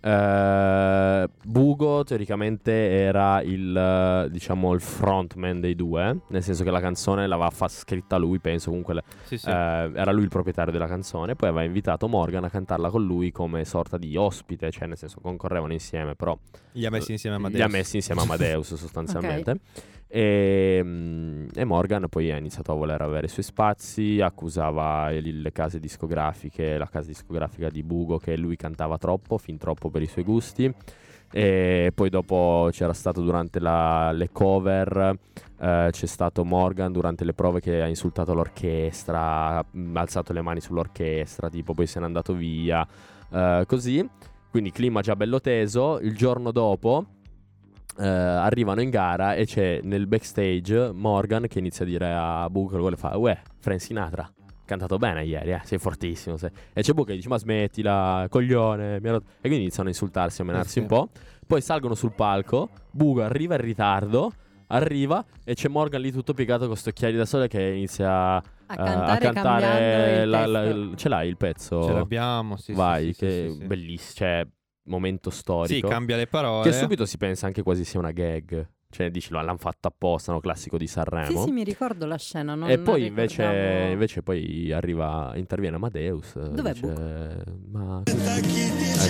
eh, 0.01 1.28
Bugo 1.44 2.05
teoricamente 2.05 2.70
era 2.72 3.42
il 3.42 4.28
diciamo 4.30 4.72
il 4.72 4.80
frontman 4.80 5.61
dei 5.61 5.74
due, 5.74 6.20
nel 6.28 6.42
senso 6.42 6.62
che 6.62 6.70
la 6.70 6.80
canzone 6.80 7.26
l'aveva 7.26 7.51
fa- 7.51 7.66
scritta 7.68 8.16
lui, 8.16 8.38
penso 8.38 8.68
comunque 8.68 8.94
le- 8.94 9.03
Sì, 9.24 9.36
sì. 9.38 9.49
eh, 9.49 9.53
era 9.53 10.12
lui 10.12 10.22
il 10.22 10.28
proprietario 10.28 10.70
della 10.72 10.86
canzone, 10.86 11.34
poi 11.34 11.49
aveva 11.49 11.64
invitato 11.64 12.07
Morgan 12.07 12.44
a 12.44 12.51
cantarla 12.51 12.90
con 12.90 13.05
lui 13.05 13.32
come 13.32 13.64
sorta 13.64 13.99
di 13.99 14.16
ospite, 14.16 14.70
cioè 14.70 14.86
nel 14.86 14.96
senso 14.96 15.18
concorrevano 15.20 15.72
insieme, 15.72 16.14
però 16.14 16.38
Li 16.72 16.86
ha 16.86 16.90
messi 16.90 17.11
insieme 17.12 17.34
a 17.36 17.38
Amadeus. 17.40 17.59
li 17.59 17.66
ha 17.66 17.76
messi 17.76 17.96
insieme 17.96 18.20
a 18.20 18.24
Amadeus 18.24 18.74
sostanzialmente. 18.76 19.59
E, 20.11 20.80
mm, 20.82 21.48
e 21.54 21.64
Morgan 21.64 22.09
poi 22.09 22.32
ha 22.32 22.36
iniziato 22.38 22.72
a 22.72 22.74
voler 22.74 23.00
avere 23.02 23.26
i 23.26 23.28
suoi 23.28 23.44
spazi, 23.44 24.20
accusava 24.20 25.12
il- 25.12 25.42
le 25.42 25.52
case 25.52 25.78
discografiche, 25.78 26.78
la 26.78 26.88
casa 26.88 27.09
discografica 27.09 27.68
di 27.68 27.82
Bugo 27.82 28.16
che 28.18 28.36
lui 28.36 28.56
cantava 28.56 28.96
troppo, 28.96 29.36
fin 29.38 29.59
troppo 29.59 29.90
per 29.90 30.02
i 30.02 30.06
suoi 30.06 30.24
gusti. 30.24 30.72
E 31.30 31.92
poi 31.94 32.09
dopo 32.09 32.68
c'era 32.72 32.94
stato 32.94 33.20
durante 33.20 33.61
la- 33.61 34.12
le 34.12 34.30
cover, 34.32 35.18
eh, 35.61 35.88
c'è 35.90 36.06
stato 36.06 36.42
Morgan 36.42 36.90
durante 36.90 37.24
le 37.24 37.34
prove 37.34 37.61
che 37.61 37.82
ha 37.82 37.86
insultato 37.86 38.32
l'orchestra, 38.32 39.59
ha 39.59 39.64
mm, 39.76 39.94
alzato 39.96 40.32
le 40.32 40.40
mani 40.40 40.61
sull'orchestra, 40.61 41.50
tipo 41.50 41.74
poi 41.74 41.86
se 41.86 41.98
n'è 42.00 42.06
andato 42.06 42.32
via, 42.32 42.86
eh, 43.30 43.64
così. 43.66 44.09
Quindi 44.50 44.70
clima 44.72 45.02
già 45.02 45.14
bello 45.16 45.38
teso. 45.40 45.98
Il 46.00 46.16
giorno 46.16 46.50
dopo 46.50 47.04
eh, 47.99 48.07
arrivano 48.07 48.80
in 48.80 48.90
gara 48.90 49.34
e 49.34 49.44
c'è 49.44 49.80
nel 49.82 50.07
backstage 50.07 50.92
Morgan 50.92 51.46
che 51.49 51.59
inizia 51.59 51.84
a 51.84 51.88
dire 51.88 52.12
a 52.14 52.49
Booker, 52.51 52.78
vuole 52.78 52.96
fare, 52.96 53.16
uè, 53.16 53.38
Frank 53.59 53.80
Sinatra, 53.80 54.30
cantato 54.64 54.96
bene 54.99 55.24
ieri, 55.24 55.51
eh, 55.53 55.61
sei 55.64 55.78
fortissimo. 55.78 56.36
sei." 56.36 56.51
E 56.72 56.82
c'è 56.82 56.92
Booker 56.92 57.12
che 57.12 57.16
dice, 57.16 57.28
ma 57.28 57.38
smettila, 57.38 58.26
coglione. 58.30 59.01
mi 59.01 59.09
ha 59.09 59.12
rotto." 59.12 59.26
E 59.36 59.40
quindi 59.42 59.61
iniziano 59.61 59.88
a 59.88 59.92
insultarsi, 59.92 60.40
a 60.40 60.44
menarsi 60.44 60.70
sì. 60.72 60.78
un 60.80 60.86
po'. 60.86 61.09
Poi 61.46 61.61
salgono 61.61 61.94
sul 61.94 62.12
palco, 62.12 62.68
Bugo 62.90 63.22
arriva 63.22 63.55
in 63.55 63.62
ritardo, 63.62 64.32
arriva 64.68 65.24
e 65.44 65.55
c'è 65.55 65.68
Morgan 65.68 66.01
lì 66.03 66.12
tutto 66.12 66.34
piegato 66.34 66.66
con 66.66 66.76
sto 66.76 66.90
occhiali 66.90 67.16
da 67.16 67.24
sole 67.24 67.49
che 67.49 67.62
inizia 67.62 68.34
A 68.36 68.42
eh, 68.70 68.76
cantare, 68.76 69.26
a 69.28 69.32
cantare 69.32 70.24
la- 70.26 70.46
la- 70.46 70.64
il- 70.64 70.92
ce 70.96 71.09
l'hai 71.09 71.26
il 71.26 71.38
pezzo? 71.38 71.82
Ce 71.84 71.92
l'abbiamo, 71.92 72.57
sì, 72.57 72.64
sì, 72.64 72.72
Vai, 72.74 73.07
sì, 73.07 73.12
sì, 73.14 73.18
che 73.20 73.46
sì, 73.49 73.59
sì. 73.61 73.64
bellissimo, 73.66 74.12
cioè 74.14 74.46
momento 74.89 75.30
storico. 75.30 75.86
Sì, 75.86 75.93
cambia 75.93 76.16
le 76.16 76.26
parole. 76.26 76.68
Che 76.68 76.76
subito 76.76 77.05
si 77.07 77.16
pensa 77.18 77.47
anche 77.47 77.62
quasi 77.62 77.84
sia 77.84 77.99
una 77.99 78.11
gag. 78.11 78.68
Cioè, 78.91 79.11
dici, 79.11 79.30
lo 79.32 79.43
l'hanno 79.43 79.59
fatto 79.59 79.89
apposta, 79.89 80.32
no? 80.32 80.41
Classico 80.41 80.78
di 80.78 80.86
Sì, 80.86 80.95
Sanremo. 80.95 81.45
sì, 81.45 81.51
mi 81.51 81.62
ricordo 81.62 82.07
la 82.07 82.16
scena. 82.16 82.55
Non 82.55 82.70
e 82.70 82.78
poi 82.78 83.05
invece, 83.07 83.89
invece 83.93 84.22
poi 84.22 84.72
arriva, 84.72 85.32
interviene 85.36 85.76
Amadeus. 85.76 86.39
Dov'è 86.39 86.72
dice, 86.72 87.45
Ma... 87.70 88.03
chi 88.05 88.12
ti 88.14 88.61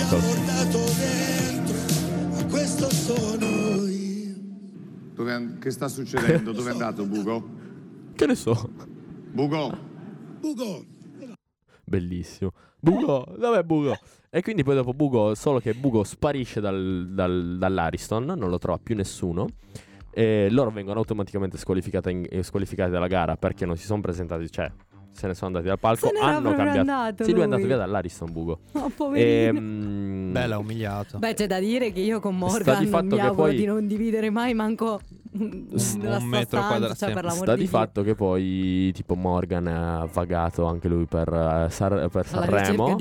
Ecco. 0.01 0.17
portato 0.17 0.79
dentro, 0.97 2.47
questo 2.49 2.89
sono 2.91 3.45
io. 3.87 4.35
Dove 5.13 5.57
che 5.59 5.71
sta 5.71 5.87
succedendo? 5.87 6.51
Dove 6.51 6.69
è 6.69 6.73
andato 6.73 7.05
Bugo? 7.05 7.49
Che 8.15 8.25
ne 8.25 8.35
so. 8.35 8.69
Bugo! 9.31 9.77
Bugo, 10.41 10.85
Bellissimo. 11.89 12.51
Bugo, 12.79 13.25
dov'è 13.37 13.63
Bugo? 13.63 13.97
E 14.29 14.41
quindi 14.43 14.63
poi 14.63 14.75
dopo 14.75 14.93
Bugo, 14.93 15.33
solo 15.35 15.59
che 15.59 15.73
Bugo 15.73 16.03
sparisce 16.03 16.61
dal- 16.61 17.07
dal- 17.11 17.57
dall'Ariston, 17.57 18.25
non 18.25 18.49
lo 18.49 18.57
trova 18.59 18.79
più 18.81 18.95
nessuno. 18.95 19.47
E 20.11 20.47
loro 20.51 20.69
vengono 20.71 20.99
automaticamente 20.99 21.57
squalificati, 21.57 22.11
in- 22.11 22.25
eh, 22.29 22.43
squalificati 22.43 22.91
dalla 22.91 23.07
gara 23.07 23.35
perché 23.37 23.65
non 23.65 23.75
si 23.75 23.85
sono 23.85 24.01
presentati, 24.01 24.49
cioè 24.51 24.71
se 25.11 25.27
ne 25.27 25.33
sono 25.33 25.47
andati 25.47 25.65
dal 25.67 25.79
palco. 25.79 26.09
Hanno 26.21 26.53
cambiato. 26.53 26.79
andato 26.79 27.23
sì, 27.23 27.31
lui 27.31 27.41
è 27.41 27.43
andato 27.43 27.65
via 27.65 27.77
dall'Ariston 27.77 28.31
Bugo. 28.31 28.59
Oh, 28.73 28.89
poverino. 28.89 29.57
Ehm, 29.59 30.31
Beh, 30.31 30.47
l'ha 30.47 30.57
umiliato. 30.57 31.17
Beh, 31.19 31.33
c'è 31.33 31.47
da 31.47 31.59
dire 31.59 31.91
che 31.91 31.99
io 32.01 32.19
con 32.19 32.37
Morgan 32.37 32.83
mi 32.85 32.93
auguro 32.93 33.33
poi- 33.33 33.55
di 33.55 33.65
non 33.65 33.87
dividere 33.87 34.29
mai 34.29 34.53
manco 34.53 34.99
Un- 35.31 35.67
metro 36.23 36.59
quadrato, 36.65 36.95
cioè, 36.95 37.13
per 37.13 37.31
Sta 37.31 37.53
di 37.53 37.61
di 37.61 37.67
fatto 37.67 38.01
che 38.01 38.15
poi 38.15 38.91
tipo 38.93 39.13
Morgan 39.15 39.67
ha 39.67 40.05
vagato 40.11 40.65
anche 40.65 40.87
lui 40.87 41.05
per, 41.05 41.27
eh, 41.31 41.69
Sar- 41.69 42.09
per 42.09 42.25
Sanremo. 42.25 42.95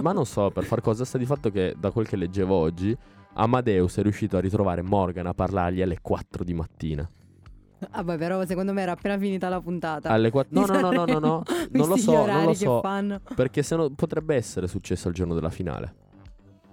Ma 0.00 0.12
non 0.12 0.24
so 0.24 0.50
per 0.50 0.64
far 0.64 0.80
cosa. 0.80 1.04
Sta 1.04 1.18
di 1.18 1.26
fatto 1.26 1.50
che 1.50 1.74
da 1.78 1.90
quel 1.90 2.06
che 2.06 2.16
leggevo 2.16 2.54
oggi, 2.54 2.96
Amadeus 3.34 3.96
è 3.96 4.02
riuscito 4.02 4.36
a 4.36 4.40
ritrovare 4.40 4.82
Morgan 4.82 5.26
a 5.26 5.34
parlargli 5.34 5.82
alle 5.82 5.98
4 6.00 6.44
di 6.44 6.54
mattina. 6.54 7.08
Vabbè, 7.90 8.16
però 8.16 8.44
secondo 8.46 8.72
me 8.72 8.82
era 8.82 8.92
appena 8.92 9.18
finita 9.18 9.48
la 9.48 9.60
puntata. 9.60 10.08
Alle 10.10 10.30
4 10.30 10.60
No, 10.60 10.66
Di 10.66 10.80
no, 10.80 10.90
no, 10.92 11.04
no, 11.04 11.18
no. 11.18 11.42
Non 11.72 11.88
lo 11.88 11.96
so, 11.96 12.24
non 12.26 12.44
lo 12.44 12.54
so. 12.54 12.80
Perché 13.34 13.62
se 13.64 13.74
no 13.74 13.90
potrebbe 13.90 14.36
essere 14.36 14.68
successo 14.68 15.08
il 15.08 15.14
giorno 15.14 15.34
della 15.34 15.50
finale. 15.50 15.94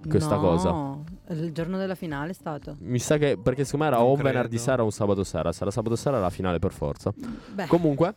Questa 0.08 0.36
No, 0.36 0.42
cosa. 0.42 1.34
Il 1.34 1.52
giorno 1.52 1.78
della 1.78 1.96
finale 1.96 2.32
è 2.32 2.34
stato. 2.34 2.78
Mi 2.80 3.00
sa 3.00 3.18
che 3.18 3.38
perché 3.38 3.66
secondo 3.66 3.86
me 3.86 3.92
era 3.92 4.00
Non 4.00 4.08
o 4.08 4.10
un 4.12 4.18
credo. 4.20 4.34
venerdì 4.34 4.58
sera 4.58 4.82
o 4.82 4.86
un 4.86 4.92
sabato 4.92 5.24
sera. 5.24 5.52
Sarà 5.52 5.72
sabato 5.72 5.96
sera 5.96 6.20
la 6.20 6.30
finale 6.30 6.60
per 6.60 6.72
forza. 6.72 7.14
Beh, 7.54 7.68
Comunque, 7.68 8.16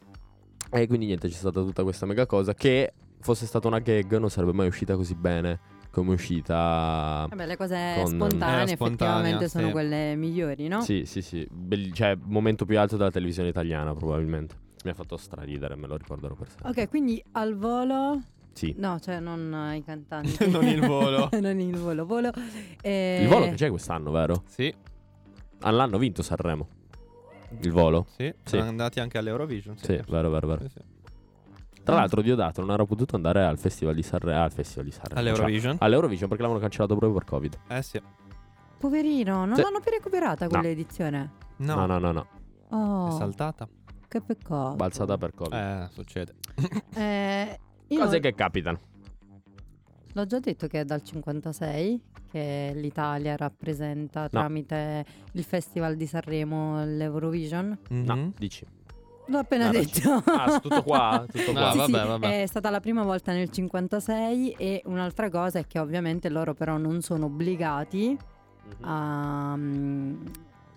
e 0.71 0.87
quindi 0.87 1.07
niente, 1.07 1.29
c'è 1.29 1.35
stata 1.35 1.61
tutta 1.61 1.83
questa 1.83 2.07
mega 2.07 2.25
cosa 2.27 2.55
che 2.55 2.93
fosse 3.21 3.47
stata 3.47 3.69
una 3.69 3.79
gag 3.79 4.17
non 4.19 4.31
sarebbe 4.31 4.53
mai 4.53 4.67
uscita 4.67 4.97
così 4.97 5.15
bene 5.15 5.61
come 5.91 6.11
è 6.11 6.15
uscita. 6.15 7.27
vabbè, 7.29 7.47
le 7.47 7.57
cose 7.57 7.93
con- 7.99 8.07
spontanee 8.15 8.73
effettivamente 8.73 9.49
sono 9.49 9.67
sì. 9.67 9.73
quelle 9.73 10.15
migliori, 10.17 10.67
no? 10.69 10.81
Sì, 10.81 11.05
sì, 11.05 11.21
sì. 11.21 11.47
Belli- 11.51 11.93
cioè, 11.93 12.17
momento 12.23 12.65
più 12.65 12.79
alto 12.79 12.97
della 12.97 13.11
televisione 13.11 13.51
italiana, 13.51 13.95
probabilmente. 13.95 14.57
Mi 14.85 14.91
ha 14.91 14.95
fatto 14.95 15.17
straridere, 15.17 15.77
me 15.77 15.87
lo 15.87 15.97
ricorderò 15.97 16.35
per 16.35 16.49
sempre. 16.49 16.71
Ok, 16.83 16.89
quindi 16.89 17.23
al 17.33 17.55
volo... 17.57 18.21
Sì. 18.53 18.75
No, 18.79 18.99
cioè 19.01 19.19
non 19.21 19.53
eh, 19.73 19.77
i 19.77 19.85
cantanti. 19.85 20.37
Non 20.51 20.67
il 20.67 20.85
volo. 20.87 21.29
non 21.41 21.59
il 21.59 21.77
volo, 21.77 22.05
volo. 22.07 22.31
eh, 22.83 23.21
Il 23.23 23.29
volo 23.29 23.47
che 23.47 23.55
c'è 23.55 23.71
quest'anno, 23.71 24.11
vero? 24.11 24.43
Sì, 24.47 24.73
l'hanno 25.61 25.99
vinto 25.99 26.23
Sanremo. 26.23 26.69
Il 27.61 27.71
volo. 27.73 28.07
sì. 28.17 28.33
Sì. 28.45 28.57
Sono 28.57 28.69
andati 28.69 29.01
anche 29.01 29.19
all'Eurovision. 29.19 29.77
Sì, 29.79 30.01
vero, 30.09 30.31
vero, 30.31 30.47
vero. 30.47 30.61
Sì, 30.63 30.69
sì. 30.75 30.81
Tra 31.83 31.97
l'altro, 31.97 32.23
Diodato 32.23 32.61
non 32.61 32.71
era 32.71 32.85
potuto 32.85 33.17
andare 33.17 33.45
al 33.45 33.59
Festival 33.59 33.95
di 33.95 34.03
Sanremo. 34.03 34.43
Al 34.43 34.53
Festival 34.53 34.85
di 34.85 34.91
Sanremo. 34.93 35.19
All'Eurovision? 35.21 35.73
Cioè, 35.77 35.85
all'Eurovision 35.85 36.29
perché 36.29 36.43
l'avevano 36.45 36.67
cancellato 36.69 36.97
proprio 36.97 37.19
per 37.19 37.29
Covid. 37.29 37.59
Eh 37.69 37.83
sì. 37.83 38.01
Poverino, 38.79 39.45
non 39.45 39.57
Sì. 39.57 39.63
l'hanno 39.63 39.81
più 39.81 39.91
recuperata 39.91 40.49
quell'edizione. 40.49 41.31
No, 41.59 41.75
No, 41.75 41.87
no, 41.87 41.99
no, 41.99 42.13
no. 42.13 42.27
Oh, 42.71 43.09
è 43.09 43.11
saltata. 43.19 43.69
che 44.09 44.21
peccato. 44.21 44.75
Balzata 44.77 45.17
per 45.19 45.35
Covid. 45.35 45.53
Eh, 45.53 45.89
succede. 45.93 46.35
Eh, 46.95 47.59
Cose 47.97 48.21
che 48.21 48.35
capitano. 48.35 48.79
l'ho 50.15 50.27
già 50.27 50.39
detto 50.41 50.67
che 50.67 50.81
è 50.81 50.85
dal 50.85 51.03
56 51.03 52.01
che 52.31 52.73
l'Italia 52.75 53.35
rappresenta 53.37 54.29
tramite 54.29 55.05
il 55.33 55.43
Festival 55.45 55.97
di 55.97 56.07
Sanremo 56.07 56.85
l'Eurovision. 56.85 57.79
No, 57.89 58.15
Mhm. 58.17 58.33
dici. 58.39 58.67
L'ho 59.27 59.39
appena 59.39 59.69
Ah, 59.69 59.71
detto. 59.71 60.23
Ah, 60.27 60.59
tutto 60.61 60.83
qua? 60.83 61.25
Tutto 61.31 61.53
qua? 61.53 61.71
Sì, 61.73 61.81
sì, 61.85 61.93
vabbè, 61.93 62.07
vabbè. 62.07 62.43
È 62.43 62.47
stata 62.47 62.71
la 62.71 62.81
prima 62.81 63.03
volta 63.05 63.33
nel 63.33 63.49
56 63.51 64.51
e 64.59 64.83
un'altra 64.87 65.31
cosa 65.31 65.61
è 65.61 65.67
che 65.67 65.79
ovviamente 65.79 66.29
loro 66.29 66.55
però 66.55 66.77
non 66.77 67.01
sono 67.03 67.27
obbligati 67.27 68.17
a, 68.81 69.55
mm, 69.57 70.27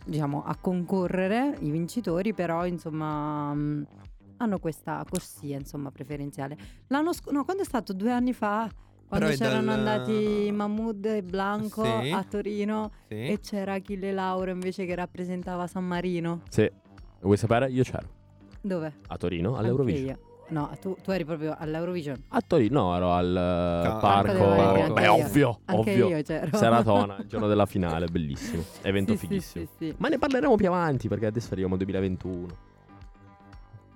diciamo, 0.05 0.43
a 0.45 0.55
concorrere, 0.61 1.57
i 1.61 1.71
vincitori, 1.71 2.33
però 2.33 2.65
insomma 2.65 3.53
mm, 3.53 3.83
hanno 4.37 4.59
questa 4.59 5.03
corsia 5.09 5.57
insomma 5.57 5.91
preferenziale. 5.91 6.57
L'anno 6.87 7.13
scorso, 7.13 7.31
no, 7.31 7.43
quando 7.45 7.63
è 7.63 7.65
stato? 7.65 7.93
Due 7.93 8.11
anni 8.11 8.33
fa? 8.33 8.69
Quando 9.07 9.27
Però 9.27 9.37
è 9.37 9.37
c'erano 9.37 9.65
dal- 9.75 9.79
andati 9.87 10.51
Mahmood 10.51 11.05
e 11.05 11.21
Blanco 11.23 11.83
Sì. 11.83 12.09
a 12.11 12.23
Torino 12.27 12.91
Sì. 13.07 13.13
e 13.27 13.39
c'era 13.39 13.73
Achille 13.73 14.11
Lauro 14.11 14.49
invece 14.51 14.85
che 14.85 14.95
rappresentava 14.95 15.67
San 15.67 15.85
Marino. 15.85 16.41
Sì. 16.49 16.69
Vuoi 17.21 17.37
sapere? 17.37 17.69
Io 17.69 17.83
c'ero. 17.83 18.07
Dove? 18.61 18.93
A 19.07 19.17
Torino, 19.17 19.49
Anche 19.49 19.59
all'Eurovision. 19.61 20.07
io. 20.07 20.19
No, 20.47 20.69
tu, 20.79 20.95
tu 21.01 21.09
eri 21.09 21.25
proprio 21.25 21.55
all'Eurovision. 21.57 22.15
A 22.29 22.41
Torino, 22.45 22.81
no, 22.83 22.95
ero 22.95 23.13
al 23.13 23.29
eh, 23.35 23.87
Ca- 23.87 23.95
parco. 23.97 24.37
Parco 24.53 24.99
io. 25.01 25.13
ovvio, 25.13 25.59
Anche 25.65 25.91
ovvio. 25.91 26.07
io 26.09 26.21
c'ero. 26.21 26.55
Seratona, 26.57 27.17
il 27.21 27.25
giorno 27.27 27.47
della 27.47 27.65
finale, 27.65 28.05
bellissimo. 28.07 28.63
Evento 28.83 29.13
Sì, 29.13 29.17
sì, 29.17 29.25
fighissimo. 29.27 29.65
sì, 29.65 29.85
sì. 29.87 29.95
Ma 29.97 30.07
ne 30.07 30.19
parleremo 30.19 30.55
più 30.55 30.67
avanti 30.67 31.07
perché 31.07 31.25
adesso 31.27 31.47
arriviamo 31.49 31.73
al 31.73 31.79
2021. 31.79 32.47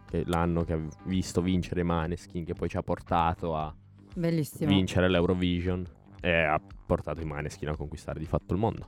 Che 0.10 0.24
l'anno 0.26 0.64
che 0.64 0.74
ha 0.74 0.80
visto 1.06 1.42
vincere 1.42 1.84
Maneskin, 1.84 2.44
che 2.44 2.54
poi 2.54 2.68
ci 2.68 2.78
ha 2.78 2.82
portato 2.82 3.56
a 3.56 3.74
Bellissimo. 4.16 4.68
vincere 4.68 5.08
l'Eurovision 5.08 5.86
e 6.20 6.32
ha 6.32 6.60
portato 6.86 7.22
i 7.22 7.26
Maneskin 7.26 7.70
a 7.70 7.76
conquistare 7.76 8.18
di 8.20 8.26
fatto 8.26 8.54
il 8.54 8.60
mondo. 8.60 8.88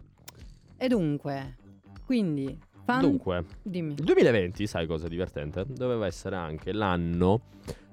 E 0.78 0.88
dunque, 0.88 1.58
quindi, 2.06 2.58
fan... 2.84 3.02
Dunque, 3.02 3.46
Dimmi. 3.62 3.94
il 3.94 4.04
2020, 4.04 4.66
sai 4.66 4.88
cosa 4.88 5.06
è 5.06 5.10
divertente? 5.10 5.64
Doveva 5.68 6.08
essere 6.08 6.36
anche 6.38 6.74
l'anno 6.74 7.42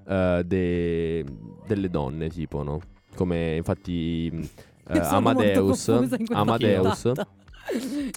eh, 0.06 0.42
de- 0.46 1.24
delle 1.66 1.90
donne, 1.90 2.30
tipo, 2.30 2.62
no? 2.62 2.80
Come 3.14 3.56
infatti 3.56 4.30
molto 4.88 5.14
Amadeus, 5.14 5.86
in 5.88 6.26
Amadeus. 6.30 7.12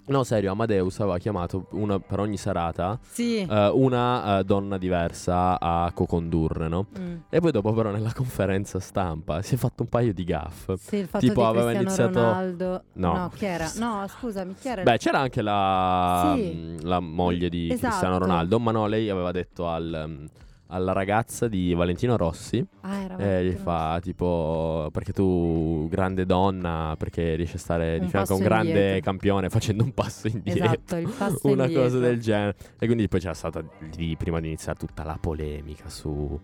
No 0.08 0.24
serio, 0.24 0.52
Amadeus 0.52 1.00
aveva 1.00 1.18
chiamato 1.18 1.68
una, 1.72 2.00
per 2.00 2.20
ogni 2.20 2.38
serata 2.38 3.00
Sì. 3.02 3.40
eh, 3.42 3.68
una 3.74 4.40
eh, 4.40 4.44
donna 4.44 4.78
diversa 4.78 5.60
a 5.60 5.92
co-condurre, 5.94 6.68
no? 6.68 6.88
Mm. 7.00 7.16
E 7.30 7.40
poi 7.40 7.52
dopo 7.52 7.74
però 7.74 7.92
nella 7.92 8.14
conferenza 8.14 8.80
stampa 8.80 9.42
si 9.42 9.56
è 9.56 9.58
fatto 9.58 9.84
un 9.84 9.90
paio 9.90 10.14
di 10.14 10.24
gaff. 10.24 10.74
Sì, 10.78 10.98
il 10.98 11.08
fatto 11.08 11.26
tipo 11.26 11.46
aveva 11.46 11.72
iniziato... 11.72 12.20
Ronaldo. 12.20 12.84
No. 12.94 13.32
chi 13.36 13.46
era? 13.46 13.72
No, 13.78 14.06
scusami, 14.08 14.56
chi 14.60 14.68
era? 14.68 14.84
Beh, 14.84 14.98
c'era 14.98 15.20
anche 15.20 15.42
la, 15.42 16.34
Sì. 16.36 16.42
mh, 16.52 16.78
la 16.84 17.00
moglie 17.00 17.50
di 17.50 17.70
Esatto. 17.72 17.88
Cristiano 17.88 18.18
Ronaldo, 18.18 18.60
ma 18.60 18.72
no, 18.72 18.88
lei 18.88 19.10
aveva 19.10 19.32
detto 19.32 19.68
al, 19.68 20.06
mh, 20.08 20.26
alla 20.74 20.94
ragazza 20.94 21.48
di 21.50 21.74
Valentino 21.74 22.16
Rossi, 22.18 22.66
Ah, 22.82 22.96
era 22.96 23.18
eh, 23.18 23.46
gli 23.46 23.52
fa 23.54 24.00
tipo, 24.02 24.90
perché 24.92 25.12
tu 25.12 25.88
grande 25.90 26.26
donna, 26.26 26.96
perché 26.98 27.36
riesci 27.36 27.58
a 27.58 27.60
stare 27.60 27.98
di 27.98 28.06
Un 28.06 28.10
fianco 28.10 28.34
a 28.34 28.36
un 28.38 28.42
grande 28.42 28.70
indietro. 28.70 29.02
campione 29.02 29.50
facendo 29.50 29.84
un 29.84 29.94
passo 29.94 30.28
indietro. 30.28 30.64
Esatto, 30.64 30.96
il 30.96 31.10
passo 31.18 31.48
Una 31.52 31.64
indietro. 31.64 31.84
cosa 31.84 32.00
del 32.00 32.20
genere. 32.22 32.56
E 32.80 32.86
quindi 32.86 33.08
poi 33.10 33.20
c'era 33.20 33.34
stata 33.34 33.62
lì, 33.98 34.16
prima 34.16 34.40
di 34.40 34.48
iniziare 34.48 34.80
tutta 34.80 35.04
la 35.04 35.18
polemica 35.20 35.90
su, 35.90 36.40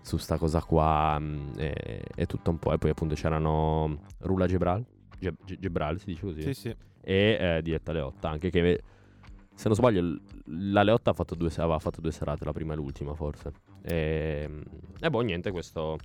su 0.00 0.16
sta 0.16 0.38
cosa 0.38 0.62
qua 0.62 1.18
mh, 1.18 1.52
e, 1.56 2.02
e 2.14 2.26
tutto 2.26 2.50
un 2.50 2.58
po'. 2.58 2.72
E 2.72 2.78
poi 2.78 2.90
appunto 2.90 3.14
c'erano 3.14 3.98
Rula 4.20 4.46
Gebral, 4.46 4.84
Ge- 5.18 5.34
Ge- 5.44 5.58
Gebral 5.58 5.98
si 5.98 6.06
dice 6.06 6.20
così? 6.24 6.42
Sì, 6.42 6.54
sì. 6.54 6.76
e 7.00 7.36
eh, 7.40 7.62
Diletta 7.62 7.90
Leotta 7.92 8.28
anche 8.28 8.48
che 8.50 8.80
se 9.54 9.68
non 9.68 9.76
sbaglio 9.76 10.18
la 10.46 10.82
Leotta 10.82 11.10
ha 11.10 11.12
fatto 11.12 11.34
due, 11.34 11.48
aveva 11.56 11.78
fatto 11.78 12.00
due 12.00 12.10
serate 12.10 12.44
la 12.44 12.52
prima 12.52 12.72
e 12.72 12.76
l'ultima 12.76 13.14
forse 13.14 13.52
e, 13.82 14.48
e 15.00 15.10
boh 15.10 15.20
niente 15.20 15.50
questo 15.50 15.98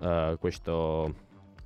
eh, 0.00 0.36
questo 0.38 1.14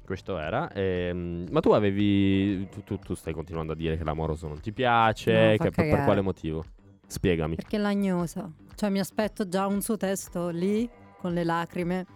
questo 0.04 0.38
era 0.38 0.72
Ehm, 0.72 1.46
ma 1.50 1.60
tu 1.60 1.72
avevi 1.72 2.66
tu, 2.70 2.82
tu- 2.82 2.98
tu 2.98 3.14
stai 3.14 3.34
continuando 3.34 3.72
a 3.72 3.76
dire 3.76 3.96
che 3.96 4.04
l'amoroso 4.04 4.48
non 4.48 4.60
ti 4.60 4.72
piace 4.72 5.56
No, 5.58 5.64
che 5.64 5.70
per, 5.70 6.04
quale 6.04 6.22
motivo 6.22 6.64
spiegami 7.06 7.56
Perché 7.56 7.76
è 7.76 7.80
lagnosa. 7.80 8.50
Cioè, 8.74 8.90
mi 8.90 9.00
aspetto 9.00 9.48
già 9.48 9.66
un 9.66 9.80
suo 9.80 9.96
testo 9.96 10.50
lì, 10.50 10.88
con 11.18 11.32
le 11.32 11.42
lacrime, 11.42 12.06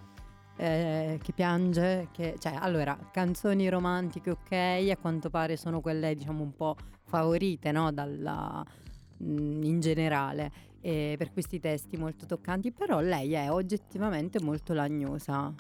eh, 0.57 1.19
che 1.21 1.33
piange. 1.33 2.09
Che... 2.13 2.37
Cioè, 2.39 2.55
allora, 2.57 2.97
canzoni 3.11 3.69
romantiche, 3.69 4.31
ok, 4.31 4.53
a 4.53 4.97
quanto 5.01 5.29
pare 5.29 5.57
sono 5.57 5.81
quelle, 5.81 6.15
diciamo, 6.15 6.43
un 6.43 6.55
po' 6.55 6.77
favorite, 7.05 7.73
no? 7.73 7.91
Dalla... 7.91 8.65
mh, 9.17 9.63
in 9.65 9.81
generale. 9.81 10.53
Eh, 10.83 11.15
per 11.17 11.33
questi 11.33 11.59
testi 11.59 11.97
molto 11.97 12.27
toccanti, 12.27 12.71
però 12.73 13.01
lei 13.01 13.33
è 13.33 13.51
oggettivamente 13.51 14.41
molto 14.43 14.75
lagnosa. 14.75 15.53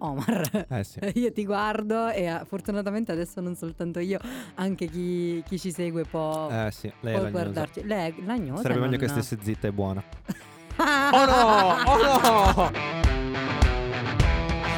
Omar, 0.00 0.66
Eh 0.68 0.84
sì. 0.84 1.00
io 1.18 1.32
ti 1.32 1.44
guardo 1.44 2.08
e 2.08 2.22
eh, 2.22 2.42
fortunatamente 2.46 3.10
adesso 3.10 3.40
non 3.40 3.56
soltanto 3.56 3.98
io, 3.98 4.20
anche 4.54 4.86
chi, 4.86 5.42
chi 5.44 5.58
ci 5.58 5.72
segue 5.72 6.04
può, 6.04 6.48
Eh 6.50 6.70
sì, 6.70 6.90
lei 7.00 7.18
può 7.18 7.30
guardarci. 7.30 7.84
Lei 7.84 8.12
è 8.12 8.22
lagnosa. 8.24 8.62
Sarebbe 8.62 8.80
meglio 8.80 8.96
non- 8.96 9.00
che 9.00 9.08
stesse 9.08 9.38
zitta 9.42 9.66
e 9.66 9.72
buona. 9.72 10.02
oh 10.78 11.24
no 11.26 11.82
oh 11.84 12.20
no 12.22 13.16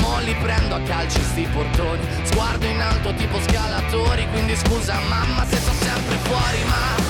Mo 0.00 0.18
prendo 0.40 0.74
a 0.74 0.80
calci 0.80 1.20
sti 1.22 1.48
portoni. 1.52 2.00
Sguardo 2.24 2.66
in 2.66 2.80
alto 2.80 3.12
tipo 3.14 3.40
scalatori 3.40 4.26
Quindi 4.30 4.56
scusa 4.56 4.98
mamma 5.08 5.44
se 5.46 5.56
sto 5.56 5.72
sempre 5.72 6.16
fuori 6.16 6.64
Ma 6.64 7.09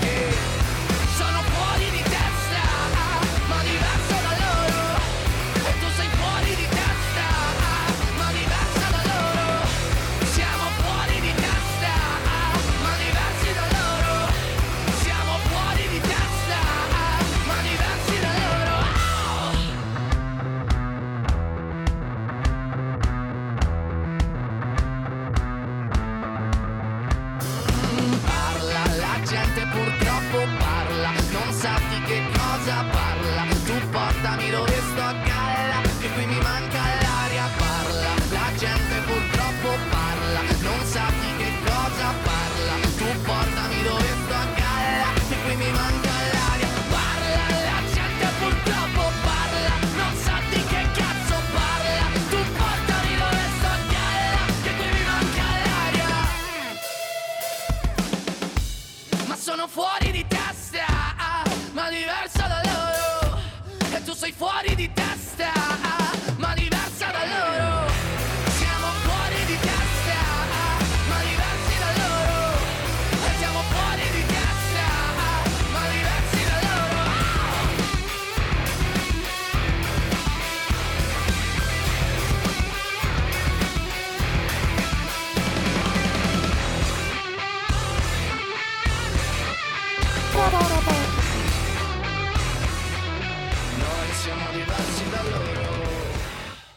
sei 64.21 64.31
fuori 64.33 64.75
di 64.75 64.87
testa, 64.93 65.00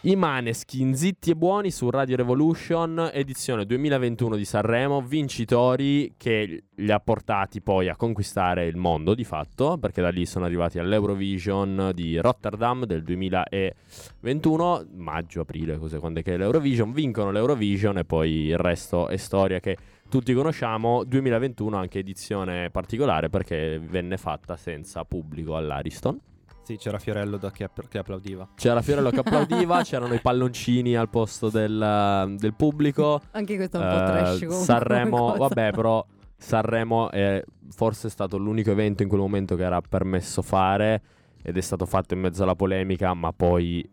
I 0.07 0.17
Maneskin 0.17 0.95
zitti 0.95 1.31
e 1.31 1.35
buoni 1.35 1.71
su 1.71 1.89
Radio 1.89 2.17
Revolution, 2.17 3.09
edizione 3.11 3.65
2021 3.65 4.37
di 4.37 4.45
Sanremo, 4.45 5.01
vincitori 5.01 6.13
che 6.19 6.65
li 6.75 6.93
ha 6.93 7.01
portati 7.01 7.63
poi 7.63 7.89
a 7.89 7.97
conquistare 7.97 8.67
il 8.67 8.77
mondo 8.77 9.15
di 9.15 9.25
fatto, 9.25 9.79
perché 9.79 10.03
da 10.03 10.11
lì 10.11 10.27
sono 10.27 10.45
arrivati 10.45 10.79
all'Eurovision 10.79 11.93
di 11.95 12.19
Rotterdam 12.19 12.85
del 12.85 13.03
2021, 13.03 14.89
maggio-aprile, 14.93 15.79
cos'è 15.79 15.99
quando 15.99 16.21
è 16.21 16.23
che 16.23 16.35
è 16.35 16.37
l'Eurovision, 16.37 16.93
vincono 16.93 17.31
l'Eurovision 17.31 17.97
e 17.97 18.05
poi 18.05 18.49
il 18.49 18.59
resto 18.59 19.09
è 19.09 19.17
storia 19.17 19.59
che 19.59 19.75
tutti 20.11 20.35
conosciamo, 20.35 21.03
2021 21.05 21.79
anche 21.79 22.01
edizione 22.01 22.69
particolare 22.69 23.31
perché 23.31 23.81
venne 23.83 24.19
fatta 24.19 24.59
senza 24.59 25.03
pubblico 25.07 25.57
all'Ariston. 25.57 26.21
Sì, 26.65 26.77
c'era 26.79 26.99
Fiorello 26.99 27.37
da 27.37 27.51
che, 27.51 27.69
che 27.89 27.99
applaudiva. 27.99 28.49
C'era 28.55 28.81
Fiorello 28.81 29.11
che 29.11 29.21
applaudiva, 29.25 29.83
c'erano 29.83 30.15
i 30.15 30.21
palloncini 30.21 30.97
al 30.97 31.11
posto 31.11 31.51
del, 31.51 32.35
del 32.39 32.55
pubblico. 32.55 33.21
Anche 33.33 33.57
questo 33.57 33.79
è 33.79 33.85
un 33.85 33.89
po' 33.91 34.03
Eh, 34.03 34.07
trash 34.07 34.39
comunque 34.39 34.65
Sanremo, 34.65 35.35
vabbè, 35.37 35.73
però 35.73 36.05
Sanremo 36.37 37.11
è 37.11 37.45
forse 37.71 38.09
stato 38.09 38.39
l'unico 38.39 38.71
evento 38.71 39.03
in 39.03 39.09
quel 39.09 39.21
momento 39.21 39.57
che 39.57 39.63
era 39.63 39.81
permesso 39.81 40.41
fare 40.41 41.03
ed 41.43 41.57
è 41.59 41.61
stato 41.61 41.85
fatto 41.85 42.15
in 42.15 42.21
mezzo 42.21 42.43
alla 42.43 42.55
polemica, 42.55 43.13
ma 43.13 43.31
poi 43.33 43.87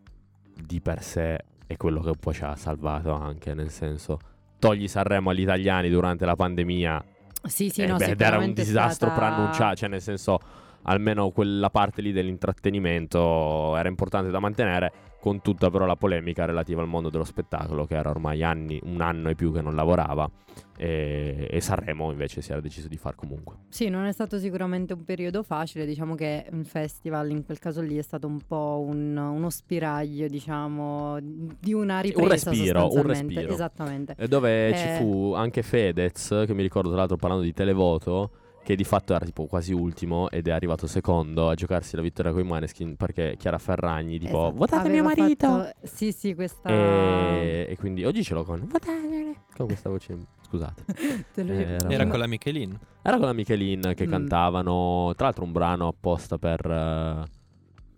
di 0.54 0.80
per 0.80 1.02
sé 1.02 1.38
è 1.66 1.76
quello 1.76 2.00
che 2.00 2.12
poi 2.18 2.32
ci 2.32 2.44
ha 2.44 2.56
salvato 2.56 3.12
anche, 3.12 3.52
nel 3.52 3.70
senso 3.70 4.18
togli 4.58 4.88
Sanremo 4.88 5.30
agli 5.30 5.40
italiani 5.40 5.90
durante 5.90 6.24
la 6.24 6.36
pandemia 6.36 7.04
Sì, 7.44 7.68
sì, 7.68 7.82
eh, 7.82 7.86
no, 7.86 7.96
beh, 7.96 8.14
era 8.16 8.38
un 8.38 8.52
disastro 8.52 9.08
stata- 9.08 9.14
preannunciato, 9.14 9.76
cioè 9.76 9.88
nel 9.88 10.00
senso 10.00 10.38
almeno 10.84 11.30
quella 11.30 11.70
parte 11.70 12.02
lì 12.02 12.12
dell'intrattenimento 12.12 13.76
era 13.76 13.88
importante 13.88 14.30
da 14.30 14.38
mantenere 14.40 14.92
con 15.20 15.40
tutta 15.40 15.70
però 15.70 15.86
la 15.86 15.94
polemica 15.94 16.44
relativa 16.44 16.82
al 16.82 16.88
mondo 16.88 17.08
dello 17.08 17.22
spettacolo 17.24 17.86
che 17.86 17.94
era 17.94 18.10
ormai 18.10 18.42
anni, 18.42 18.80
un 18.82 19.00
anno 19.00 19.28
e 19.28 19.36
più 19.36 19.52
che 19.52 19.60
non 19.60 19.76
lavorava 19.76 20.28
e, 20.76 21.46
e 21.48 21.60
Sanremo 21.60 22.10
invece 22.10 22.42
si 22.42 22.50
era 22.50 22.60
deciso 22.60 22.88
di 22.88 22.96
far 22.96 23.14
comunque. 23.14 23.54
Sì, 23.68 23.88
non 23.88 24.04
è 24.04 24.12
stato 24.12 24.36
sicuramente 24.38 24.94
un 24.94 25.04
periodo 25.04 25.44
facile, 25.44 25.86
diciamo 25.86 26.16
che 26.16 26.46
un 26.50 26.64
festival 26.64 27.30
in 27.30 27.44
quel 27.44 27.60
caso 27.60 27.80
lì 27.80 27.96
è 27.96 28.02
stato 28.02 28.26
un 28.26 28.40
po' 28.44 28.82
un- 28.84 29.16
uno 29.16 29.48
spiraglio, 29.48 30.26
diciamo, 30.26 31.18
di 31.20 31.72
una 31.72 32.00
ripresa 32.00 32.50
un 32.50 32.56
respiro, 32.56 32.92
un 32.92 33.02
respiro. 33.06 33.52
Esattamente. 33.52 34.16
E 34.18 34.26
dove 34.26 34.70
Eh, 34.70 34.76
ci 34.76 34.88
fu 34.96 35.34
anche 35.34 35.62
Fedez, 35.62 36.42
che 36.46 36.54
mi 36.54 36.62
ricordo 36.62 36.88
tra 36.88 36.98
l'altro 36.98 37.16
parlando 37.16 37.44
di 37.44 37.52
televoto, 37.52 38.30
che 38.62 38.76
di 38.76 38.84
fatto 38.84 39.12
era 39.14 39.24
tipo 39.24 39.46
quasi 39.46 39.72
ultimo 39.72 40.30
ed 40.30 40.46
è 40.46 40.50
arrivato 40.52 40.86
secondo 40.86 41.48
a 41.48 41.54
giocarsi 41.54 41.96
la 41.96 42.02
vittoria 42.02 42.30
con 42.32 42.40
i 42.42 42.44
Maneskin 42.44 42.96
perché 42.96 43.34
Chiara 43.36 43.58
Ferragni 43.58 44.18
tipo 44.18 44.38
esatto, 44.38 44.56
votate 44.56 44.88
aveva 44.88 44.94
mio 45.08 45.14
marito 45.16 45.46
fatto- 45.48 45.72
Sì, 45.82 46.12
sì, 46.12 46.34
questa... 46.34 46.68
e, 46.68 47.66
e 47.70 47.76
quindi 47.76 48.04
oggi 48.04 48.22
ce 48.22 48.34
l'ho 48.34 48.44
con 48.44 48.64
votate 48.66 49.34
con 49.56 49.66
questa 49.66 49.88
voce 49.90 50.16
scusate. 50.46 50.84
Te 51.34 51.42
lo- 51.42 51.52
Era, 51.52 51.88
Era 51.90 52.06
con 52.06 52.18
la 52.18 52.26
Michelin. 52.26 52.78
era 53.02 53.16
con 53.16 53.26
la 53.26 53.32
Michelin 53.32 53.92
che 53.96 54.06
Mm. 54.06 54.10
cantavano 54.10 55.12
tra 55.16 55.26
l'altro 55.26 55.44
un 55.44 55.52
brano 55.52 55.88
apposta 55.88 56.38
per 56.38 56.64
eh, 56.64 57.40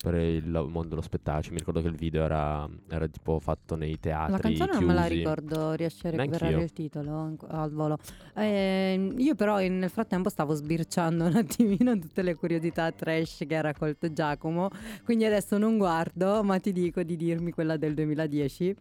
per 0.04 0.14
il 0.16 0.46
mondo 0.46 0.88
dello 0.88 1.00
spettacolo 1.00 1.48
mi 1.52 1.56
ricordo 1.58 1.80
che 1.80 1.88
il 1.88 1.94
video 1.96 2.24
era, 2.24 2.68
era 2.90 3.06
tipo 3.08 3.38
fatto 3.40 3.74
nei 3.74 3.98
teatri 3.98 4.32
La 4.32 4.38
canzone 4.38 4.70
non 4.72 4.78
chiusi. 4.80 4.84
me 4.84 5.00
la 5.00 5.06
ricordo, 5.06 5.72
riesci 5.72 6.06
a 6.06 6.10
recuperare 6.10 6.62
il 6.62 6.72
titolo 6.74 7.36
al 7.48 7.72
volo. 7.72 7.96
Eh, 8.34 9.14
io 9.16 9.34
però 9.34 9.62
in- 9.62 9.78
nel 9.78 9.88
frattempo 9.88 10.28
stavo 10.28 10.52
sbirciando 10.52 11.24
un 11.24 11.36
attimino 11.36 11.98
tutte 11.98 12.20
le 12.20 12.34
curiosità 12.34 12.92
trash 12.92 13.44
che 13.48 13.56
ha 13.56 13.62
raccolto 13.62 14.12
Giacomo, 14.12 14.68
quindi 15.04 15.24
adesso 15.24 15.56
non 15.56 15.78
guardo, 15.78 16.42
ma 16.42 16.58
ti 16.58 16.72
dico 16.72 17.02
di 17.02 17.16
dirmi 17.16 17.52
quella 17.52 17.78
del 17.78 17.94
2010, 17.94 18.76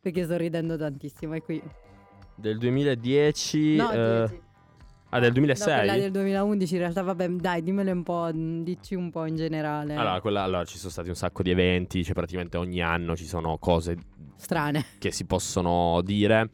perché 0.00 0.24
sto 0.24 0.36
ridendo 0.36 0.76
tantissimo. 0.76 1.34
E 1.34 1.40
qui... 1.42 1.62
del 2.34 2.58
2010 2.58 3.76
No, 3.76 3.92
eh. 3.92 4.40
Ah 5.16 5.20
del 5.20 5.28
No, 5.28 5.34
2006 5.34 5.74
quella 5.78 5.96
del 5.96 6.10
2011 6.10 6.72
in 6.74 6.80
realtà, 6.80 7.02
vabbè, 7.02 7.28
dai, 7.28 7.62
dimmelo 7.62 7.90
un 7.92 8.02
po', 8.02 8.30
dici 8.32 8.94
un 8.94 9.10
po' 9.10 9.26
in 9.26 9.36
generale. 9.36 9.94
Allora, 9.94 10.20
quella- 10.20 10.42
allora, 10.42 10.64
ci 10.64 10.78
sono 10.78 10.90
stati 10.90 11.08
un 11.08 11.14
sacco 11.14 11.42
di 11.42 11.50
eventi, 11.50 12.02
cioè 12.04 12.14
praticamente 12.14 12.56
ogni 12.56 12.80
anno 12.82 13.16
ci 13.16 13.24
sono 13.26 13.56
cose 13.58 13.96
Strane. 14.36 14.84
che 14.98 15.12
si 15.12 15.24
possono 15.24 16.00
dire. 16.02 16.50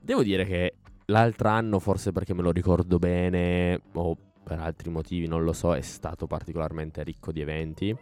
Devo 0.00 0.22
dire 0.22 0.44
che 0.44 0.74
l'altro 1.06 1.48
anno, 1.48 1.78
forse 1.78 2.12
perché 2.12 2.34
me 2.34 2.42
lo 2.42 2.50
ricordo 2.50 2.98
bene, 2.98 3.80
o 3.94 4.16
per 4.42 4.60
altri 4.60 4.90
motivi, 4.90 5.26
non 5.26 5.42
lo 5.42 5.52
so, 5.52 5.74
è 5.74 5.80
stato 5.80 6.26
particolarmente 6.26 7.02
ricco 7.02 7.32
di 7.32 7.40
eventi. 7.40 7.96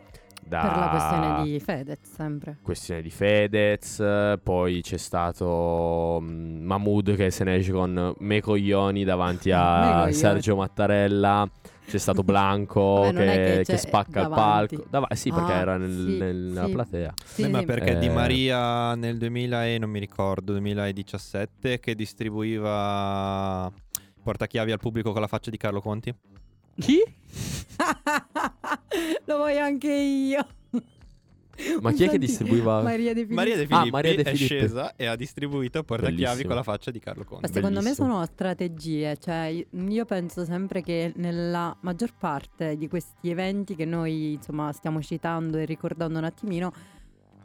Da 0.47 0.61
Per 0.61 0.77
la 0.77 0.89
questione 0.91 1.43
di 1.43 1.59
Fedez, 1.61 1.99
sempre. 2.03 2.59
questione 2.63 3.01
di 3.03 3.09
Fedez, 3.11 4.03
poi 4.43 4.83
c'è 4.83 4.99
stato 4.99 6.19
mm, 6.21 6.65
Mahmood 6.67 7.17
che 7.17 7.31
se 7.31 7.45
ne 7.45 7.57
esce 7.57 7.73
con 7.73 8.15
me 8.19 8.41
coglioni 8.43 9.05
davanti 9.05 9.51
a. 9.55 10.09
Sergio 10.13 10.57
Mattarella. 10.57 11.49
C'è 11.87 11.99
stato 11.99 12.23
Blanco 12.25 13.01
Vabbè, 13.01 13.13
che, 13.13 13.57
che 13.59 13.73
che 13.73 13.77
spacca 13.79 14.21
il 14.23 14.29
davanti. 14.29 14.77
palco. 14.77 14.87
Dava- 14.91 15.09
sì, 15.15 15.31
perché 15.31 15.53
Ah, 15.53 15.57
era 15.61 15.77
nel- 15.77 15.91
sì, 16.09 16.19
nella 16.19 16.65
sì. 16.67 16.73
platea. 16.73 17.15
Sì, 17.25 17.49
ma 17.49 17.59
sì. 17.61 17.65
perché 17.67 17.99
Di 17.99 18.07
Eh. 18.07 18.11
Maria 18.11 18.95
nel 18.95 19.17
2000 19.19 19.67
e 19.67 19.79
non 19.79 19.91
mi 19.91 19.99
ricordo, 19.99 20.53
2017 20.53 21.81
che 21.81 21.95
distribuiva 21.95 23.71
portachiavi 24.23 24.73
al 24.73 24.79
pubblico 24.79 25.13
con 25.13 25.21
la 25.21 25.27
faccia 25.27 25.51
di 25.51 25.57
Carlo 25.59 25.81
Conti? 25.83 26.15
Chi? 26.79 27.03
Lo 29.27 29.37
voglio 29.39 29.61
anche 29.61 29.93
io. 29.93 30.47
Ma 31.81 31.93
chi 31.93 32.03
è 32.05 32.09
che 32.09 32.19
distribuiva? 32.19 32.83
Maria 32.83 33.13
De 33.15 33.21
Filippi. 33.21 33.35
Maria 33.35 33.55
De 33.57 33.63
Ah, 33.63 33.67
Filippi 33.67 33.91
Maria 33.91 34.15
De 34.17 34.23
è 34.23 34.25
Filippi. 34.35 34.45
scesa 34.45 34.97
e 34.97 35.07
ha 35.07 35.15
distribuito 35.15 35.85
portachiavi 35.85 36.17
Bellissimo. 36.23 36.47
con 36.49 36.57
la 36.57 36.63
faccia 36.65 36.91
di 36.91 36.99
Carlo 36.99 37.23
Ma 37.23 37.29
Conti. 37.29 37.47
secondo 37.53 37.77
me 37.79 37.83
Bellissimo. 37.85 38.09
sono 38.13 38.25
strategie, 38.27 39.17
cioè 39.19 39.65
io 39.71 40.05
penso 40.05 40.45
sempre 40.45 40.83
che 40.83 41.13
nella 41.15 41.77
maggior 41.83 42.13
parte 42.19 42.77
di 42.77 42.89
questi 42.89 43.31
eventi 43.31 43.77
che 43.77 43.85
noi 43.85 44.33
insomma 44.33 44.73
stiamo 44.73 45.01
citando 45.01 45.57
e 45.59 45.65
ricordando 45.65 46.19
un 46.19 46.25
attimino, 46.25 46.73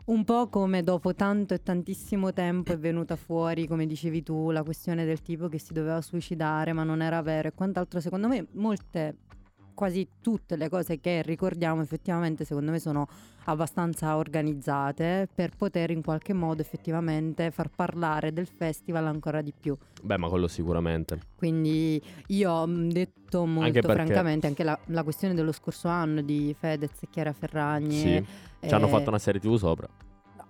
un 0.06 0.24
po' 0.24 0.48
come 0.48 0.82
dopo 0.82 1.14
tanto 1.14 1.54
e 1.54 1.62
tantissimo 1.62 2.34
tempo 2.34 2.72
è 2.72 2.80
venuta 2.80 3.16
fuori, 3.16 3.68
come 3.68 3.86
dicevi 3.86 4.24
tu, 4.24 4.50
la 4.50 4.64
questione 4.64 5.06
del 5.06 5.22
tipo 5.22 5.48
che 5.50 5.60
si 5.60 5.72
doveva 5.72 6.02
suicidare 6.02 6.74
ma 6.74 6.82
non 6.84 7.04
era 7.04 7.22
vero 7.22 7.50
e 7.50 7.54
quant'altro, 7.54 8.00
secondo 8.00 8.28
me 8.28 8.48
molte, 8.54 9.18
quasi 9.80 10.06
tutte 10.22 10.58
le 10.58 10.68
cose 10.68 11.00
che 11.00 11.22
ricordiamo 11.22 11.82
effettivamente 11.82 12.44
secondo 12.44 12.70
me 12.70 12.80
sono 12.80 13.08
abbastanza 13.46 14.18
organizzate 14.18 15.30
per 15.34 15.52
poter 15.56 15.92
in 15.92 16.04
qualche 16.04 16.34
modo 16.34 16.62
effettivamente 16.62 17.50
far 17.50 17.70
parlare 17.74 18.34
del 18.34 18.46
festival 18.46 19.06
ancora 19.08 19.42
di 19.42 19.54
più. 19.58 19.78
Beh, 20.04 20.18
ma 20.18 20.28
quello 20.28 20.50
sicuramente. 20.50 21.20
Quindi 21.34 22.02
io 22.28 22.52
ho 22.52 22.68
mm, 22.68 22.90
detto 22.90 23.46
molto 23.46 23.68
Anche 23.68 23.80
perché- 23.80 24.04
francamente 24.04 24.48
anche 24.48 24.64
la, 24.64 24.78
la 24.88 25.04
questione 25.04 25.34
dello 25.34 25.54
scorso 25.54 25.88
anno 25.88 26.22
di 26.22 26.54
Fedez 26.60 27.02
e 27.02 27.08
Chiara 27.10 27.32
Ferragni. 27.32 28.00
Sì. 28.00 28.26
Ci 28.68 28.74
hanno 28.74 28.90
fatto 28.90 29.08
una 29.08 29.18
serie 29.18 29.40
TV 29.40 29.56
sopra. 29.56 29.88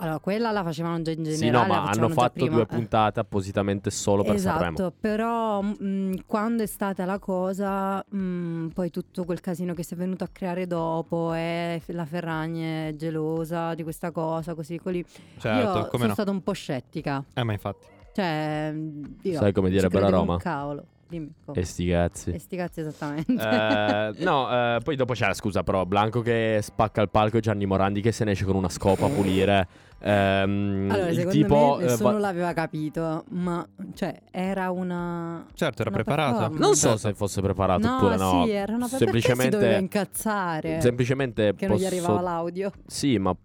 Allora, 0.01 0.19
quella 0.19 0.51
la 0.51 0.63
facevano 0.63 1.01
già 1.01 1.11
in 1.11 1.23
generale. 1.23 1.45
Sì, 1.45 1.49
no, 1.49 1.65
ma 1.65 1.83
hanno 1.83 2.07
fatto 2.09 2.31
prima, 2.33 2.55
due 2.55 2.61
eh. 2.61 2.65
puntate 2.67 3.19
appositamente 3.19 3.91
solo 3.91 4.23
per 4.23 4.35
esatto, 4.35 4.63
Sanremo. 4.63 4.93
però 4.97 5.61
mm, 5.61 6.13
quando 6.25 6.63
è 6.63 6.65
stata 6.65 7.03
la 7.03 7.19
cosa, 7.19 8.03
mm, 8.15 8.67
poi 8.67 8.91
tutto 8.91 9.25
quel 9.25 9.41
casino 9.41 9.73
che 9.73 9.83
si 9.83 9.95
è 9.95 9.97
venuto 9.97 10.23
a 10.23 10.29
creare 10.31 10.67
dopo 10.67 11.33
e 11.33 11.81
la 11.87 12.05
Ferragni 12.05 12.61
è 12.61 12.93
gelosa 12.95 13.75
di 13.75 13.83
questa 13.83 14.11
cosa, 14.11 14.53
così 14.53 14.79
così. 14.79 15.03
Certo, 15.37 15.77
io 15.77 15.87
come 15.87 15.89
sono 15.89 16.07
no. 16.07 16.13
stata 16.13 16.31
un 16.31 16.43
po' 16.43 16.53
scettica. 16.53 17.21
Eh, 17.33 17.43
ma 17.43 17.51
infatti. 17.51 17.87
Cioè, 18.13 18.73
io 19.21 19.37
Sai 19.37 19.51
come 19.51 19.69
direbbero 19.69 20.05
a 20.05 20.09
Roma? 20.09 20.37
Cavolo. 20.37 20.85
Dimmi. 21.09 21.33
come. 21.45 21.59
E 21.59 21.65
sti 21.65 21.87
cazzi. 21.87 22.29
E 22.31 22.39
sti 22.39 22.55
cazzi 22.55 22.79
esattamente. 22.81 23.33
Eh, 23.33 24.23
no, 24.23 24.49
eh, 24.49 24.79
poi 24.83 24.95
dopo 24.95 25.13
c'è 25.13 25.27
la 25.27 25.33
scusa, 25.33 25.63
però 25.63 25.83
Blanco 25.85 26.21
che 26.21 26.59
spacca 26.61 27.01
il 27.01 27.09
palco 27.09 27.37
e 27.37 27.39
Gianni 27.41 27.65
Morandi 27.65 27.99
che 28.01 28.11
se 28.11 28.23
ne 28.23 28.31
esce 28.31 28.45
con 28.45 28.55
una 28.55 28.69
scopa 28.69 29.05
a 29.05 29.09
pulire. 29.09 29.67
Ehm, 30.01 30.87
allora, 30.91 31.09
il 31.09 31.15
secondo 31.15 31.31
tipo. 31.31 31.75
me 31.77 31.83
eh, 31.83 31.87
nessuno 31.87 32.11
va- 32.13 32.19
l'aveva 32.19 32.53
capito, 32.53 33.25
ma 33.31 33.67
cioè 33.95 34.21
era 34.31 34.71
una 34.71 35.45
Certo, 35.53 35.81
era 35.81 35.89
una 35.91 36.01
preparato. 36.03 36.37
performance. 36.37 36.63
non 36.65 36.75
so 36.75 36.95
se 36.97 37.13
fosse 37.13 37.41
preparato 37.41 37.85
No, 37.85 37.95
oppure 37.97 38.15
no. 38.15 38.45
sì, 38.45 38.51
era 38.51 38.73
una 38.75 38.87
perché 38.87 38.97
si 38.97 39.03
semplicemente. 39.03 39.57
doveva 39.57 39.77
incazzare 39.77 40.79
semplicemente 40.81 41.53
che 41.55 41.67
non 41.67 41.75
gli 41.75 41.81
posso- 41.81 41.93
arrivava 41.95 42.21
l'audio. 42.21 42.71
Sì, 42.87 43.17
ma 43.17 43.35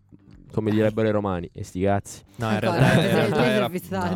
come 0.55 0.71
direbbero 0.71 1.09
i 1.09 1.11
romani, 1.11 1.51
e 1.53 1.65
sti 1.65 1.81
cazzi. 1.83 2.23
No, 2.37 2.51
in 2.51 2.61
realtà, 2.61 2.95
in 2.95 3.05
era 3.45 3.69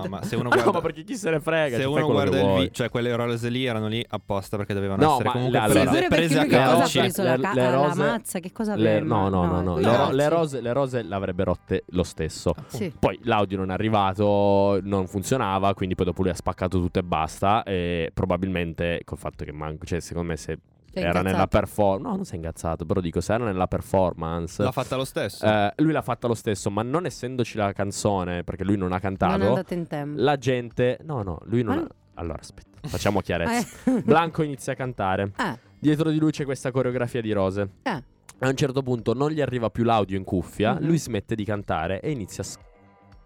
no, 0.02 0.04
ma 0.08 0.22
se 0.22 0.36
uno 0.36 0.48
Ah, 0.48 0.54
no, 0.56 0.62
guarda 0.62 0.72
ma 0.72 0.80
perché 0.80 1.02
chi 1.04 1.16
se 1.16 1.30
ne 1.30 1.40
frega? 1.40 1.76
se 1.76 1.82
cioè, 1.82 1.90
uno 1.92 2.06
guarda 2.12 2.40
il 2.40 2.46
video, 2.46 2.70
cioè 2.70 2.88
quelle 2.88 3.14
rose 3.14 3.48
lì 3.48 3.64
erano 3.64 3.86
lì 3.88 4.04
apposta 4.08 4.56
perché 4.56 4.74
dovevano 4.74 5.02
No, 5.04 5.12
essere 5.14 5.28
comunque 5.30 5.58
allora- 5.58 5.84
prese, 5.90 6.08
prese 6.08 6.38
a 6.38 6.46
calci. 6.46 6.98
preso 6.98 7.22
la, 7.22 7.36
ca- 7.38 7.52
Le- 7.52 7.60
le 7.62 7.70
la 7.70 7.74
rose- 7.74 8.00
mazza? 8.02 8.38
Che 8.40 8.52
cosa 8.52 8.74
Le- 8.76 8.96
aveva? 8.98 9.06
no, 9.06 9.28
no, 9.28 9.44
no, 9.46 9.60
no. 9.60 9.72
coi 9.74 9.82
Le, 9.84 9.96
ro- 9.96 10.10
le 10.10 10.28
rose, 10.28 10.60
le 10.60 10.72
rose 10.72 11.02
l'avrebbe 11.02 11.44
rotte 11.44 11.84
lo 11.90 12.02
stesso. 12.02 12.54
Sì. 12.68 12.92
Poi 12.98 13.18
l'audio 13.22 13.56
non 13.58 13.70
è 13.70 13.74
arrivato, 13.74 14.78
non 14.82 15.06
funzionava, 15.06 15.74
quindi 15.74 15.94
poi 15.94 16.06
dopo 16.06 16.22
lui 16.22 16.30
ha 16.30 16.34
spaccato 16.34 16.78
tutto 16.80 16.98
e 16.98 17.02
basta. 17.02 17.62
E 17.64 18.10
probabilmente 18.14 19.02
col 19.04 19.18
fatto 19.18 19.44
che 19.44 19.52
manco, 19.52 19.84
cioè, 19.86 20.00
secondo 20.00 20.28
me, 20.30 20.36
se 20.36 20.58
Sei 20.90 21.02
era 21.02 21.08
incazzato. 21.10 21.22
nella 21.34 21.46
performance, 21.46 22.08
no, 22.08 22.14
non 22.16 22.24
si 22.24 22.32
è 22.32 22.36
incazzato, 22.36 22.84
però 22.86 23.00
dico, 23.00 23.20
se 23.20 23.32
era 23.34 23.44
nella 23.44 23.66
performance, 23.66 24.62
L'ha 24.62 24.72
fatta 24.72 24.96
lo 24.96 25.04
stesso. 25.04 25.44
eh, 25.44 25.72
lui 25.76 25.92
l'ha 25.92 26.02
fatta 26.02 26.26
lo 26.26 26.34
stesso, 26.34 26.70
ma 26.70 26.82
non 26.82 27.04
essendoci 27.06 27.56
la 27.58 27.72
canzone, 27.72 28.42
perché 28.44 28.64
lui 28.64 28.76
non 28.76 28.86
ha 28.86 28.88
Non 28.90 28.96
è 28.98 29.00
cantato, 29.00 29.46
andato 29.48 29.74
in 29.74 29.86
tempo. 29.86 30.20
la 30.20 30.36
gente, 30.36 30.98
no, 31.04 31.22
no, 31.22 31.38
lui 31.44 31.62
non 31.62 31.76
Ma 31.76 31.82
ha. 31.82 31.86
Allora, 32.14 32.38
aspetta, 32.40 32.88
facciamo 32.88 33.20
chiarezza. 33.20 33.68
Eh. 33.84 34.02
Blanco 34.02 34.42
inizia 34.42 34.72
a 34.72 34.76
cantare. 34.76 35.32
Eh, 35.36 35.58
Dietro 35.78 36.10
di 36.10 36.18
lui 36.18 36.32
c'è 36.32 36.44
questa 36.44 36.70
coreografia 36.72 37.20
di 37.20 37.30
rose. 37.32 37.68
eh. 37.82 38.02
A 38.40 38.48
un 38.48 38.56
certo 38.56 38.82
punto 38.82 39.14
non 39.14 39.30
gli 39.30 39.40
arriva 39.40 39.68
più 39.70 39.82
l'audio 39.84 40.16
in 40.16 40.24
cuffia, 40.24 40.74
Mhm. 40.74 40.86
lui 40.86 40.98
smette 40.98 41.34
di 41.34 41.44
cantare 41.44 42.00
e 42.00 42.10
inizia 42.12 42.42
a 42.42 42.46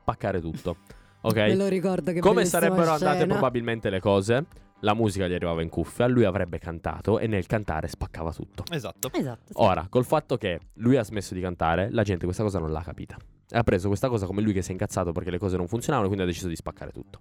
spaccare 0.00 0.40
tutto. 0.40 0.76
Ok? 1.24 1.36
Me 1.36 1.54
lo 1.54 1.68
ricordo 1.68 2.10
che 2.10 2.18
Come 2.18 2.44
sarebbero 2.44 2.90
andate 2.90 3.18
scena. 3.18 3.32
probabilmente 3.34 3.90
le 3.90 4.00
cose? 4.00 4.44
La 4.84 4.94
musica 4.94 5.26
gli 5.26 5.32
arrivava 5.32 5.62
in 5.62 5.68
cuffia, 5.68 6.06
lui 6.06 6.24
avrebbe 6.24 6.58
cantato 6.58 7.18
e 7.18 7.26
nel 7.26 7.46
cantare 7.46 7.88
spaccava 7.88 8.32
tutto. 8.32 8.64
Esatto. 8.70 9.10
Esatto. 9.12 9.46
sì. 9.46 9.52
Ora, 9.54 9.86
col 9.88 10.04
fatto 10.04 10.36
che 10.36 10.60
lui 10.74 10.96
ha 10.96 11.04
smesso 11.04 11.34
di 11.34 11.40
cantare, 11.40 11.88
la 11.90 12.02
gente 12.02 12.24
questa 12.24 12.42
cosa 12.42 12.58
non 12.58 12.72
l'ha 12.72 12.82
capita. 12.82 13.16
E 13.48 13.58
ha 13.58 13.62
preso 13.62 13.88
questa 13.88 14.08
cosa 14.08 14.26
come 14.26 14.40
lui 14.42 14.52
che 14.52 14.62
si 14.62 14.70
è 14.70 14.72
incazzato 14.72 15.12
perché 15.12 15.30
le 15.30 15.38
cose 15.38 15.56
non 15.56 15.68
funzionavano, 15.68 16.08
quindi 16.08 16.26
ha 16.26 16.28
deciso 16.28 16.48
di 16.48 16.56
spaccare 16.56 16.90
tutto. 16.90 17.20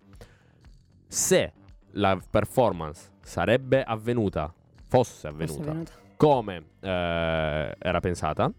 Se 1.08 1.54
la 1.92 2.20
performance 2.30 3.12
sarebbe 3.22 3.84
avvenuta, 3.84 4.54
fosse 4.88 5.28
avvenuta, 5.28 5.62
è 5.62 5.74
venuta. 5.74 5.92
come 6.16 6.64
eh, 6.80 7.76
era 7.78 8.00
pensata, 8.00 8.52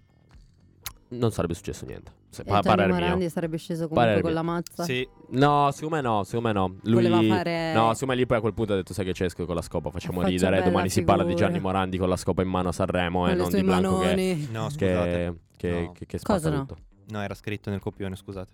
non 1.13 1.31
sarebbe 1.33 1.55
successo 1.55 1.85
niente. 1.87 2.13
Se, 2.31 2.45
pa- 2.45 2.61
mio. 2.63 2.89
Morandi 2.89 3.29
sarebbe 3.29 3.59
sceso 3.59 3.89
comunque 3.89 3.97
Parere 4.05 4.21
con 4.23 4.31
mio. 4.33 4.41
la 4.41 4.47
mazza. 4.47 4.83
Sì, 4.85 5.07
No, 5.31 5.71
secondo 5.73 5.97
me 5.97 6.01
no, 6.03 6.25
secondo 6.25 6.49
me 6.49 6.53
no. 6.55 6.77
Lui 6.83 7.07
Voleva 7.09 7.37
fare- 7.37 7.73
No, 7.75 7.93
secondo 7.93 8.07
me 8.07 8.15
lì 8.17 8.27
poi 8.27 8.37
a 8.39 8.41
quel 8.41 8.55
punto 8.55 8.73
ha 8.73 8.77
detto 8.77 8.93
sai 8.95 9.05
che 9.05 9.13
c'è 9.13 9.25
esco 9.27 9.45
con 9.47 9.55
la 9.55 9.63
scopa, 9.63 9.91
facciamo 9.91 10.21
Faccio 10.21 10.31
ridere, 10.31 10.51
bella 10.57 10.65
domani 10.65 10.89
si 10.89 11.05
parla 11.05 11.23
di 11.25 11.29
figura. 11.31 11.47
Gianni 11.49 11.61
Morandi 11.61 11.99
con 11.99 12.09
la 12.09 12.17
scopa 12.17 12.43
in 12.43 12.49
mano 12.49 12.69
a 12.69 12.73
Sanremo 12.73 13.21
Con 13.21 13.29
e 13.29 13.33
le 13.33 13.37
non 13.39 13.51
sue 13.51 13.59
di 13.61 13.65
Blanco 13.65 13.99
che, 13.99 14.05
manoni. 14.07 14.49
no, 14.51 14.69
scusate. 14.71 15.35
che, 15.57 15.69
che, 15.69 15.81
No. 15.83 15.93
che, 15.93 16.07
che 16.07 16.19
spacca 16.19 16.35
Cosa 16.35 16.51
no? 16.51 16.59
tutto. 16.67 16.77
No, 17.09 17.21
era 17.23 17.35
scritto 17.35 17.69
nel 17.71 17.81
copione, 17.81 18.17
scusate. 18.17 18.51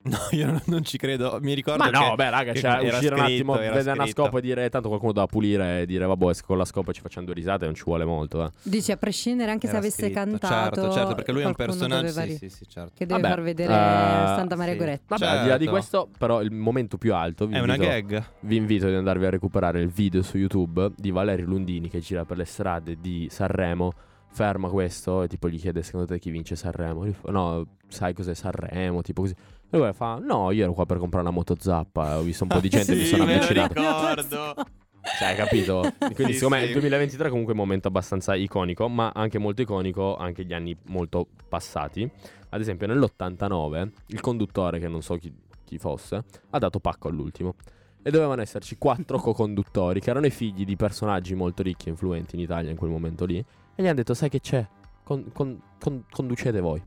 No, 0.08 0.16
io 0.30 0.62
non, 0.66 0.84
ci 0.84 0.96
credo. 0.96 1.38
Mi 1.42 1.54
ricordo 1.54 1.82
Ma 1.82 1.90
no, 1.90 2.10
che- 2.10 2.14
beh, 2.14 2.30
raga, 2.30 2.54
cioè, 2.54 2.78
uscire 2.88 3.14
un 3.14 3.20
scritto, 3.20 3.22
attimo, 3.24 3.58
era 3.58 3.74
vedere 3.74 3.98
una 3.98 4.06
scopa 4.06 4.38
e 4.38 4.40
dire 4.40 4.70
tanto 4.70 4.88
qualcuno 4.88 5.12
da 5.12 5.26
pulire 5.26 5.82
e 5.82 5.86
dire 5.86 6.06
vabbè, 6.06 6.28
esco 6.28 6.46
con 6.46 6.56
la 6.56 6.64
scopa 6.64 6.92
ci 6.92 7.00
facciamo 7.00 7.26
due 7.26 7.34
risate, 7.34 7.64
non 7.64 7.74
ci 7.74 7.82
vuole 7.84 8.04
molto, 8.04 8.44
eh. 8.44 8.50
Dici 8.62 8.92
a 8.92 8.96
prescindere 8.96 9.50
anche 9.50 9.66
se 9.66 9.72
Era 9.72 9.80
avesse 9.80 10.04
scritto. 10.04 10.14
cantato. 10.20 10.74
Certo, 10.76 10.92
certo, 10.92 11.14
perché 11.14 11.32
lui 11.32 11.42
è 11.42 11.46
un 11.46 11.54
personaggio. 11.54 12.08
Sì, 12.08 12.36
sì, 12.36 12.48
sì, 12.48 12.66
certo. 12.68 12.92
Che 12.96 13.06
deve 13.06 13.20
Vabbè, 13.20 13.34
far 13.34 13.42
vedere 13.42 13.72
eh, 13.72 13.76
Santa 13.76 14.56
Maria 14.56 14.72
sì. 14.74 14.78
Goretti. 14.78 15.04
Vabbè, 15.08 15.26
al 15.26 15.42
di 15.42 15.48
là 15.48 15.56
di 15.58 15.64
Certo. 15.64 15.70
questo, 15.78 16.08
però 16.16 16.42
il 16.42 16.52
momento 16.52 16.96
più 16.96 17.12
alto 17.14 17.46
vi 17.46 17.54
È 17.54 17.58
una 17.58 17.74
invito, 17.74 17.90
gag. 17.92 18.24
vi 18.40 18.56
invito 18.56 18.86
ad 18.86 18.94
andarvi 18.94 19.26
a 19.26 19.30
recuperare 19.30 19.80
il 19.80 19.88
video 19.88 20.22
su 20.22 20.38
YouTube 20.38 20.92
di 20.96 21.10
Valerio 21.10 21.46
Lundini 21.46 21.90
che 21.90 21.98
gira 21.98 22.24
per 22.24 22.36
le 22.36 22.44
strade 22.44 22.96
di 23.00 23.26
Sanremo. 23.30 23.92
Ferma 24.38 24.68
questo 24.68 25.22
e 25.24 25.26
tipo 25.26 25.48
gli 25.48 25.58
chiede 25.58 25.82
secondo 25.82 26.06
te 26.06 26.20
chi 26.20 26.30
vince 26.30 26.54
Sanremo? 26.54 27.04
Fa, 27.12 27.32
no, 27.32 27.66
sai 27.88 28.14
cos'è 28.14 28.34
Sanremo? 28.34 29.02
Tipo 29.02 29.22
così. 29.22 29.34
E 29.68 29.76
lui 29.76 29.92
fa, 29.92 30.18
no, 30.22 30.52
io 30.52 30.62
ero 30.62 30.72
qua 30.74 30.86
per 30.86 30.98
comprare 30.98 31.26
una 31.26 31.34
moto 31.34 31.56
zappa, 31.58 32.18
ho 32.18 32.22
visto 32.22 32.44
un 32.44 32.50
po' 32.50 32.60
di 32.60 32.68
gente 32.70 32.92
e 32.92 32.94
mi 32.94 33.00
Sì, 33.02 33.08
sono 33.08 33.24
me 33.24 33.32
lo 33.32 33.42
avvicinato. 33.42 33.74
ricordo. 33.74 34.54
Cioè, 35.18 35.28
hai 35.28 35.34
capito? 35.36 35.90
Quindi, 36.14 36.32
Sì, 36.34 36.38
secondo 36.38 36.56
me 36.56 36.60
sì. 36.62 36.66
il 36.68 36.72
2023 36.74 37.26
è 37.26 37.30
comunque 37.30 37.52
un 37.54 37.58
momento 37.58 37.88
abbastanza 37.88 38.34
iconico, 38.36 38.88
ma 38.88 39.10
anche 39.12 39.38
molto 39.38 39.62
iconico 39.62 40.16
anche 40.16 40.44
gli 40.44 40.52
anni 40.52 40.76
molto 40.86 41.26
passati. 41.48 42.08
Ad 42.50 42.60
esempio, 42.60 42.86
nell'89 42.86 43.90
il 44.06 44.20
conduttore, 44.20 44.78
che 44.78 44.86
non 44.86 45.02
so 45.02 45.16
chi, 45.16 45.32
chi 45.64 45.78
fosse, 45.78 46.22
ha 46.50 46.58
dato 46.58 46.78
pacco 46.78 47.08
all'ultimo. 47.08 47.54
E 48.02 48.10
dovevano 48.10 48.40
esserci 48.42 48.76
quattro 48.78 49.18
co-conduttori 49.18 50.00
che 50.00 50.10
erano 50.10 50.26
i 50.26 50.30
figli 50.30 50.64
di 50.64 50.76
personaggi 50.76 51.34
molto 51.34 51.62
ricchi 51.62 51.88
e 51.88 51.90
influenti 51.90 52.36
in 52.36 52.42
Italia 52.42 52.70
in 52.70 52.76
quel 52.76 52.90
momento 52.90 53.24
lì. 53.24 53.44
E 53.78 53.82
gli 53.82 53.86
hanno 53.86 53.94
detto: 53.94 54.12
Sai 54.14 54.28
che 54.28 54.40
c'è? 54.40 54.66
Con- 55.04 55.30
con- 55.32 55.60
con- 55.78 56.02
conducete 56.10 56.58
voi. 56.60 56.82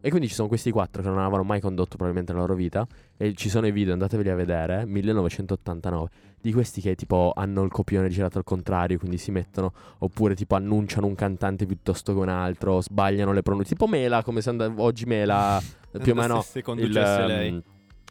E 0.00 0.10
quindi 0.10 0.26
ci 0.28 0.34
sono 0.34 0.48
questi 0.48 0.72
quattro 0.72 1.02
che 1.02 1.08
non 1.08 1.18
avevano 1.18 1.44
mai 1.44 1.60
condotto 1.60 1.90
probabilmente 1.96 2.32
la 2.32 2.40
loro 2.40 2.54
vita. 2.54 2.84
E 3.16 3.32
ci 3.34 3.48
sono 3.48 3.66
i 3.68 3.70
video, 3.72 3.92
andateveli 3.92 4.28
a 4.30 4.34
vedere. 4.34 4.84
1989. 4.86 6.08
Di 6.40 6.52
questi 6.52 6.80
che 6.80 6.96
tipo 6.96 7.32
hanno 7.34 7.62
il 7.62 7.70
copione 7.70 8.08
girato 8.08 8.38
al 8.38 8.44
contrario, 8.44 8.98
quindi 8.98 9.18
si 9.18 9.30
mettono. 9.30 9.72
Oppure 9.98 10.34
tipo 10.34 10.56
annunciano 10.56 11.06
un 11.06 11.14
cantante 11.14 11.64
piuttosto 11.64 12.12
che 12.12 12.18
un 12.18 12.28
altro. 12.28 12.80
Sbagliano 12.80 13.32
le 13.32 13.42
pronunce. 13.42 13.70
Tipo 13.70 13.86
Mela, 13.86 14.22
come 14.24 14.40
se 14.42 14.50
and- 14.50 14.74
oggi 14.78 15.04
Mela 15.06 15.60
più 16.02 16.12
o 16.12 16.14
meno. 16.16 16.40
Se, 16.40 16.50
se 16.50 16.62
conducesse 16.62 17.20
il, 17.20 17.26
lei. 17.26 17.48
ehm, 17.48 17.62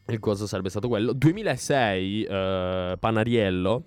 il 0.08 0.20
coso 0.20 0.48
sarebbe 0.48 0.70
stato 0.70 0.88
quello. 0.88 1.12
2006, 1.14 2.24
eh, 2.24 2.96
Panariello 3.00 3.84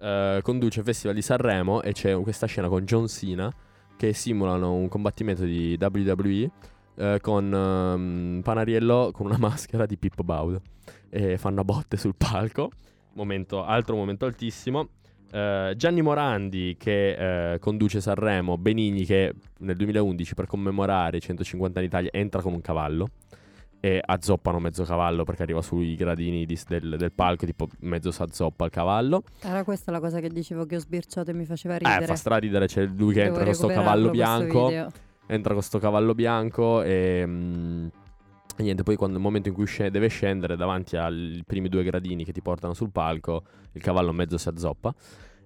eh, 0.00 0.40
conduce 0.42 0.80
il 0.80 0.84
Festival 0.84 1.14
di 1.14 1.22
Sanremo 1.22 1.82
e 1.82 1.92
c'è 1.92 2.18
questa 2.20 2.46
scena 2.46 2.68
con 2.68 2.84
John 2.84 3.06
Cena 3.06 3.52
che 3.96 4.12
simulano 4.14 4.72
un 4.72 4.88
combattimento 4.88 5.44
di 5.44 5.78
WWE 5.78 6.50
eh, 6.96 7.18
con 7.20 7.52
ehm, 7.52 8.40
Panariello 8.42 9.10
con 9.12 9.26
una 9.26 9.36
maschera 9.38 9.86
di 9.86 9.96
Pippo 9.96 10.22
Baudo 10.24 10.62
e 11.08 11.36
fanno 11.38 11.64
botte 11.64 11.96
sul 11.96 12.14
palco. 12.16 12.70
Momento, 13.12 13.64
altro 13.64 13.96
momento 13.96 14.24
altissimo. 14.24 14.88
Eh, 15.30 15.74
Gianni 15.76 16.02
Morandi 16.02 16.76
che 16.78 17.52
eh, 17.52 17.58
conduce 17.58 18.00
Sanremo, 18.00 18.56
Benigni 18.58 19.04
che 19.04 19.34
nel 19.58 19.76
2011 19.76 20.34
per 20.34 20.46
commemorare 20.46 21.18
i 21.18 21.20
150 21.20 21.78
anni 21.78 21.88
d'Italia 21.88 22.10
entra 22.12 22.40
con 22.40 22.52
un 22.52 22.60
cavallo 22.60 23.08
e 23.80 24.00
azzoppano 24.04 24.58
mezzo 24.58 24.84
cavallo 24.84 25.24
perché 25.24 25.42
arriva 25.42 25.62
sui 25.62 25.94
gradini 25.94 26.44
di- 26.44 26.58
del, 26.68 26.96
del 26.98 27.12
palco, 27.12 27.46
tipo 27.46 27.66
mezzo 27.80 28.10
s'azzoppa 28.10 28.66
il 28.66 28.70
cavallo. 28.70 29.22
Era 29.40 29.64
questa 29.64 29.90
la 29.90 30.00
cosa 30.00 30.20
che 30.20 30.28
dicevo 30.28 30.66
che 30.66 30.76
ho 30.76 30.80
sbirciato 30.80 31.30
e 31.30 31.34
mi 31.34 31.46
faceva 31.46 31.74
Eh, 31.76 31.78
ridere. 31.78 32.06
fa 32.06 32.14
straridere, 32.16 32.66
c'è 32.66 32.84
lui 32.84 33.14
che 33.14 33.22
Devo 33.22 33.28
entra 33.36 33.44
con 33.44 33.54
sto 33.54 33.66
cavallo 33.68 34.10
bianco. 34.10 34.70
Entra 35.26 35.52
con 35.54 35.62
sto 35.62 35.78
cavallo 35.78 36.14
bianco 36.14 36.82
e... 36.82 37.22
mm, 37.26 37.86
e 38.56 38.62
niente, 38.62 38.82
poi 38.82 38.96
quando 38.96 39.16
il 39.16 39.22
momento 39.22 39.48
in 39.48 39.54
cui 39.54 39.64
sce- 39.66 39.90
deve 39.90 40.08
scendere 40.08 40.56
davanti 40.56 40.96
ai 40.96 41.42
primi 41.46 41.68
due 41.70 41.82
gradini 41.82 42.24
che 42.24 42.32
ti 42.32 42.42
portano 42.42 42.74
sul 42.74 42.90
palco, 42.90 43.42
il 43.72 43.80
cavallo 43.80 44.12
mezzo 44.12 44.36
si 44.36 44.48
azzoppa. 44.48 44.92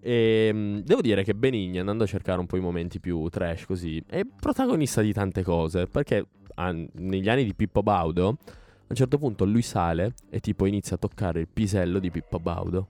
E 0.00 0.50
mm, 0.52 0.78
devo 0.78 1.00
dire 1.00 1.22
che 1.22 1.34
Benigni, 1.34 1.78
andando 1.78 2.02
a 2.04 2.06
cercare 2.06 2.40
un 2.40 2.46
po' 2.46 2.56
i 2.56 2.60
momenti 2.60 2.98
più 2.98 3.28
trash 3.28 3.66
così, 3.66 4.02
è 4.08 4.22
protagonista 4.24 5.00
di 5.02 5.12
tante 5.12 5.42
cose. 5.44 5.86
Perché 5.86 6.26
negli 6.56 7.28
anni 7.28 7.44
di 7.44 7.54
Pippo 7.54 7.82
Baudo, 7.82 8.28
a 8.28 8.86
un 8.88 8.96
certo 8.96 9.18
punto 9.18 9.44
lui 9.44 9.62
sale 9.62 10.14
e 10.30 10.40
tipo 10.40 10.66
inizia 10.66 10.96
a 10.96 10.98
toccare 10.98 11.40
il 11.40 11.48
pisello 11.52 11.98
di 11.98 12.10
Pippo 12.10 12.38
Baudo. 12.38 12.88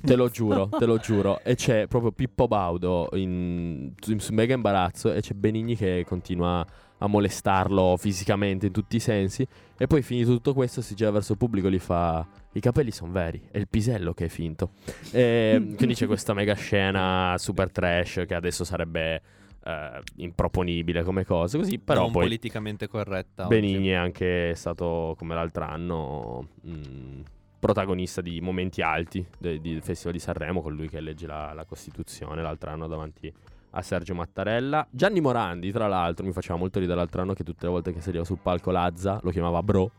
Te 0.00 0.16
lo 0.16 0.28
giuro, 0.28 0.68
te 0.68 0.86
lo 0.86 0.98
giuro. 0.98 1.40
E 1.42 1.54
c'è 1.54 1.86
proprio 1.86 2.12
Pippo 2.12 2.48
Baudo 2.48 3.08
in, 3.12 3.92
in- 4.06 4.20
su 4.20 4.32
mega 4.32 4.54
imbarazzo 4.54 5.12
e 5.12 5.20
c'è 5.20 5.34
Benigni 5.34 5.76
che 5.76 6.04
continua 6.06 6.64
a 7.00 7.06
molestarlo 7.06 7.96
fisicamente 7.96 8.66
in 8.66 8.72
tutti 8.72 8.96
i 8.96 9.00
sensi. 9.00 9.46
E 9.76 9.86
poi 9.86 10.02
finito 10.02 10.32
tutto 10.32 10.54
questo 10.54 10.80
si 10.80 10.94
gira 10.94 11.10
verso 11.10 11.32
il 11.32 11.38
pubblico 11.38 11.68
e 11.68 11.72
gli 11.72 11.78
fa... 11.78 12.26
I 12.52 12.60
capelli 12.60 12.90
sono 12.90 13.12
veri, 13.12 13.40
è 13.52 13.58
il 13.58 13.68
pisello 13.68 14.14
che 14.14 14.24
è 14.24 14.28
finto. 14.28 14.70
E 15.12 15.74
quindi 15.76 15.94
c'è 15.94 16.06
questa 16.06 16.32
mega 16.32 16.54
scena 16.54 17.34
super 17.38 17.70
trash 17.70 18.24
che 18.26 18.34
adesso 18.34 18.64
sarebbe 18.64 19.20
eh, 19.68 20.00
improponibile 20.16 21.02
come 21.02 21.24
cosa. 21.24 21.58
Così, 21.58 21.78
però 21.78 22.02
non 22.02 22.12
poi... 22.12 22.22
politicamente 22.24 22.88
corretta. 22.88 23.46
oggi. 23.46 23.54
Benigni 23.54 23.88
è 23.88 23.94
anche 23.94 24.54
stato, 24.54 25.14
come 25.18 25.34
l'altro 25.34 25.64
anno, 25.64 26.48
mh, 26.62 27.20
protagonista 27.58 28.22
di 28.22 28.40
momenti 28.40 28.80
alti 28.80 29.24
del 29.38 29.82
Festival 29.82 30.14
di 30.14 30.20
Sanremo, 30.20 30.62
con 30.62 30.74
lui 30.74 30.88
che 30.88 31.00
legge 31.00 31.26
la, 31.26 31.52
la 31.52 31.64
Costituzione 31.66 32.40
l'altro 32.40 32.70
anno 32.70 32.86
davanti 32.86 33.32
a 33.72 33.82
Sergio 33.82 34.14
Mattarella. 34.14 34.86
Gianni 34.90 35.20
Morandi, 35.20 35.70
tra 35.70 35.86
l'altro, 35.86 36.24
mi 36.24 36.32
faceva 36.32 36.56
molto 36.56 36.78
ridere 36.78 36.96
l'altro 36.96 37.20
anno 37.20 37.34
che 37.34 37.44
tutte 37.44 37.66
le 37.66 37.72
volte 37.72 37.92
che 37.92 38.00
saliva 38.00 38.24
sul 38.24 38.38
palco 38.40 38.70
Lazza 38.70 39.20
lo 39.22 39.30
chiamava 39.30 39.62
bro 39.62 39.90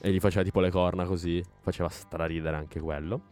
e 0.00 0.12
gli 0.12 0.20
faceva 0.20 0.44
tipo 0.44 0.60
le 0.60 0.70
corna 0.70 1.04
così, 1.04 1.42
faceva 1.60 1.88
straridere 1.88 2.56
anche 2.56 2.78
quello. 2.78 3.22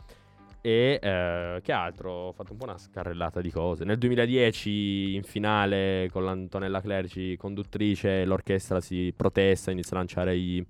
E 0.67 0.99
eh, 1.01 1.61
che 1.62 1.71
altro? 1.71 2.11
Ho 2.11 2.33
fatto 2.33 2.51
un 2.51 2.59
po' 2.59 2.64
una 2.64 2.77
scarrellata 2.77 3.41
di 3.41 3.53
cose. 3.53 3.85
Nel 3.85 3.99
2010, 3.99 5.14
in 5.14 5.23
finale, 5.23 6.09
con 6.11 6.25
l'Antonella 6.25 6.81
Clerici 6.81 7.37
conduttrice, 7.37 8.25
l'orchestra 8.25 8.81
si 8.81 9.14
protesta, 9.17 9.71
inizia 9.71 9.95
a 9.95 10.01
lanciare 10.01 10.35
i, 10.35 10.67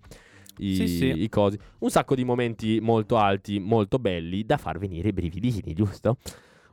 i, 0.59 0.75
Sì, 0.75 0.87
sì. 0.87 1.23
i 1.23 1.31
cosi. 1.31 1.59
Un 1.79 1.89
sacco 1.89 2.15
di 2.15 2.25
momenti 2.25 2.79
molto 2.79 3.17
alti, 3.17 3.59
molto 3.59 3.99
belli, 3.99 4.45
da 4.45 4.59
far 4.59 4.79
venire 4.79 5.09
i 5.09 5.13
brividini, 5.15 5.73
giusto? 5.73 6.19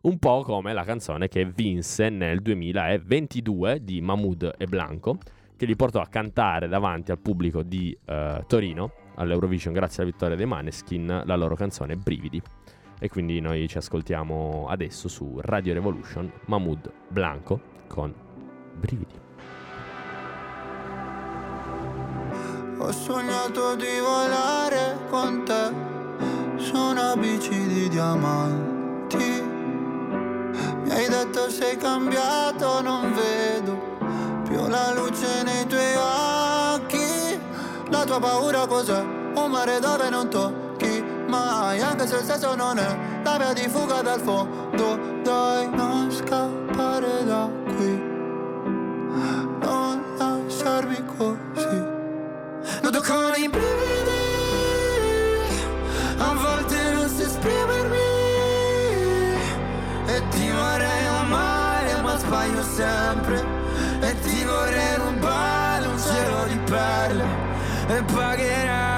Un 0.02 0.20
po' 0.20 0.42
come 0.42 0.74
la 0.74 0.84
canzone 0.84 1.30
che 1.30 1.46
vinse 1.46 2.10
nel 2.10 2.42
2022 2.42 3.86
di 3.86 4.02
Mahmood 4.02 4.56
e 4.58 4.66
Blanco, 4.66 5.18
che 5.56 5.66
li 5.66 5.78
portò 5.78 6.02
a 6.02 6.08
cantare 6.08 6.68
davanti 6.68 7.12
al 7.12 7.20
pubblico 7.20 7.64
di 7.64 7.98
eh, 8.04 8.44
Torino 8.48 8.92
all'Eurovision 9.16 9.72
grazie 9.72 10.04
alla 10.04 10.12
vittoria 10.12 10.36
dei 10.36 10.46
Maneskin 10.46 11.22
la 11.24 11.36
loro 11.38 11.56
canzone 11.56 11.96
Brividi. 11.96 12.42
E 13.00 13.10
quindi 13.10 13.40
noi 13.42 13.68
ci 13.68 13.78
ascoltiamo 13.78 14.68
adesso 14.70 15.08
su 15.08 15.40
Radio 15.42 15.74
Revolution 15.74 16.32
Mahmood 16.46 16.92
Blanco 17.10 17.60
con 17.88 18.14
Brividi. 18.76 19.20
Ho 22.78 22.92
sognato 22.92 23.76
di 23.76 24.00
volare 24.00 24.98
con 25.10 25.44
te 25.46 25.92
su 26.58 26.76
una 26.76 27.16
bici 27.16 27.68
di 27.68 27.90
diamanti. 27.90 29.42
Mi 30.84 30.90
hai 30.90 31.08
detto 31.08 31.50
sei 31.50 31.78
cambiato, 31.78 32.82
non 32.82 33.14
vedo 33.14 33.78
più 34.44 34.68
la 34.68 34.94
luce 34.94 35.44
nei 35.44 35.66
tuoi 35.68 35.96
occhi. 35.96 37.40
La 37.90 38.04
tua 38.06 38.20
paura 38.20 38.66
cos'è? 38.66 39.02
Un 39.36 39.50
mare 39.50 39.80
dove 39.80 40.10
non 40.10 40.30
tocchi 40.30 40.63
mai, 41.34 41.82
anche 41.82 42.06
se 42.08 42.18
il 42.18 42.24
senso 42.24 42.56
non 42.56 42.78
è 42.78 42.98
la 43.24 43.38
via 43.38 43.54
di 43.54 43.68
fuga 43.68 44.02
dal 44.02 44.20
fondo. 44.20 45.00
Dai, 45.24 45.70
non 45.70 46.12
scappare 46.12 47.24
da 47.26 47.50
qui, 47.76 47.94
non 49.66 50.04
lasciarmi 50.18 51.00
così. 51.18 51.82
Nudo 52.82 53.02
con 53.02 53.34
i 53.38 53.50
brividi 53.50 54.22
A 56.18 56.34
volte 56.34 56.78
non 56.92 57.08
so 57.10 57.24
esprimermi. 57.24 58.12
E 60.14 60.22
ti 60.30 60.50
vorrei 60.52 61.06
amare 61.22 62.02
ma 62.02 62.18
sbaglio 62.18 62.64
sempre. 62.64 63.38
E 64.02 64.20
ti 64.22 64.44
vorrei 64.44 64.96
rubare 64.98 65.86
un 65.88 66.00
cielo 66.00 66.46
di 66.48 66.58
perle. 66.70 67.26
E 67.88 68.04
pagherai 68.04 68.93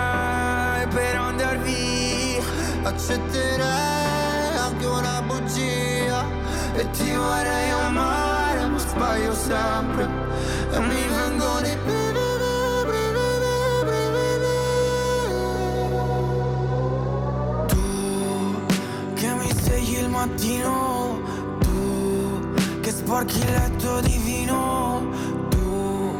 Accetterei 2.86 4.58
anche 4.58 4.86
una 4.86 5.22
bugia. 5.24 6.24
E 6.76 6.90
ti 6.92 7.12
vorrei 7.14 7.70
amare 7.72 8.68
ma 8.68 8.78
sbaglio 8.78 9.34
sempre. 9.34 10.04
E 10.72 10.80
mi 10.80 11.08
vengono 11.08 11.68
i 11.68 11.78
brividi 11.84 12.06
che 19.16 19.34
mi 19.34 19.50
svegli 19.50 19.98
il 19.98 20.10
mattino 20.10 21.22
Tu 21.60 22.80
che 22.82 22.92
sporchi 22.92 23.40
il 23.40 23.52
letto 23.52 24.02
di 24.02 24.18
vino 24.24 25.10
Tu 25.50 26.16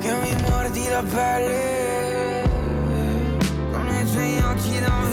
che 0.00 0.12
mi 0.22 0.42
mordi 0.48 0.88
la 0.88 1.02
pelle. 1.02 2.42
Con 3.70 3.86
i 3.88 4.10
tuoi 4.10 4.38
occhi 4.38 4.80
da 4.80 5.05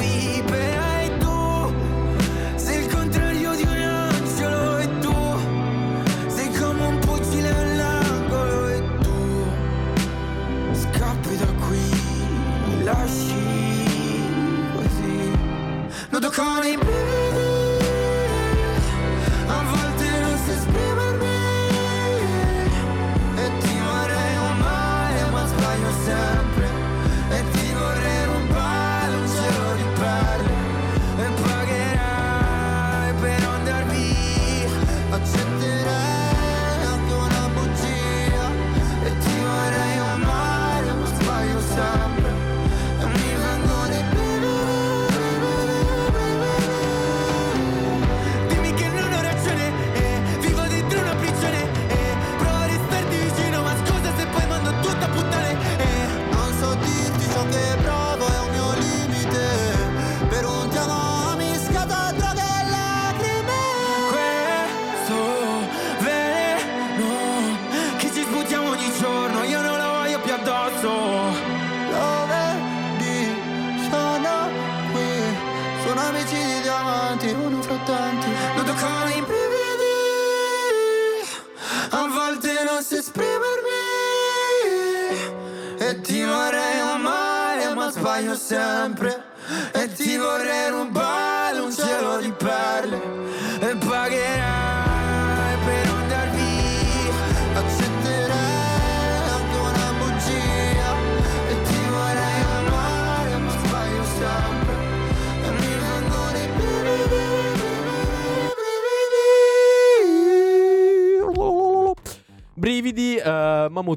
funny. 16.43 16.92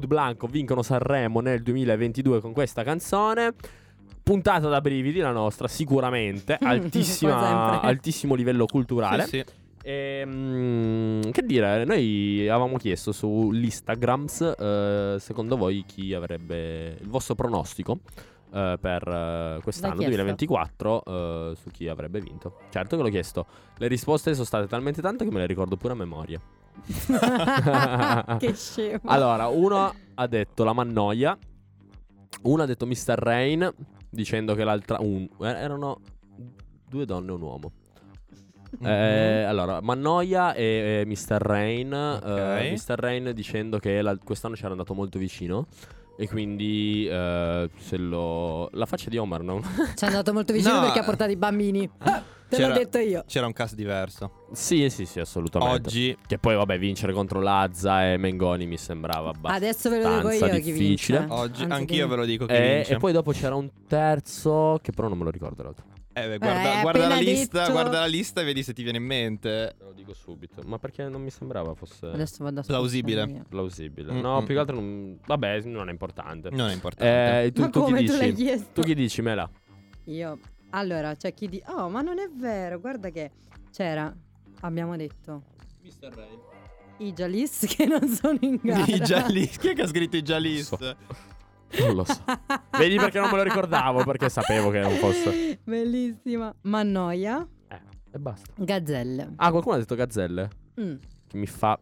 Blanco 0.07 0.47
vincono 0.47 0.81
Sanremo 0.81 1.41
nel 1.41 1.61
2022 1.61 2.39
con 2.39 2.53
questa 2.53 2.83
canzone. 2.83 3.53
Puntata 4.23 4.67
da 4.67 4.81
brividi 4.81 5.19
la 5.19 5.31
nostra, 5.31 5.67
sicuramente. 5.67 6.57
Altissima, 6.59 7.81
altissimo 7.81 8.33
livello 8.33 8.65
culturale. 8.65 9.23
Sì, 9.23 9.29
sì. 9.29 9.65
Ehm, 9.83 11.31
che 11.31 11.43
dire, 11.43 11.85
noi 11.85 12.47
avevamo 12.49 12.77
chiesto 12.77 13.13
sull'Instagrams, 13.13 14.55
eh, 14.57 15.15
secondo 15.19 15.55
voi 15.55 15.85
chi 15.85 16.13
avrebbe 16.13 16.97
il 16.99 17.07
vostro 17.07 17.35
pronostico 17.35 17.99
eh, 18.51 18.77
per 18.81 19.07
eh, 19.07 19.59
quest'anno 19.63 19.95
L'hai 19.95 20.09
chiesto? 20.09 20.23
2024 20.23 21.03
eh, 21.05 21.55
su 21.55 21.69
chi 21.71 21.87
avrebbe 21.87 22.19
vinto? 22.19 22.59
Certo 22.69 22.97
che 22.97 23.03
l'ho 23.03 23.09
chiesto. 23.09 23.45
Le 23.77 23.87
risposte 23.87 24.33
sono 24.33 24.45
state 24.45 24.67
talmente 24.67 25.01
tante 25.01 25.23
che 25.23 25.31
me 25.31 25.39
le 25.39 25.45
ricordo 25.45 25.77
pure 25.77 25.93
a 25.93 25.95
memoria. 25.95 26.41
che 28.39 28.53
scemo. 28.53 28.99
Allora, 29.05 29.47
uno 29.47 29.93
ha 30.15 30.27
detto 30.27 30.63
la 30.63 30.73
Mannoia, 30.73 31.37
uno 32.43 32.61
ha 32.61 32.65
detto 32.65 32.85
Mr. 32.85 33.15
Rain, 33.15 33.71
dicendo 34.09 34.55
che 34.55 34.63
l'altra... 34.63 34.97
Un, 34.99 35.27
eh, 35.41 35.45
erano 35.47 35.99
due 36.87 37.05
donne 37.05 37.31
e 37.31 37.33
un 37.33 37.41
uomo. 37.41 37.71
Eh, 38.81 39.43
allora, 39.43 39.81
Mannoia 39.81 40.53
e, 40.53 41.01
e 41.01 41.05
Mr. 41.05 41.37
Rain. 41.39 41.91
eh, 41.93 42.71
Mr. 42.71 42.95
Rain 42.95 43.31
dicendo 43.33 43.79
che 43.79 44.01
la- 44.01 44.17
quest'anno 44.17 44.55
c'era 44.55 44.71
andato 44.71 44.93
molto 44.93 45.17
vicino. 45.17 45.67
E 46.19 46.27
quindi 46.27 47.07
eh, 47.07 47.69
se 47.77 47.97
lo. 47.97 48.69
La 48.73 48.85
faccia 48.87 49.09
di 49.09 49.17
Omar, 49.17 49.41
no? 49.43 49.61
Ci 49.95 50.03
è 50.03 50.07
andato 50.07 50.33
molto 50.33 50.51
vicino 50.51 50.73
No, 50.75 50.81
perché 50.81 50.99
ha 50.99 51.03
portato 51.03 51.29
i 51.31 51.35
bambini. 51.35 51.87
Ah, 51.99 52.23
Te 52.49 52.55
C'era- 52.55 52.69
l'ho 52.69 52.73
detto 52.75 52.97
io. 52.97 53.23
C'era 53.27 53.45
un 53.45 53.51
cast 53.53 53.75
diverso. 53.75 54.45
sì, 54.53 54.89
sì, 54.89 55.05
sì, 55.05 55.19
assolutamente. 55.19 55.87
Oggi 55.89 56.17
Che 56.25 56.37
poi, 56.39 56.55
vabbè, 56.55 56.79
vincere 56.79 57.11
contro 57.11 57.41
Lazza 57.41 58.09
e 58.09 58.15
Mengoni 58.17 58.65
mi 58.65 58.77
sembrava 58.77 59.29
abbastanza 59.31 59.57
Adesso 59.57 59.89
ve 59.89 60.01
lo 60.01 60.15
dico 60.15 60.29
io 60.31 60.47
chi 60.55 60.61
difficile. 60.61 61.19
vince. 61.19 61.33
Oggi 61.33 61.63
Anzi, 61.63 61.73
anch'io 61.75 62.03
chi- 62.05 62.09
ve 62.09 62.15
lo 62.15 62.25
dico 62.25 62.45
che 62.45 62.55
E, 62.71 62.75
vince. 62.77 62.93
e 62.93 62.97
poi 62.97 63.11
dopo 63.11 63.31
c'era 63.33 63.53
un 63.55 63.69
terzo, 63.85 64.79
che 64.81 64.91
però 64.93 65.09
non 65.09 65.17
me 65.17 65.25
lo 65.25 65.29
ricordo 65.29 65.61
l'altro. 65.63 65.85
Eh, 66.23 66.27
beh, 66.29 66.37
guarda, 66.39 66.77
Eh, 66.79 66.81
guarda 66.81 67.07
la 67.07 67.15
lista, 67.15 67.59
detto- 67.59 67.71
guarda 67.73 67.99
la 67.99 68.05
lista 68.07 68.41
e 68.41 68.43
vedi 68.43 68.63
se 68.63 68.73
ti 68.73 68.83
viene 68.83 68.97
in 68.97 69.03
mente. 69.03 69.75
Te 69.77 69.83
lo 69.83 69.91
dico 69.93 70.13
subito. 70.13 70.61
Ma 70.65 70.79
perché 70.79 71.07
non 71.07 71.21
mi 71.21 71.29
sembrava 71.29 71.73
fosse 71.75 72.07
Adesso 72.07 72.43
vado 72.43 72.59
a 72.61 72.63
Plausibile. 72.63 73.43
plausibile? 73.47 74.11
Mm, 74.13 74.19
no, 74.19 74.41
mm, 74.41 74.45
più 74.45 74.53
che 74.55 74.59
altro 74.59 74.75
non... 74.75 75.19
Vabbè, 75.25 75.61
non 75.61 75.87
è 75.89 75.91
importante. 75.91 76.49
Non 76.49 76.69
è 76.69 76.73
importante. 76.73 77.45
Eh, 77.45 77.51
tu, 77.51 77.61
Ma 77.61 77.69
tu 77.69 77.79
chi 77.79 77.85
come 77.85 78.03
tu 78.03 78.11
l'hai 78.17 78.31
dici? 78.33 78.43
chiesto? 78.43 78.67
Tu 78.73 78.81
chi 78.81 78.95
dici, 78.95 79.21
Mela? 79.21 79.49
Io. 80.05 80.39
Allora, 80.71 81.15
c'è 81.15 81.33
chi 81.33 81.47
dice... 81.47 81.63
Oh, 81.67 81.89
ma 81.89 82.01
non 82.01 82.19
è 82.19 82.27
vero, 82.33 82.79
guarda 82.79 83.09
che 83.09 83.31
c'era, 83.71 84.13
abbiamo 84.61 84.95
detto, 84.97 85.43
Mr. 85.83 86.13
Ray. 86.15 87.07
i 87.07 87.13
Jalis 87.13 87.65
che 87.77 87.85
non 87.85 88.07
sono 88.07 88.37
in 88.41 88.59
gara. 88.61 88.83
I 88.85 88.99
Jalis. 88.99 89.57
Chi 89.57 89.69
è 89.69 89.73
che 89.75 89.83
ha 89.83 89.87
scritto 89.87 90.17
i 90.17 90.21
Jalis? 90.23 90.65
So. 90.75 90.95
Non 91.79 91.95
lo 91.95 92.03
so. 92.05 92.17
Vedi 92.77 92.95
perché 92.95 93.19
non 93.19 93.29
me 93.29 93.37
lo 93.37 93.43
ricordavo? 93.43 94.03
Perché 94.03 94.29
sapevo 94.29 94.69
che 94.69 94.79
non 94.79 94.93
fosse. 94.95 95.59
Bellissima. 95.63 96.53
Mannoia, 96.61 97.45
Eh, 97.67 97.81
e 98.11 98.19
basta. 98.19 98.51
Gazzelle. 98.55 99.33
Ah, 99.35 99.51
qualcuno 99.51 99.75
ha 99.75 99.79
detto 99.79 99.95
gazzelle? 99.95 100.49
Mm. 100.79 100.95
Che 101.27 101.37
mi 101.37 101.45
fa. 101.47 101.77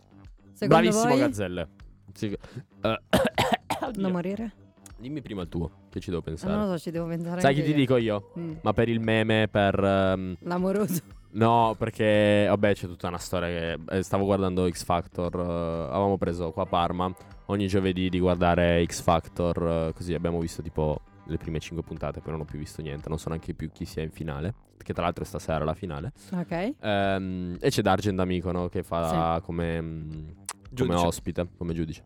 Secondo 0.53 0.67
Bravissimo, 0.83 1.07
voi? 1.09 1.19
gazzelle. 1.19 1.69
Sì. 2.13 2.37
Eh, 2.81 2.99
Non 3.97 4.11
morire? 4.11 4.53
dimmi 4.97 5.21
prima 5.21 5.41
il 5.43 5.49
tuo, 5.49 5.69
che 5.89 5.99
ci 5.99 6.09
devo 6.09 6.21
Ah, 6.21 6.25
pensare. 6.25 6.53
non 6.55 6.65
lo 6.67 6.71
so, 6.71 6.79
ci 6.79 6.89
devo 6.91 7.05
pensare 7.07 7.41
Sai 7.41 7.53
chi 7.53 7.61
ti 7.63 7.69
io. 7.71 7.75
dico 7.75 7.97
io? 7.97 8.31
Mm. 8.39 8.53
Ma 8.61 8.73
per 8.73 8.89
il 8.89 8.99
meme, 9.01 9.47
per. 9.49 9.77
ehm, 9.83 10.37
L'amoroso. 10.39 11.01
No, 11.31 11.75
perché 11.77 12.45
vabbè 12.47 12.73
c'è 12.73 12.87
tutta 12.87 13.09
una 13.09 13.17
storia 13.17 13.47
che 13.49 13.97
eh, 13.97 14.01
stavo 14.03 14.23
guardando 14.23 14.67
X 14.69 14.83
Factor, 14.85 15.35
eh, 15.35 15.43
avevamo 15.91 16.17
preso 16.17 16.51
qua 16.51 16.63
a 16.63 16.65
Parma 16.65 17.13
ogni 17.47 17.67
giovedì 17.67 18.09
di 18.09 18.19
guardare 18.19 18.83
X 18.85 19.01
Factor, 19.01 19.87
eh, 19.89 19.93
così 19.93 20.13
abbiamo 20.13 20.39
visto 20.39 20.61
tipo 20.61 21.01
le 21.27 21.37
prime 21.37 21.59
5 21.59 21.83
puntate, 21.83 22.21
poi 22.21 22.31
non 22.31 22.41
ho 22.41 22.45
più 22.45 22.59
visto 22.59 22.81
niente, 22.81 23.09
non 23.09 23.17
so 23.17 23.29
neanche 23.29 23.53
più 23.53 23.71
chi 23.71 23.85
sia 23.85 24.03
in 24.03 24.11
finale, 24.11 24.53
che 24.77 24.93
tra 24.93 25.03
l'altro 25.03 25.23
è 25.23 25.27
stasera 25.27 25.63
la 25.65 25.73
finale. 25.73 26.13
Ok. 26.31 26.73
Ehm, 26.79 27.57
e 27.59 27.69
c'è 27.69 27.81
Dargen 27.81 28.15
D'Amico, 28.15 28.51
no, 28.51 28.69
che 28.69 28.83
fa 28.83 29.41
come, 29.43 29.81
mm, 29.81 30.27
come 30.75 30.95
ospite, 30.95 31.47
come 31.57 31.73
giudice. 31.73 32.03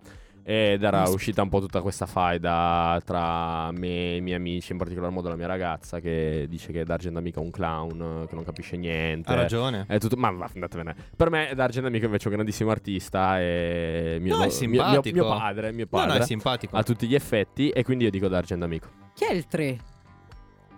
Ed 0.49 0.81
era 0.81 1.07
uscita 1.09 1.43
un 1.43 1.49
po' 1.49 1.59
tutta 1.59 1.79
questa 1.79 2.07
faida 2.07 2.99
tra 3.05 3.71
me 3.71 4.13
e 4.13 4.15
i 4.15 4.21
miei 4.21 4.35
amici, 4.35 4.71
in 4.71 4.79
particolar 4.79 5.11
modo 5.11 5.29
la 5.29 5.35
mia 5.35 5.45
ragazza, 5.45 5.99
che 5.99 6.47
dice 6.49 6.71
che 6.71 6.83
Dargen 6.83 7.13
D'Amico 7.13 7.39
è 7.39 7.43
un 7.43 7.51
clown, 7.51 8.25
che 8.27 8.33
non 8.33 8.43
capisce 8.43 8.75
niente. 8.75 9.31
Ha 9.31 9.35
ragione. 9.35 9.85
È 9.87 9.99
tutto, 9.99 10.15
ma 10.17 10.31
va, 10.31 10.49
andatevene. 10.51 10.95
Per 11.15 11.29
me 11.29 11.51
Dargen 11.53 11.83
D'Amico 11.83 12.05
invece 12.05 12.25
è 12.25 12.27
un 12.29 12.33
grandissimo 12.33 12.71
artista 12.71 13.39
e 13.39 14.17
mio, 14.19 14.37
No, 14.37 14.41
è 14.43 14.47
mio- 14.47 14.47
mio, 14.47 14.49
simpatico. 14.51 15.15
mio 15.15 15.27
padre, 15.37 15.71
mio 15.71 15.87
No, 15.87 15.99
no, 15.99 16.05
padre 16.07 16.21
è 16.23 16.25
simpatico. 16.25 16.75
a 16.75 16.81
tutti 16.81 17.05
gli 17.07 17.13
effetti 17.13 17.69
e 17.69 17.83
quindi 17.83 18.05
io 18.05 18.09
dico 18.09 18.27
Dargen 18.27 18.57
D'Amico. 18.57 18.87
Chi 19.13 19.25
è 19.25 19.33
il 19.33 19.45
3? 19.45 19.77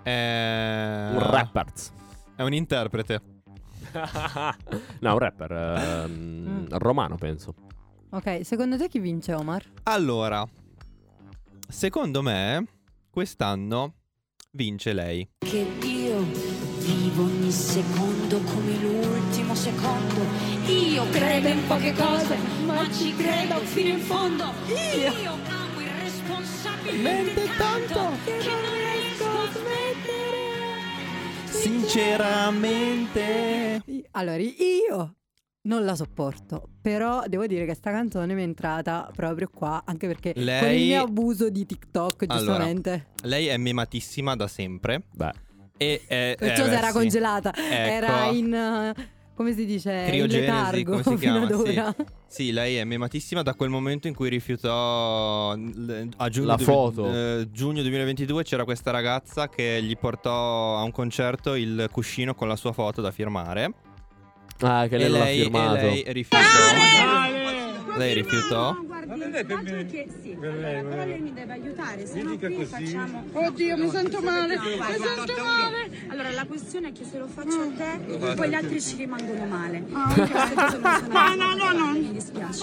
È... 0.04 1.10
Un 1.14 1.20
rapper. 1.32 1.66
È 2.36 2.42
un 2.44 2.54
interprete. 2.54 3.22
no, 5.00 5.14
un 5.14 5.18
rapper 5.20 5.52
ehm, 5.52 6.12
Mm. 6.12 6.66
romano 6.72 7.16
penso. 7.16 7.54
Ok, 8.14 8.42
secondo 8.44 8.76
te 8.78 8.90
chi 8.90 9.00
vince 9.00 9.34
Omar? 9.34 9.64
Allora, 9.84 10.46
secondo 11.66 12.22
me, 12.22 12.68
quest'anno 13.10 13.94
vince 14.52 14.92
lei. 14.92 15.26
Che 15.40 15.66
io 15.82 16.22
vivo 16.80 17.24
ogni 17.24 17.52
secondo 17.52 18.42
come 18.42 18.78
l'ultimo 18.82 19.56
secondo. 19.56 20.26
Io 20.66 21.10
credo 21.10 21.48
in 21.48 21.66
poche 21.66 21.94
cose, 21.94 22.36
ma 22.66 22.86
ci 22.92 23.16
credo 23.16 23.60
fino 23.60 23.92
in 23.92 24.00
fondo. 24.00 24.44
Io 24.68 25.38
amo 25.48 25.80
irresponsabilmente 25.80 27.48
tanto 27.58 28.10
che 28.26 28.44
non 28.44 28.74
riesco 28.74 29.26
a 29.26 29.48
smettere. 29.52 31.46
Sinceramente. 31.46 33.82
Allora, 34.12 34.38
io 34.38 35.16
non 35.64 35.86
la 35.86 35.96
sopporto, 35.96 36.70
però 36.82 37.22
devo 37.28 37.46
dire 37.46 37.66
che 37.66 37.76
sta 37.76 37.92
canzone 37.92 38.34
mi 38.34 38.42
è 38.42 38.44
entrata 38.46 39.12
proprio 39.16 39.48
qua, 39.54 39.84
anche 39.86 40.08
perché 40.08 40.34
con 40.34 40.42
il 40.42 40.48
Lei- 40.48 40.88
mio 40.88 41.04
abuso 41.04 41.50
di 41.50 41.66
TikTok, 41.66 42.24
Allora, 42.28 42.38
giustamente. 42.46 43.08
Lei 43.24 43.48
è 43.48 43.58
mematissima 43.58 44.36
da 44.36 44.48
sempre. 44.48 45.04
Beh, 45.14 45.32
E 45.78 46.02
è, 46.08 46.36
Perciò 46.38 46.64
eh, 46.64 46.66
si 46.66 46.70
beh, 46.72 46.78
era 46.78 46.88
sì. 46.88 46.94
congelata, 46.94 47.54
Ecco. 47.56 47.72
era 47.72 48.26
in... 48.26 48.54
eh, 48.54 48.94
come 49.36 49.54
si 49.54 49.66
dice? 49.66 50.04
Criogenesi, 50.08 50.84
come 50.84 51.04
si 51.04 51.18
fino 51.18 51.18
chiama? 51.18 51.46
ad 51.46 51.66
Sì. 51.66 51.78
ora. 51.78 51.96
Sì, 52.28 52.52
lei 52.52 52.76
è 52.78 52.84
mematissima 52.84 53.42
da 53.44 53.54
quel 53.54 53.70
momento 53.70 54.08
in 54.08 54.16
cui 54.16 54.30
rifiutò 54.30 55.52
a 55.52 56.30
giugno, 56.30 56.48
La 56.48 56.56
du- 56.56 56.64
foto. 56.64 57.14
eh, 57.14 57.48
giugno 57.52 57.82
2022 57.82 58.44
c'era 58.44 58.64
questa 58.64 58.90
ragazza 58.92 59.48
che 59.50 59.80
gli 59.84 59.96
portò 59.98 60.78
a 60.78 60.82
un 60.84 60.92
concerto 60.92 61.54
il 61.56 61.88
cuscino 61.92 62.34
con 62.34 62.48
la 62.48 62.56
sua 62.56 62.72
foto 62.72 63.02
da 63.02 63.12
firmare. 63.12 63.74
Ah, 64.62 64.88
che 64.88 64.98
lei 64.98 65.10
non 65.10 65.20
l'ha 65.20 65.26
lei, 65.26 65.42
firmato. 65.42 65.76
e 65.76 65.82
lei 65.82 66.14
rifiutò. 66.14 66.48
Lei 67.98 68.14
rifiutò. 68.14 68.76
Che 69.12 70.08
sì, 70.22 70.38
però 70.40 70.54
lei 70.54 71.20
mi 71.20 71.34
deve 71.34 71.54
aiutare, 71.54 72.06
se 72.06 72.22
no 72.22 72.38
qui 72.38 72.66
facciamo... 72.66 73.26
Oddio, 73.34 73.78
mi 73.78 73.90
sento 73.90 74.22
male, 74.22 74.58
mi 74.58 74.78
sento 74.80 75.44
male! 75.44 75.90
Allora, 76.08 76.32
la 76.32 76.46
questione 76.46 76.90
è 76.90 76.92
che 76.94 77.04
se 77.04 77.18
lo 77.18 77.28
faccio 77.28 77.62
a 77.62 77.68
te, 77.76 78.34
poi 78.36 78.50
gli 78.50 78.54
altri 78.54 78.82
ci 78.82 78.96
rimangono 78.96 79.46
male. 79.46 79.84
No, 81.12 81.36
no, 81.36 81.56
no, 81.56 81.72
no! 81.72 81.92
Mi 81.92 82.12
dispiace. 82.14 82.60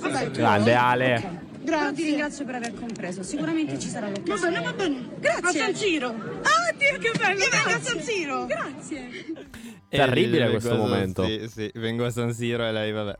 Vabbè, 0.00 0.30
Grande 0.30 0.74
Ale. 0.74 1.42
Però 1.64 1.92
ti 1.92 2.04
ringrazio 2.04 2.44
per 2.44 2.56
aver 2.56 2.74
compreso, 2.74 3.22
sicuramente 3.22 3.78
ci 3.78 3.88
sarà 3.88 4.08
l'occasione. 4.08 4.60
Va 4.60 4.72
bene, 4.72 4.72
va 4.72 4.72
bene. 4.72 5.08
Grazie. 5.18 5.60
A 5.60 5.64
San 5.64 5.74
Siro. 5.74 6.08
Ah, 6.08 6.74
Dio, 6.76 6.98
che 6.98 7.18
bello! 7.18 7.40
Io 7.40 7.48
vengo 7.50 7.70
a 7.70 7.80
San 7.80 8.00
Siro. 8.00 8.46
Grazie. 8.46 9.24
Terribile 9.96 10.50
questo 10.50 10.70
San- 10.70 10.78
momento. 10.78 11.24
Sì, 11.26 11.48
sì, 11.48 11.70
vengo 11.74 12.04
a 12.04 12.10
San 12.10 12.32
Siro 12.32 12.64
e 12.66 12.72
lei 12.72 12.92
vabbè. 12.92 13.16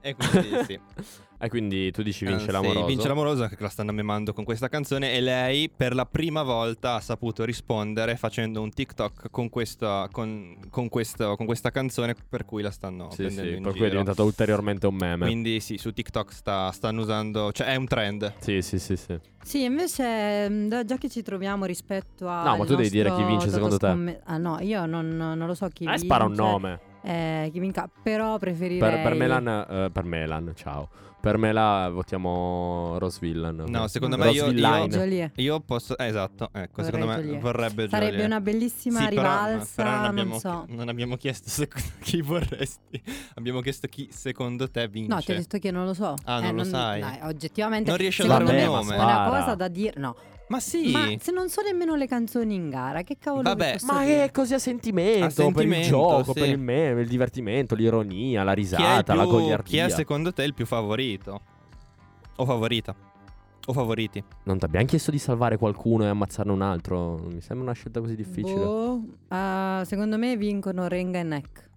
E 0.00 0.14
quindi 0.14 0.64
sì. 0.66 0.80
E 1.44 1.48
quindi 1.48 1.90
tu 1.90 2.02
dici 2.02 2.24
vince 2.24 2.44
Eh, 2.44 2.46
sì, 2.46 2.52
l'amoroso. 2.52 2.86
vince 2.86 3.08
l'amorosa 3.08 3.48
che 3.48 3.56
la 3.58 3.68
stanno 3.68 3.90
memando 3.90 4.32
con 4.32 4.44
questa 4.44 4.68
canzone 4.68 5.12
e 5.12 5.20
lei 5.20 5.68
per 5.68 5.92
la 5.92 6.06
prima 6.06 6.44
volta 6.44 6.94
ha 6.94 7.00
saputo 7.00 7.44
rispondere 7.44 8.14
facendo 8.16 8.62
un 8.62 8.70
TikTok 8.70 9.28
con 9.28 9.48
questa, 9.48 10.08
con, 10.12 10.56
con 10.70 10.88
questo- 10.88 11.34
con 11.34 11.44
questa 11.46 11.72
canzone 11.72 12.14
per 12.28 12.44
cui 12.44 12.62
la 12.62 12.70
stanno 12.70 13.10
Sì, 13.10 13.22
prendendo 13.22 13.50
sì, 13.50 13.56
in 13.56 13.62
per 13.64 13.72
cui 13.72 13.80
è 13.80 13.88
giro. 13.88 13.98
diventato 13.98 14.22
ulteriormente 14.24 14.86
un 14.86 14.94
meme. 14.94 15.24
Quindi 15.26 15.58
sì, 15.58 15.78
su 15.78 15.90
TikTok 15.92 16.32
sta- 16.32 16.70
stanno 16.70 17.00
usando, 17.00 17.50
cioè 17.50 17.66
è 17.66 17.74
un 17.74 17.86
trend. 17.88 18.34
Sì, 18.38 18.62
sì, 18.62 18.78
sì, 18.78 18.94
sì. 18.96 19.18
Sì, 19.42 19.64
invece, 19.64 20.68
da- 20.68 20.84
già 20.84 20.96
che 20.96 21.08
ci 21.08 21.22
troviamo 21.22 21.64
rispetto 21.64 22.28
a. 22.28 22.44
No, 22.44 22.56
ma 22.56 22.64
tu 22.64 22.76
devi 22.76 22.88
dire 22.88 23.12
chi 23.12 23.24
vince 23.24 23.50
secondo 23.50 23.78
te. 23.78 24.20
Ah, 24.26 24.36
no, 24.36 24.60
io 24.60 24.86
non, 24.86 25.08
non 25.16 25.44
lo 25.44 25.54
so 25.54 25.66
chi 25.70 25.82
Eh, 25.82 25.88
vince. 25.88 26.04
spara 26.04 26.22
un 26.24 26.34
nome. 26.34 26.80
Eh, 27.02 27.48
chi 27.52 27.58
vinca, 27.58 27.90
però 28.00 28.38
preferirei. 28.38 28.78
Per, 28.78 29.02
per 29.02 29.14
Melan, 29.16 29.48
eh, 29.68 29.90
per 29.92 30.04
Melan, 30.04 30.52
ciao. 30.54 30.88
Per 31.22 31.36
Mela 31.36 31.88
votiamo 31.92 32.96
Rose 32.98 33.18
Villan. 33.20 33.64
No, 33.68 33.86
secondo 33.86 34.18
me 34.18 34.30
io, 34.32 34.50
io, 34.50 35.30
io 35.36 35.60
posso... 35.60 35.96
eh, 35.96 36.06
esatto, 36.06 36.48
ecco, 36.52 36.82
Vorrei 36.82 36.84
secondo 36.84 37.06
me 37.06 37.22
Jolie. 37.22 37.38
vorrebbe 37.38 37.88
Sarebbe 37.88 38.24
una 38.24 38.40
bellissima 38.40 38.98
Sì, 38.98 39.04
però- 39.14 39.20
rivalsa, 39.22 39.72
però 39.76 39.90
non, 39.90 40.00
non 40.00 40.08
abbiamo, 40.10 40.38
so. 40.40 40.64
non 40.68 40.88
abbiamo 40.88 41.16
chiesto 41.16 41.48
secondo 41.48 41.86
chi 42.02 42.20
vorresti. 42.22 43.00
abbiamo 43.36 43.60
chiesto 43.60 43.86
chi 43.86 44.08
secondo 44.10 44.68
te 44.68 44.88
vince. 44.88 45.14
No, 45.14 45.20
ti 45.20 45.30
ho 45.30 45.36
detto 45.36 45.58
che 45.60 45.70
non 45.70 45.84
lo 45.84 45.94
so. 45.94 46.16
Ah, 46.24 46.38
Eh, 46.38 46.42
non 46.46 46.56
lo 46.56 46.64
sai? 46.64 47.00
dai, 47.00 47.18
oggettivamente. 47.22 47.88
Non 47.88 47.98
riesci 48.00 48.22
a 48.22 48.26
dare 48.26 48.42
me 48.42 48.50
un 48.50 48.56
è 48.56 48.64
nome? 48.64 48.94
una 48.96 49.04
Spara. 49.12 49.28
cosa 49.38 49.54
da 49.54 49.68
dire. 49.68 49.92
No. 50.00 50.16
Ma 50.52 50.60
sì. 50.60 50.90
Ma 50.90 51.08
se 51.18 51.32
non 51.32 51.48
so 51.48 51.62
nemmeno 51.62 51.94
le 51.94 52.06
canzoni 52.06 52.54
in 52.54 52.68
gara, 52.68 53.00
che 53.02 53.16
cavolo 53.18 53.42
Vabbè, 53.42 53.78
Ma 53.84 54.04
dire? 54.04 54.24
è 54.24 54.30
così 54.30 54.52
a 54.52 54.58
sentimento, 54.58 55.24
A 55.24 55.28
per 55.28 55.28
il 55.28 55.32
sentimento, 55.54 55.88
gioco, 55.88 56.32
sì. 56.34 56.40
per 56.40 56.48
il 56.50 56.58
meme, 56.58 57.00
il 57.00 57.08
divertimento, 57.08 57.74
l'ironia, 57.74 58.42
la 58.44 58.52
risata, 58.52 59.14
la 59.14 59.22
più- 59.22 59.30
goliardia. 59.32 59.86
chi 59.86 59.92
è 59.92 59.96
secondo 59.96 60.30
te 60.30 60.42
il 60.42 60.52
più 60.52 60.66
favorito? 60.66 61.40
O 62.36 62.44
favorita? 62.44 62.94
O 63.64 63.72
favoriti? 63.72 64.22
Non 64.42 64.58
ti 64.58 64.64
abbiamo 64.66 64.84
chiesto 64.84 65.10
di 65.10 65.18
salvare 65.18 65.56
qualcuno 65.56 66.04
e 66.04 66.08
ammazzarne 66.08 66.52
un 66.52 66.60
altro? 66.60 67.16
Mi 67.30 67.40
sembra 67.40 67.64
una 67.64 67.72
scelta 67.74 68.00
così 68.00 68.14
difficile. 68.14 68.62
Boh, 68.62 69.02
ah, 69.28 69.82
secondo 69.86 70.18
me 70.18 70.36
vincono 70.36 70.86
Renga 70.86 71.18
e 71.20 71.22
Neck. 71.22 71.70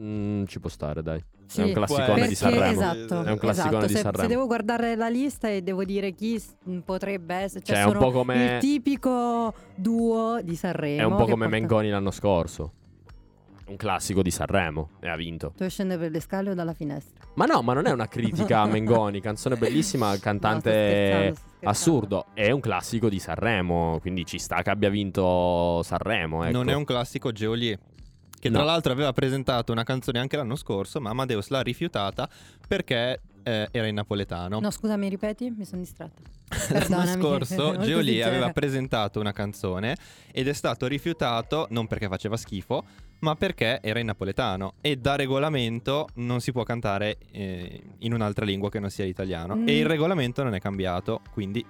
Mm, 0.00 0.44
ci 0.46 0.58
può 0.58 0.70
stare, 0.70 1.02
dai. 1.02 1.22
Sì, 1.48 1.60
è 1.62 1.64
un 1.64 1.72
classicone 1.72 2.06
perché, 2.12 2.28
di 2.28 2.34
Sanremo. 2.34 2.64
Esatto, 2.70 3.22
È 3.24 3.30
un 3.30 3.38
classicone 3.38 3.68
esatto. 3.70 3.86
di 3.86 3.92
Se, 3.94 3.98
Sanremo. 4.00 4.22
se 4.22 4.28
devo 4.28 4.46
guardare 4.46 4.96
la 4.96 5.08
lista 5.08 5.48
e 5.48 5.62
devo 5.62 5.84
dire 5.84 6.12
chi 6.12 6.38
s- 6.38 6.54
potrebbe 6.84 7.34
essere, 7.36 7.64
cioè 7.64 7.76
Cioè, 7.76 7.84
è 7.84 7.86
un 7.88 7.98
po' 7.98 8.10
come- 8.10 8.44
il 8.54 8.58
tipico 8.60 9.54
duo 9.74 10.40
di 10.42 10.54
Sanremo. 10.54 11.00
È 11.00 11.04
un 11.04 11.10
po' 11.16 11.24
come 11.24 11.46
porta- 11.46 11.48
Mengoni 11.48 11.88
l'anno 11.90 12.10
scorso. 12.10 12.72
Un 13.68 13.76
classico 13.76 14.22
di 14.22 14.30
Sanremo 14.30 14.90
e 15.00 15.08
ha 15.10 15.16
vinto. 15.16 15.52
Tu 15.56 15.68
scende 15.68 15.98
per 15.98 16.10
le 16.10 16.20
scale 16.20 16.50
o 16.50 16.54
dalla 16.54 16.72
finestra? 16.72 17.26
Ma 17.34 17.44
no, 17.44 17.60
ma 17.60 17.74
non 17.74 17.84
è 17.86 17.90
una 17.92 18.08
critica 18.08 18.60
a 18.62 18.66
Mengoni, 18.66 19.20
canzone 19.20 19.56
bellissima, 19.56 20.16
cantante 20.20 20.70
scherzando, 20.70 21.34
sto 21.34 21.40
scherzando. 21.46 21.68
assurdo. 21.70 22.24
È 22.32 22.50
un 22.50 22.60
classico 22.60 23.10
di 23.10 23.18
Sanremo, 23.18 23.98
quindi 24.00 24.24
ci 24.24 24.38
sta 24.38 24.62
che 24.62 24.70
abbia 24.70 24.88
vinto 24.88 25.82
Sanremo. 25.82 26.44
Ecco. 26.44 26.52
Non 26.56 26.68
è 26.70 26.74
un 26.74 26.84
classico 26.84 27.30
Geolier. 27.30 27.78
Che 28.40 28.48
No. 28.48 28.56
tra 28.58 28.64
l'altro 28.64 28.92
aveva 28.92 29.12
presentato 29.12 29.72
una 29.72 29.82
canzone 29.84 30.18
anche 30.18 30.36
l'anno 30.36 30.56
scorso, 30.56 31.00
ma 31.00 31.10
Amadeus 31.10 31.48
l'ha 31.48 31.60
rifiutata 31.60 32.28
perché 32.66 33.20
eh, 33.42 33.68
era 33.70 33.86
in 33.86 33.94
napoletano. 33.94 34.60
No, 34.60 34.70
scusami, 34.70 35.08
ripeti, 35.08 35.50
mi 35.50 35.64
sono 35.64 35.80
distratta. 35.80 36.20
L'anno 36.88 37.06
scorso 37.20 37.54
Molto 37.74 37.82
Geoli 37.82 38.06
sincera. 38.12 38.28
aveva 38.28 38.52
presentato 38.52 39.20
una 39.20 39.32
canzone 39.32 39.96
ed 40.32 40.48
è 40.48 40.52
stato 40.52 40.86
rifiutato 40.86 41.66
non 41.70 41.86
perché 41.86 42.08
faceva 42.08 42.36
schifo, 42.36 42.84
ma 43.20 43.34
perché 43.34 43.80
era 43.82 43.98
in 43.98 44.06
napoletano 44.06 44.74
e 44.80 44.96
da 44.96 45.16
regolamento 45.16 46.08
non 46.16 46.40
si 46.40 46.52
può 46.52 46.62
cantare 46.62 47.16
eh, 47.32 47.82
in 47.98 48.12
un'altra 48.12 48.44
lingua 48.44 48.70
che 48.70 48.78
non 48.80 48.90
sia 48.90 49.04
l'italiano 49.04 49.56
Mm. 49.56 49.68
e 49.68 49.78
il 49.78 49.86
regolamento 49.86 50.42
non 50.42 50.54
è 50.54 50.60
cambiato, 50.60 51.20
quindi 51.32 51.64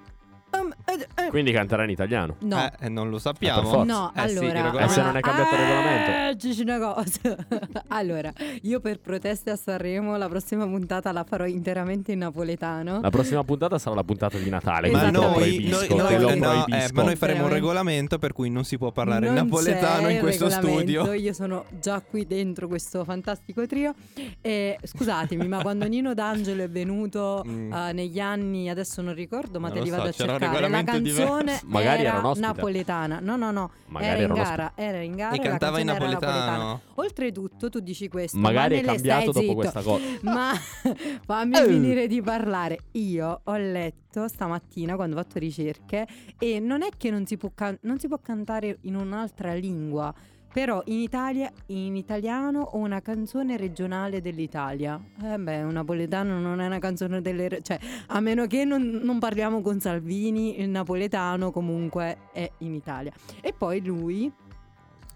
Quindi 1.31 1.53
canterà 1.53 1.85
in 1.85 1.91
italiano. 1.91 2.37
No. 2.41 2.59
eh, 2.65 2.73
eh, 2.81 2.89
non 2.89 3.11
lo 3.11 3.19
sappiamo. 3.19 3.83
Eh. 3.83 3.85
No, 3.85 4.13
Eh 4.15 4.29
sì, 4.29 4.37
allora. 4.39 4.53
regolamento- 4.53 4.79
E 4.79 4.89
se 4.89 5.03
non 5.03 5.17
è 5.17 5.21
cambiato 5.21 5.55
il 5.55 5.61
regolamento? 5.61 6.11
Eh, 6.11 6.37
dici 6.37 6.63
una 6.63 6.79
cosa. 6.79 7.37
allora, 7.89 8.33
io 8.63 8.81
per 8.81 8.99
proteste 9.01 9.51
a 9.51 9.57
Sanremo 9.57 10.17
la 10.17 10.29
prossima 10.29 10.65
puntata 10.67 11.13
la 11.13 11.25
farò 11.25 11.45
interamente 11.47 12.13
in 12.13 12.19
napoletano. 12.21 13.01
La 13.03 13.11
prossima 13.11 13.45
puntata 13.45 13.79
sarà 13.79 13.95
la 13.97 14.05
puntata 14.05 14.39
di 14.39 14.49
Natale. 14.49 14.91
Ma 14.91 15.11
noi, 15.11 15.33
proibisco, 15.35 15.97
noi- 15.97 16.19
noi- 16.19 16.39
no, 16.39 16.67
eh, 16.67 16.89
ma 16.95 17.03
noi 17.03 17.17
faremo 17.17 17.45
un 17.45 17.51
regolamento 17.51 18.19
per 18.19 18.33
cui 18.33 18.49
non 18.51 18.65
si 18.65 18.79
può 18.79 18.91
parlare 18.91 19.27
in 19.27 19.35
Non 19.35 19.45
napoletano 19.45 20.09
in 20.09 20.19
questo 20.21 20.49
regolamento, 20.49 20.79
studio. 21.03 21.13
Io 21.13 21.33
sono 21.35 21.65
già 21.81 22.01
qui 22.01 22.27
dentro 22.27 22.67
questo 22.69 23.05
fantastico 23.05 23.67
trio. 23.67 23.95
E 24.41 24.79
scusatemi, 24.83 25.47
ma 25.47 25.61
quando 25.61 25.87
Nino 25.87 26.15
D'Angelo 26.15 26.63
è 26.63 26.69
venuto 26.71 27.45
Mm. 27.47 27.73
eh, 27.73 27.93
negli 27.93 28.19
anni, 28.21 28.69
adesso 28.71 29.03
non 29.03 29.15
ricordo, 29.15 29.61
ma 29.61 29.69
Non 29.69 29.77
te 29.79 29.83
li 29.85 29.91
so, 29.91 29.97
vado 29.97 30.09
a 30.09 30.13
c'era 30.13 30.38
cercare. 30.39 30.69
La 30.69 30.83
canzone. 30.85 31.61
Magari 31.67 32.03
era 32.05 32.33
napoletana. 32.37 33.19
No, 33.21 33.37
no, 33.37 33.51
no. 33.51 33.71
Magari 33.87 34.23
era, 34.23 34.35
in 34.35 34.41
gara, 34.43 34.73
era 34.75 35.01
in 35.01 35.17
gara. 35.17 35.35
E 35.35 35.39
cantava 35.41 35.81
in 35.81 35.87
napoletano. 35.87 36.81
Oltretutto, 36.95 37.69
tu 37.71 37.81
dici 37.81 38.09
questo. 38.09 38.39
Magari 38.39 38.77
ma 38.77 38.81
è 38.81 38.85
cambiato 38.85 39.25
dopo 39.27 39.41
zitto. 39.41 39.55
questa 39.55 39.83
cosa. 39.83 40.05
Ma 40.23 40.53
fammi 41.25 41.57
Eh. 41.59 41.67
finire 41.67 42.07
di 42.07 42.21
parlare. 42.23 42.79
Io 42.93 43.41
ho 43.45 43.57
letto 43.57 44.29
stamattina 44.29 44.97
quando 44.97 45.17
ho 45.17 45.19
fatto 45.19 45.39
ricerche 45.39 46.07
e 46.39 46.61
non 46.61 46.83
è 46.83 46.89
che 46.97 47.11
non 47.11 47.27
si 47.27 47.37
può, 47.37 47.51
can- 47.55 47.79
non 47.83 47.99
si 47.99 48.09
può 48.09 48.19
cantare 48.19 48.79
in 48.83 48.97
un'altra 48.97 49.55
lingua. 49.55 50.13
Però 50.53 50.83
in 50.87 50.99
Italia, 50.99 51.53
in 51.67 51.95
italiano 51.95 52.61
o 52.61 52.79
una 52.79 53.01
canzone 53.01 53.57
regionale 53.57 54.21
dell'Italia. 54.21 55.01
Eh 55.23 55.39
beh, 55.39 55.63
un 55.63 55.73
napoletano 55.73 56.41
non 56.41 56.61
è 56.61 56.67
una 56.67 56.79
canzone 56.79 57.21
delle... 57.21 57.61
cioè, 57.63 57.79
a 58.07 58.21
meno 58.21 58.47
che 58.47 58.65
non, 58.65 58.83
non 58.83 59.19
parliamo 59.19 59.61
con 59.61 59.79
Salvini, 59.79 60.61
il 60.61 60.69
napoletano 60.69 61.51
comunque 61.51 62.19
è 62.33 62.51
in 62.59 62.75
Italia. 62.75 63.13
E 63.41 63.53
poi 63.53 63.85
lui 63.85 64.33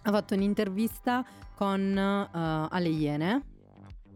ha 0.02 0.10
fatto 0.10 0.34
un'intervista 0.34 1.24
con 1.54 1.96
eh, 1.96 2.28
alle 2.32 2.88
Iene. 2.88 3.42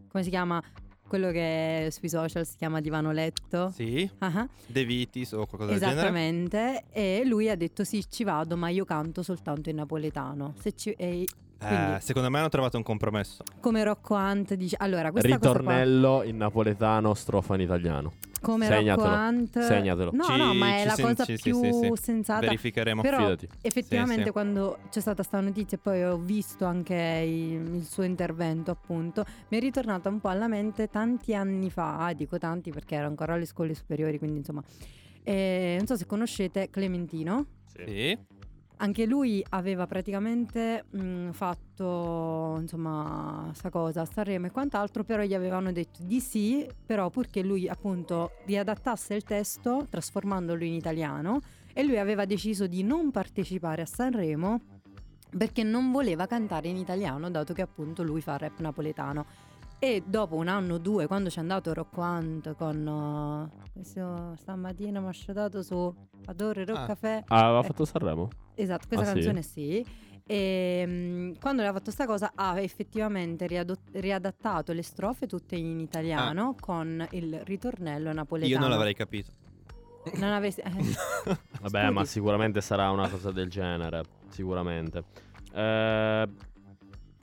Come 0.08 0.22
si 0.22 0.30
chiama? 0.30 0.62
Quello 1.08 1.30
che 1.30 1.88
sui 1.92 2.08
social 2.08 2.44
si 2.44 2.56
chiama 2.56 2.80
Divano 2.80 3.12
Letto. 3.12 3.70
Sì, 3.70 4.08
ah. 4.18 4.48
De 4.66 4.84
Vitis 4.84 5.32
o 5.32 5.46
qualcosa 5.46 5.70
del 5.70 5.78
genere. 5.78 5.98
Esattamente, 5.98 6.84
e 6.90 7.22
lui 7.24 7.48
ha 7.48 7.56
detto 7.56 7.84
sì, 7.84 8.04
ci 8.08 8.24
vado, 8.24 8.56
ma 8.56 8.68
io 8.68 8.84
canto 8.84 9.22
soltanto 9.22 9.70
in 9.70 9.76
napoletano. 9.76 10.54
Se 10.58 10.72
ci, 10.74 10.90
e 10.92 11.24
quindi, 11.58 11.92
Eh, 11.96 12.00
secondo 12.00 12.30
me 12.30 12.38
hanno 12.38 12.48
trovato 12.48 12.76
un 12.76 12.82
compromesso. 12.82 13.42
come 13.60 13.82
Rocco 13.84 14.14
Hunt 14.14 14.54
dice, 14.54 14.76
allora 14.78 15.10
questa 15.10 15.28
cosa 15.38 15.50
qua, 15.50 15.58
Ritornello 15.58 16.22
in 16.24 16.36
napoletano, 16.36 17.14
strofa 17.14 17.54
in 17.54 17.60
italiano. 17.62 18.12
come 18.42 18.66
Segnatelo. 18.66 19.08
Rocco 19.08 19.18
Hunt, 19.18 19.58
Segnatelo. 19.60 20.10
no, 20.12 20.24
Ci- 20.24 20.36
no, 20.36 20.54
ma 20.54 20.76
è 20.76 20.80
ci 20.82 20.86
la 20.86 20.94
sen- 20.94 21.04
cosa 21.06 21.24
sì, 21.24 21.36
più 21.42 21.60
sì, 21.62 21.72
sì. 21.72 21.90
sensata. 22.00 22.40
Verificheremo. 22.40 23.00
Però 23.02 23.18
Fidati. 23.18 23.48
effettivamente 23.62 24.20
Sì, 24.20 24.26
sì. 24.26 24.32
quando 24.32 24.78
c'è 24.90 25.00
stata 25.00 25.22
sta 25.24 25.40
notizia 25.40 25.76
e 25.78 25.80
poi 25.82 26.04
ho 26.04 26.16
visto 26.18 26.64
anche 26.64 26.94
il, 26.94 27.74
il 27.76 27.84
suo 27.84 28.02
intervento 28.04 28.70
appunto, 28.70 29.24
mi 29.48 29.56
è 29.56 29.60
ritornata 29.60 30.08
un 30.08 30.20
po' 30.20 30.28
alla 30.28 30.46
mente 30.48 30.88
tanti 30.88 31.34
anni 31.34 31.70
fa, 31.70 32.12
dico 32.14 32.38
tanti 32.38 32.70
perché 32.70 32.94
ero 32.96 33.06
ancora 33.08 33.34
alle 33.34 33.46
scuole 33.46 33.74
superiori, 33.74 34.18
quindi 34.18 34.38
insomma, 34.38 34.62
eh, 35.24 35.74
non 35.78 35.86
so 35.86 35.96
se 35.96 36.06
conoscete 36.06 36.70
Clementino. 36.70 37.46
Sì. 37.74 38.16
Anche 38.78 39.06
lui 39.06 39.42
aveva 39.50 39.86
praticamente 39.86 40.84
mh, 40.90 41.30
fatto 41.30 42.58
insomma 42.60 43.50
sta 43.54 43.70
cosa 43.70 44.02
a 44.02 44.04
Sanremo 44.04 44.46
e 44.46 44.50
quant'altro, 44.50 45.02
però 45.02 45.22
gli 45.22 45.32
avevano 45.32 45.72
detto 45.72 46.02
di 46.02 46.20
sì, 46.20 46.68
però 46.84 47.08
purché 47.08 47.42
lui 47.42 47.68
appunto 47.68 48.32
riadattasse 48.44 49.14
il 49.14 49.22
testo 49.24 49.86
trasformandolo 49.88 50.62
in 50.62 50.74
italiano 50.74 51.40
e 51.72 51.84
lui 51.84 51.98
aveva 51.98 52.26
deciso 52.26 52.66
di 52.66 52.82
non 52.82 53.10
partecipare 53.10 53.80
a 53.80 53.86
Sanremo 53.86 54.60
perché 55.36 55.62
non 55.62 55.90
voleva 55.90 56.26
cantare 56.26 56.68
in 56.68 56.76
italiano, 56.76 57.30
dato 57.30 57.52
che 57.52 57.62
appunto 57.62 58.02
lui 58.02 58.20
fa 58.20 58.36
rap 58.36 58.60
napoletano. 58.60 59.26
E 59.78 60.02
dopo 60.06 60.36
un 60.36 60.48
anno 60.48 60.74
o 60.74 60.78
due, 60.78 61.06
quando 61.06 61.28
c'è 61.28 61.40
andato 61.40 61.72
Rocco 61.74 62.00
Hunt 62.00 62.54
con 62.56 62.86
uh, 62.86 63.68
questo 63.72 64.34
stamattina 64.36 65.00
mi 65.00 65.08
ha 65.08 65.10
sciatato 65.10 65.62
su 65.62 65.94
Adoro 66.26 66.60
il 66.62 66.70
Ah. 66.70 66.86
caffè. 66.86 67.22
Ah, 67.28 67.44
aveva 67.44 67.60
Eh, 67.60 67.64
fatto 67.64 67.84
Sanremo? 67.84 68.28
Esatto, 68.54 68.86
questa 68.88 69.04
Ah, 69.04 69.08
sì? 69.08 69.14
canzone 69.14 69.42
sì. 69.42 69.86
E 70.28 70.82
mm, 70.86 71.32
quando 71.40 71.60
aveva 71.62 71.76
fatto 71.78 71.90
sta 71.90 72.06
cosa 72.06 72.32
ha 72.34 72.58
effettivamente 72.60 73.46
riado- 73.46 73.76
riadattato 73.92 74.72
le 74.72 74.82
strofe 74.82 75.26
tutte 75.26 75.56
in 75.56 75.78
italiano 75.78 76.56
con 76.58 77.06
il 77.12 77.38
ritornello 77.44 78.12
napoletano. 78.12 78.52
Io 78.52 78.58
non 78.58 78.70
l'avrei 78.70 78.94
capito. 78.94 79.30
Non 80.14 80.32
avessi... 80.32 80.60
eh, 80.60 80.70
Vabbè, 81.60 81.78
Studi. 81.80 81.92
ma 81.92 82.04
sicuramente 82.06 82.60
sarà 82.62 82.90
una 82.90 83.08
cosa 83.10 83.30
del 83.30 83.50
genere. 83.50 84.02
Sicuramente. 84.28 85.04
Eh, 85.52 86.28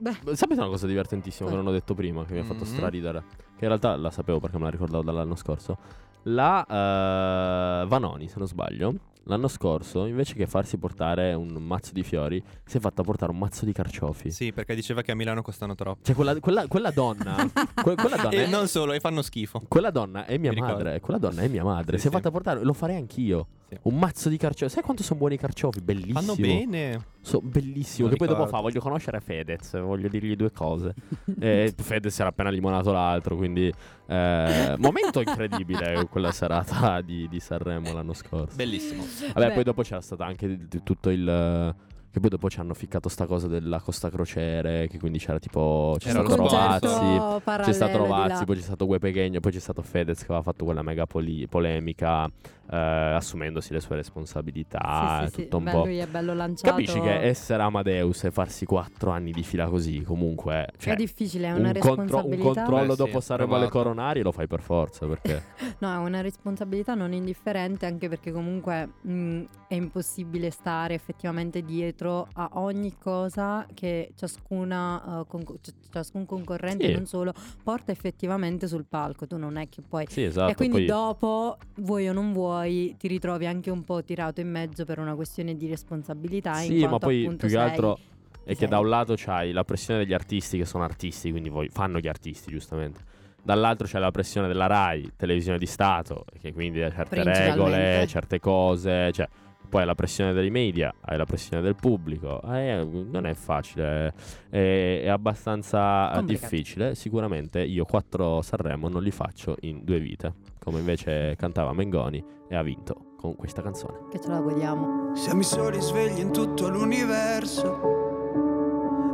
Beh. 0.03 0.35
sapete 0.35 0.59
una 0.59 0.69
cosa 0.69 0.85
divertentissima 0.85 1.47
che 1.47 1.55
Cosa? 1.55 1.63
non 1.63 1.73
ho 1.73 1.77
detto 1.77 1.93
prima, 1.93 2.25
che 2.25 2.33
mi 2.33 2.39
ha 2.39 2.43
fatto 2.43 2.65
Mhm. 2.65 2.71
straridere? 2.73 3.23
Che 3.55 3.63
in 3.63 3.67
realtà 3.67 3.95
la 3.95 4.11
sapevo 4.11 4.39
perché 4.39 4.57
me 4.57 4.65
la 4.65 4.69
ricordavo 4.71 5.01
dall'anno 5.03 5.35
scorso. 5.35 5.77
La 6.23 6.65
eh, 6.65 7.85
Vanoni, 7.87 8.27
se 8.27 8.35
non 8.37 8.47
sbaglio, 8.47 8.93
l'anno 9.23 9.47
scorso, 9.47 10.05
invece 10.05 10.33
che 10.35 10.47
farsi 10.47 10.77
portare 10.77 11.33
un 11.33 11.47
mazzo 11.53 11.91
di 11.93 12.03
fiori, 12.03 12.41
si 12.65 12.77
è 12.77 12.79
fatta 12.79 13.03
portare 13.03 13.31
un 13.31 13.37
mazzo 13.37 13.65
di 13.65 13.71
carciofi. 13.73 14.31
Sì, 14.31 14.51
perché 14.53 14.75
diceva 14.75 15.01
che 15.01 15.11
a 15.11 15.15
Milano 15.15 15.41
costano 15.41 15.75
troppo. 15.75 15.99
Cioè, 16.03 16.15
quella, 16.15 16.37
quella- 16.39 16.67
quella 16.67 16.91
donna. 16.91 17.35
que- 17.83 17.95
quella 17.95 18.15
donna 18.17 18.29
E 18.31 18.45
è- 18.45 18.47
non 18.49 18.67
solo, 18.67 18.91
e 18.93 18.99
fanno 18.99 19.21
schifo. 19.21 19.61
Quella 19.67 19.91
donna 19.91 20.25
è 20.25 20.37
mia 20.37 20.49
Mi 20.49 20.55
ricordo. 20.55 20.75
madre. 20.83 20.99
Quella 20.99 21.19
donna 21.19 21.41
è 21.41 21.47
mia 21.47 21.63
madre. 21.63 21.95
Sì, 21.97 22.01
si 22.03 22.07
è 22.07 22.09
sì. 22.09 22.15
fatta 22.15 22.31
portare, 22.31 22.63
lo 22.63 22.73
farei 22.73 22.95
anch'io. 22.97 23.47
Sì. 23.73 23.79
Un 23.89 23.99
mazzo 23.99 24.29
di 24.29 24.37
carciofi. 24.37 24.71
Sai 24.73 24.83
quanto 24.83 25.03
sono 25.03 25.19
buoni 25.19 25.35
i 25.35 25.37
carciofi? 25.37 25.81
Bellissimo. 25.81 26.19
Fanno 26.19 26.35
bene. 26.35 27.05
So, 27.21 27.39
bellissimo. 27.41 28.07
Non 28.07 28.17
che 28.17 28.17
poi 28.17 28.27
dopo 28.27 28.43
ricordo. 28.43 28.57
fa, 28.57 28.61
voglio 28.61 28.79
conoscere 28.81 29.19
Fedez, 29.19 29.79
voglio 29.81 30.07
dirgli 30.07 30.35
due 30.35 30.51
cose. 30.51 30.93
e 31.39 31.73
Fedez 31.75 32.19
era 32.19 32.29
appena 32.29 32.49
limonato 32.49 32.91
l'altro, 32.91 33.35
quindi 33.35 33.71
eh, 34.07 34.75
momento 34.77 35.19
incredibile 35.21 36.07
quella 36.11 36.31
serata 36.31 37.01
di, 37.01 37.27
di 37.29 37.39
Sanremo 37.39 37.93
l'anno 37.93 38.13
scorso. 38.13 38.55
Bellissimo. 38.55 39.03
Vabbè, 39.33 39.47
Beh. 39.47 39.53
poi 39.53 39.63
dopo 39.63 39.81
c'era 39.81 40.01
stata 40.01 40.25
anche 40.25 40.47
di- 40.47 40.67
di 40.67 40.83
tutto 40.83 41.09
il 41.09 41.75
che 42.13 42.19
poi 42.19 42.29
dopo 42.29 42.47
ci 42.47 42.59
hanno 42.59 42.75
ficcato 42.75 43.09
sta 43.09 43.25
cosa 43.25 43.47
della 43.47 43.79
Costa 43.81 44.11
Crociere, 44.11 44.87
che 44.87 44.99
quindi 44.99 45.17
c'era 45.17 45.39
tipo 45.39 45.95
c'è 45.97 46.11
stato 46.11 46.35
lo 46.35 46.47
sponsor. 46.47 46.81
Rovazzi, 46.83 47.63
c'è 47.63 47.73
stato 47.73 47.91
di 47.93 47.97
Rovazzi, 47.97 48.29
là. 48.39 48.43
poi 48.45 48.55
c'è 48.55 48.61
stato 48.61 48.85
Gue 48.85 48.99
Pechegno, 48.99 49.39
poi 49.39 49.51
c'è 49.51 49.59
stato 49.59 49.81
Fedez 49.81 50.19
che 50.19 50.25
aveva 50.25 50.43
fatto 50.43 50.63
quella 50.63 50.83
mega 50.83 51.07
poli- 51.07 51.47
polemica 51.47 52.25
eh, 52.69 52.77
assumendosi 52.77 53.73
le 53.73 53.79
sue 53.79 53.95
responsabilità, 53.95 55.21
Sì, 55.21 55.25
sì, 55.27 55.33
sì. 55.33 55.41
tutto 55.43 55.57
un 55.57 55.63
Beh, 55.63 55.71
po'. 55.71 55.83
lui 55.85 55.97
è 55.97 56.05
bello 56.07 56.33
lanciato. 56.35 56.69
Capisci 56.69 56.99
che 56.99 57.13
essere 57.21 57.63
Amadeus 57.63 58.25
e 58.25 58.31
farsi 58.31 58.65
quattro 58.65 59.09
anni 59.09 59.31
di 59.31 59.41
fila 59.41 59.65
così, 59.67 60.01
comunque 60.03 60.67
cioè, 60.77 60.93
è 60.93 60.95
difficile, 60.95 61.47
è 61.47 61.51
una 61.53 61.69
un, 61.69 61.73
contro- 61.79 61.93
un 61.93 61.99
responsabilità. 62.29 62.43
controllo 62.61 62.85
Beh, 62.85 62.91
sì, 62.91 62.97
dopo 62.97 63.19
Sanremo 63.21 63.55
alle 63.55 63.69
coronarie 63.69 64.21
lo 64.21 64.31
fai 64.31 64.45
per 64.45 64.61
forza 64.61 65.07
perché 65.07 65.43
No, 65.79 65.91
è 65.93 65.97
una 65.97 66.21
responsabilità 66.21 66.93
non 66.93 67.11
indifferente 67.11 67.87
anche 67.87 68.07
perché 68.07 68.31
comunque 68.31 68.87
mh, 69.01 69.41
è 69.67 69.73
impossibile 69.73 70.51
stare 70.51 70.93
effettivamente 70.93 71.63
dietro 71.63 72.02
a 72.11 72.49
ogni 72.53 72.95
cosa 72.99 73.65
che 73.73 74.11
ciascuna, 74.15 75.25
uh, 75.27 75.43
ci- 75.61 75.73
ciascun 75.91 76.25
concorrente, 76.25 76.87
Sì. 76.87 76.93
non 76.93 77.05
solo, 77.05 77.33
porta 77.63 77.91
effettivamente 77.91 78.67
sul 78.67 78.85
palco. 78.87 79.25
Tu 79.27 79.37
non 79.37 79.55
è 79.57 79.69
che 79.69 79.81
poi... 79.81 80.05
sì, 80.09 80.23
esatto. 80.23 80.51
e 80.51 80.55
quindi 80.55 80.77
poi- 80.77 80.85
dopo, 80.85 81.57
vuoi 81.75 82.09
o 82.09 82.13
non 82.13 82.33
vuoi, 82.33 82.95
ti 82.97 83.07
ritrovi 83.07 83.45
anche 83.45 83.69
un 83.69 83.83
po' 83.83 84.03
tirato 84.03 84.41
in 84.41 84.49
mezzo 84.49 84.85
per 84.85 84.99
una 84.99 85.15
questione 85.15 85.55
di 85.55 85.67
responsabilità. 85.67 86.59
in 86.61 86.67
Sì, 86.79 86.85
ma 86.87 86.97
poi 86.97 87.25
più 87.27 87.37
che 87.37 87.49
sei- 87.49 87.57
altro 87.57 87.97
è 88.43 88.55
che 88.55 88.67
da 88.67 88.79
un 88.79 88.89
lato 88.89 89.13
c'hai 89.15 89.51
la 89.53 89.63
pressione 89.63 89.99
degli 89.99 90.13
artisti 90.13 90.57
che 90.57 90.65
sono 90.65 90.83
artisti, 90.83 91.31
quindi 91.31 91.49
voi 91.49 91.69
fanno 91.69 91.99
gli 91.99 92.07
artisti, 92.07 92.51
giustamente. 92.51 92.99
Dall'altro 93.41 93.85
c'è 93.87 93.99
la 93.99 94.11
pressione 94.11 94.47
della 94.47 94.67
RAI, 94.67 95.11
televisione 95.17 95.57
di 95.57 95.65
Stato, 95.65 96.23
che 96.39 96.53
quindi 96.53 96.81
ha 96.81 96.89
certe 96.89 97.23
regole, 97.23 98.05
certe 98.07 98.39
cose, 98.39 99.11
cioè 99.11 99.27
poi 99.73 99.81
hai 99.81 99.87
la 99.87 99.95
pressione 99.95 100.33
dei 100.33 100.51
media, 100.51 100.93
hai 101.01 101.17
la 101.17 101.25
pressione 101.25 101.63
del 101.63 101.73
pubblico, 101.75 102.39
eh, 102.43 102.87
non 103.09 103.25
è 103.25 103.33
facile, 103.33 104.13
è, 104.47 105.01
è 105.01 105.07
abbastanza 105.07 106.11
Complicato. 106.13 106.25
difficile. 106.25 106.93
Sicuramente 106.93 107.63
io 107.63 107.83
quattro 107.83 108.43
Sanremo 108.43 108.87
non 108.87 109.01
li 109.01 109.09
faccio 109.09 109.55
in 109.61 109.83
due 109.83 109.97
vite, 109.99 110.35
come 110.59 110.77
invece 110.77 111.35
cantava 111.37 111.73
Mengoni 111.73 112.23
e 112.47 112.55
ha 112.55 112.61
vinto 112.61 113.15
con 113.17 113.35
questa 113.35 113.63
canzone. 113.63 114.09
Che 114.11 114.19
ce 114.19 114.27
la 114.27 114.41
godiamo. 114.41 115.15
Siamo 115.15 115.41
i 115.41 115.43
soli 115.43 115.81
svegli 115.81 116.19
in 116.19 116.31
tutto 116.31 116.69
l'universo 116.69 117.79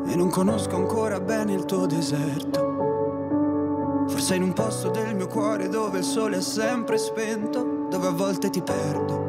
e 0.06 0.16
non 0.18 0.30
conosco 0.30 0.76
ancora 0.76 1.22
bene 1.22 1.54
il 1.54 1.64
tuo 1.64 1.86
deserto. 1.86 2.68
Forse 4.10 4.36
in 4.36 4.44
un 4.44 4.52
posto 4.52 4.90
del 4.90 5.16
mio 5.16 5.28
cuore 5.28 5.70
dove 5.70 6.00
il 6.00 6.04
sole 6.04 6.36
è 6.40 6.42
sempre 6.42 6.98
spento, 6.98 7.88
dove 7.90 8.08
a 8.08 8.12
volte 8.12 8.50
ti 8.50 8.62
perdo, 8.62 9.29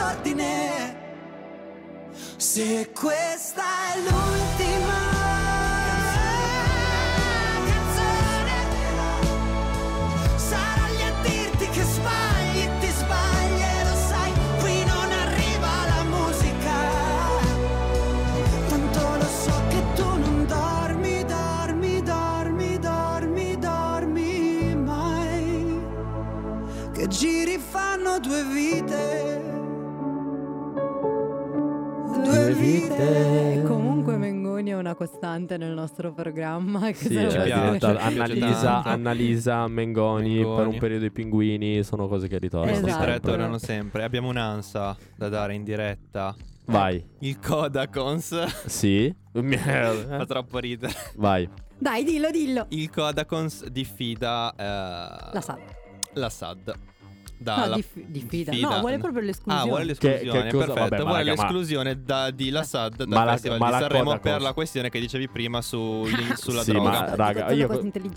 disordine. 0.00 0.96
Se 2.36 2.90
questa 2.94 3.62
è 3.92 3.98
l'ultima 3.98 4.98
canzone, 7.66 8.58
sarò 10.36 10.86
lì 10.96 11.02
a 11.02 11.12
dirti 11.22 11.68
che 11.68 11.82
sbagli, 11.82 12.68
ti 12.80 12.88
sbagli 12.88 13.60
e 13.60 13.84
lo 13.84 13.94
sai, 14.08 14.32
qui 14.60 14.84
non 14.84 15.10
arriva 15.24 15.70
la 15.92 16.02
musica. 16.04 16.78
Tanto 18.68 19.16
lo 19.18 19.28
so 19.44 19.62
che 19.68 19.82
tu 19.94 20.08
non 20.18 20.46
dormi, 20.46 21.24
dormi, 21.24 22.02
dormi, 22.02 22.78
dormi, 22.78 23.58
dormi 23.58 24.74
mai. 24.76 25.82
Che 26.92 27.06
giri 27.08 27.58
fanno 27.58 28.18
due 28.18 28.42
vite. 28.44 28.69
Due 33.00 33.54
vite. 33.54 33.62
Comunque 33.66 34.16
Mengoni 34.16 34.70
è 34.70 34.76
una 34.76 34.94
costante 34.94 35.56
nel 35.56 35.72
nostro 35.72 36.12
programma. 36.12 36.86
Che 36.88 36.94
Sì, 36.94 37.08
se 37.14 37.22
lo 37.22 37.28
è 37.28 37.30
ci 37.30 37.40
piace, 37.40 37.86
Annalisa. 37.86 38.82
Annalisa 38.82 39.66
Mengoni, 39.68 40.36
per 40.36 40.44
Mengoni. 40.46 40.72
un 40.72 40.78
periodo 40.78 41.04
i 41.06 41.10
pinguini 41.10 41.82
sono 41.82 42.08
cose 42.08 42.28
che 42.28 42.38
ritornano. 42.38 42.72
Esatto. 42.76 43.02
Tre 43.02 43.12
sempre. 43.12 43.20
tornano 43.20 43.58
sempre. 43.58 44.02
Abbiamo 44.04 44.28
un'ansa 44.28 44.96
da 45.16 45.28
dare 45.28 45.54
in 45.54 45.64
diretta. 45.64 46.34
Vai. 46.66 47.04
Il 47.20 47.38
Codacons. 47.40 48.44
Sì. 48.66 49.12
Fa 49.32 50.26
troppo 50.26 50.58
ridere. 50.58 50.92
Vai. 51.16 51.48
Dai, 51.78 52.04
dillo, 52.04 52.30
dillo. 52.30 52.66
Il 52.68 52.90
Codacons 52.90 53.66
diffida 53.68 54.52
eh, 54.54 55.32
La 55.32 55.40
SAD. 55.40 55.58
la 56.14 56.28
SAD. 56.28 56.74
No, 57.42 57.54
Dalla- 57.56 57.74
dif- 57.76 58.04
diffida. 58.06 58.52
No, 58.52 58.80
vuole 58.80 58.98
proprio 58.98 59.22
l'esclusione. 59.22 59.60
Ah, 59.60 59.64
vuole 59.64 59.94
Che- 59.94 60.08
l'esclusione. 60.08 60.42
che 60.42 60.50
cosa- 60.52 60.66
Perfetto. 60.66 60.80
vabbè, 60.80 60.96
ma 60.98 61.02
vuole 61.08 61.18
raga, 61.24 61.34
ma- 61.36 61.42
l'esclusione 61.42 62.02
da, 62.04 62.30
di 62.30 62.50
La 62.50 62.62
SAD 62.62 62.96
dal 62.96 63.08
Ma 63.08 63.24
la- 63.24 63.30
Festival 63.32 63.58
ma 63.58 63.64
di 63.66 63.72
la 63.72 63.78
Sanremo 63.78 64.18
per 64.18 64.40
la 64.42 64.52
questione 64.52 64.90
che 64.90 65.00
dicevi 65.00 65.28
prima 65.28 65.62
su, 65.62 66.04
sulla 66.36 66.62
sì, 66.62 66.72
droga. 66.72 66.90
ma 66.90 67.14
raga, 67.14 67.50
io. 67.52 67.66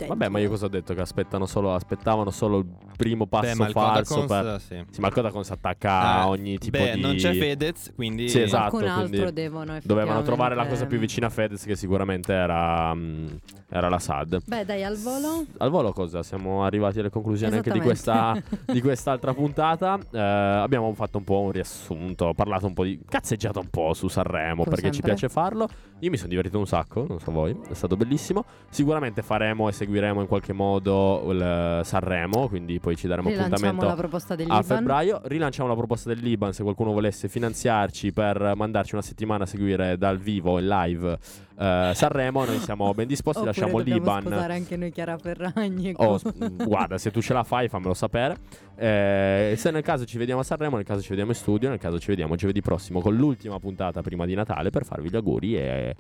Vabbè, 0.08 0.28
ma 0.28 0.40
io 0.40 0.50
cosa 0.50 0.66
ho 0.66 0.70
detto? 0.70 0.94
Che 0.94 1.00
aspettano 1.02 1.46
solo, 1.46 1.74
aspettavano 1.74 2.32
solo 2.32 2.58
il 2.60 2.66
primo 2.98 3.26
passo 3.28 3.48
Beh, 3.52 3.56
ma 3.56 3.66
il 3.68 3.72
falso 3.72 4.26
per... 4.26 4.60
sì. 4.60 4.84
Sì, 4.90 5.00
ma 5.00 5.08
il 5.08 5.14
Codacons 5.14 5.52
attacca 5.52 6.02
a 6.02 6.24
Eh, 6.24 6.28
ogni 6.28 6.58
tipo 6.58 6.78
beh, 6.78 6.94
di... 6.96 7.02
non 7.02 7.16
c'è 7.16 7.34
Fedez, 7.34 7.94
quindi 7.96 8.28
Sì, 8.28 8.42
esatto. 8.42 8.72
Qualcun 8.72 8.90
altro 8.92 9.08
quindi 9.18 9.34
devono 9.34 9.78
Dovevano 9.84 10.22
trovare 10.24 10.54
la 10.56 10.68
cosa 10.68 10.86
più 10.86 10.98
vicina 11.00 11.28
a 11.28 11.30
Fedez, 11.30 11.64
che 11.64 11.76
sicuramente 11.78 12.34
era, 12.34 12.94
mm, 12.94 13.28
era 13.70 13.88
la 13.88 14.00
SAD. 14.00 14.42
Beh, 14.46 14.66
dai, 14.66 14.84
al 14.84 14.98
volo. 14.98 15.46
Al 15.60 15.70
volo 15.70 15.94
cosa? 15.94 16.24
Siamo 16.24 16.64
arrivati 16.66 17.00
alle 17.00 17.10
conclusioni 17.10 17.56
anche 17.56 17.72
di 17.72 17.80
questa, 17.80 18.36
di 18.66 18.82
quest'altra 19.14 19.34
puntata. 19.34 20.00
Eh, 20.12 20.20
abbiamo 20.20 20.94
fatto 20.94 21.18
un 21.18 21.24
po' 21.24 21.42
un 21.42 21.52
riassunto, 21.52 22.34
parlato 22.36 22.66
un 22.68 22.74
po' 22.74 22.84
di... 22.84 23.00
cazzeggiato 23.08 23.60
un 23.60 23.70
po' 23.70 23.94
su 23.94 24.08
Sanremo, 24.08 24.64
Come 24.64 24.76
perché 24.76 24.88
ci 24.88 25.02
sempre. 25.02 25.12
piace 25.12 25.30
farlo. 25.30 25.68
Io 26.00 26.10
mi 26.10 26.18
sono 26.18 26.30
divertito 26.30 26.58
un 26.60 26.68
sacco, 26.68 27.06
non 27.08 27.20
so 27.20 27.32
voi, 27.32 27.56
è 27.70 27.74
stato 27.74 27.96
bellissimo. 27.96 28.44
Sicuramente 28.70 29.22
faremo 29.22 29.70
e 29.70 29.72
seguiremo 29.72 30.22
in 30.22 30.28
qualche 30.28 30.54
modo 30.54 31.24
il 31.32 31.82
Sanremo, 31.84 32.48
quindi 32.50 32.80
poi 32.80 32.96
ci 32.96 33.08
daremo 33.08 33.30
appuntamento 33.30 33.86
la 33.86 33.96
proposta 33.96 34.36
del 34.36 34.50
a 34.50 34.60
Liban. 34.60 34.78
febbraio. 34.78 35.22
Rilanciamo 35.24 35.70
la 35.70 35.76
proposta 35.76 36.10
del 36.10 36.20
Liban 36.20 36.54
se 36.54 36.64
qualcuno 36.64 36.92
volesse 36.92 37.30
finanziarci 37.30 38.12
per 38.12 38.54
mandarci 38.56 38.96
una 38.96 39.04
settimana 39.04 39.44
a 39.44 39.48
seguire 39.48 39.98
dal 39.98 40.18
vivo 40.18 40.60
in 40.60 40.68
live 40.68 41.18
eh, 41.58 41.92
Sanremo. 41.94 42.46
Noi 42.46 42.60
siamo 42.60 42.94
ben 42.94 43.08
disposti, 43.08 43.40
Oppure 43.42 43.56
lasciamo 43.56 43.78
dobbiamo 43.78 44.00
Liban. 44.00 44.22
sposare 44.22 44.54
anche 44.54 44.76
noi 44.76 44.92
Chiara 44.92 45.18
Ferragni. 45.18 45.94
Oh, 45.96 46.20
mm, 46.24 46.64
guarda, 46.64 46.98
se 46.98 47.12
tu 47.12 47.22
ce 47.22 47.34
la 47.34 47.44
fai, 47.44 47.68
fammelo 47.70 47.94
sapere. 47.94 48.38
Eh, 48.76 49.54
se 49.58 49.72
nel 49.72 49.84
caso 49.84 50.06
ci 50.06 50.18
vediamo 50.18 50.42
a 50.42 50.44
Sanremo, 50.44 50.76
nel 50.76 50.86
caso 50.86 51.02
ci 51.02 51.10
vediamo 51.10 51.32
in 51.32 51.38
studio, 51.38 51.70
nel 51.70 51.80
caso 51.80 52.00
ci 52.00 52.08
vediamo 52.08 52.36
giovedì 52.36 52.62
prossimo 52.62 53.02
con 53.02 53.16
l'ultima 53.16 53.60
puntata 53.60 54.02
prima 54.02 54.26
di 54.26 54.34
Natale 54.34 54.70
per 54.70 54.86
farvi 54.86 55.10
gli 55.10 55.16
auguri 55.16 55.56
e, 55.56 55.96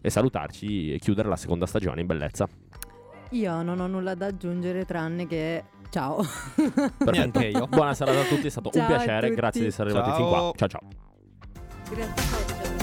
e 0.00 0.10
salutarci 0.10 0.94
e 0.94 0.98
chiudere 0.98 1.28
la 1.28 1.36
seconda 1.36 1.66
stagione 1.66 2.00
in 2.00 2.06
bellezza. 2.06 2.48
Io 3.30 3.62
non 3.62 3.80
ho 3.80 3.86
nulla 3.86 4.14
da 4.14 4.26
aggiungere 4.26 4.84
tranne 4.84 5.26
che 5.26 5.64
ciao. 5.90 6.22
Perfetto. 6.54 7.10
Neanche 7.10 7.46
io. 7.46 7.66
Buona 7.66 7.94
serata 7.94 8.20
a 8.20 8.24
tutti, 8.24 8.46
è 8.46 8.50
stato 8.50 8.70
Ciao 8.70 8.82
un 8.82 8.86
piacere, 8.86 9.34
grazie 9.34 9.62
di 9.62 9.66
essere 9.68 9.90
arrivati 9.90 10.16
fin 10.16 10.26
qua. 10.26 10.38
Ciao. 10.38 10.52
Ciao 10.54 10.68
ciao. 10.68 10.88
Grazie. 11.90 12.75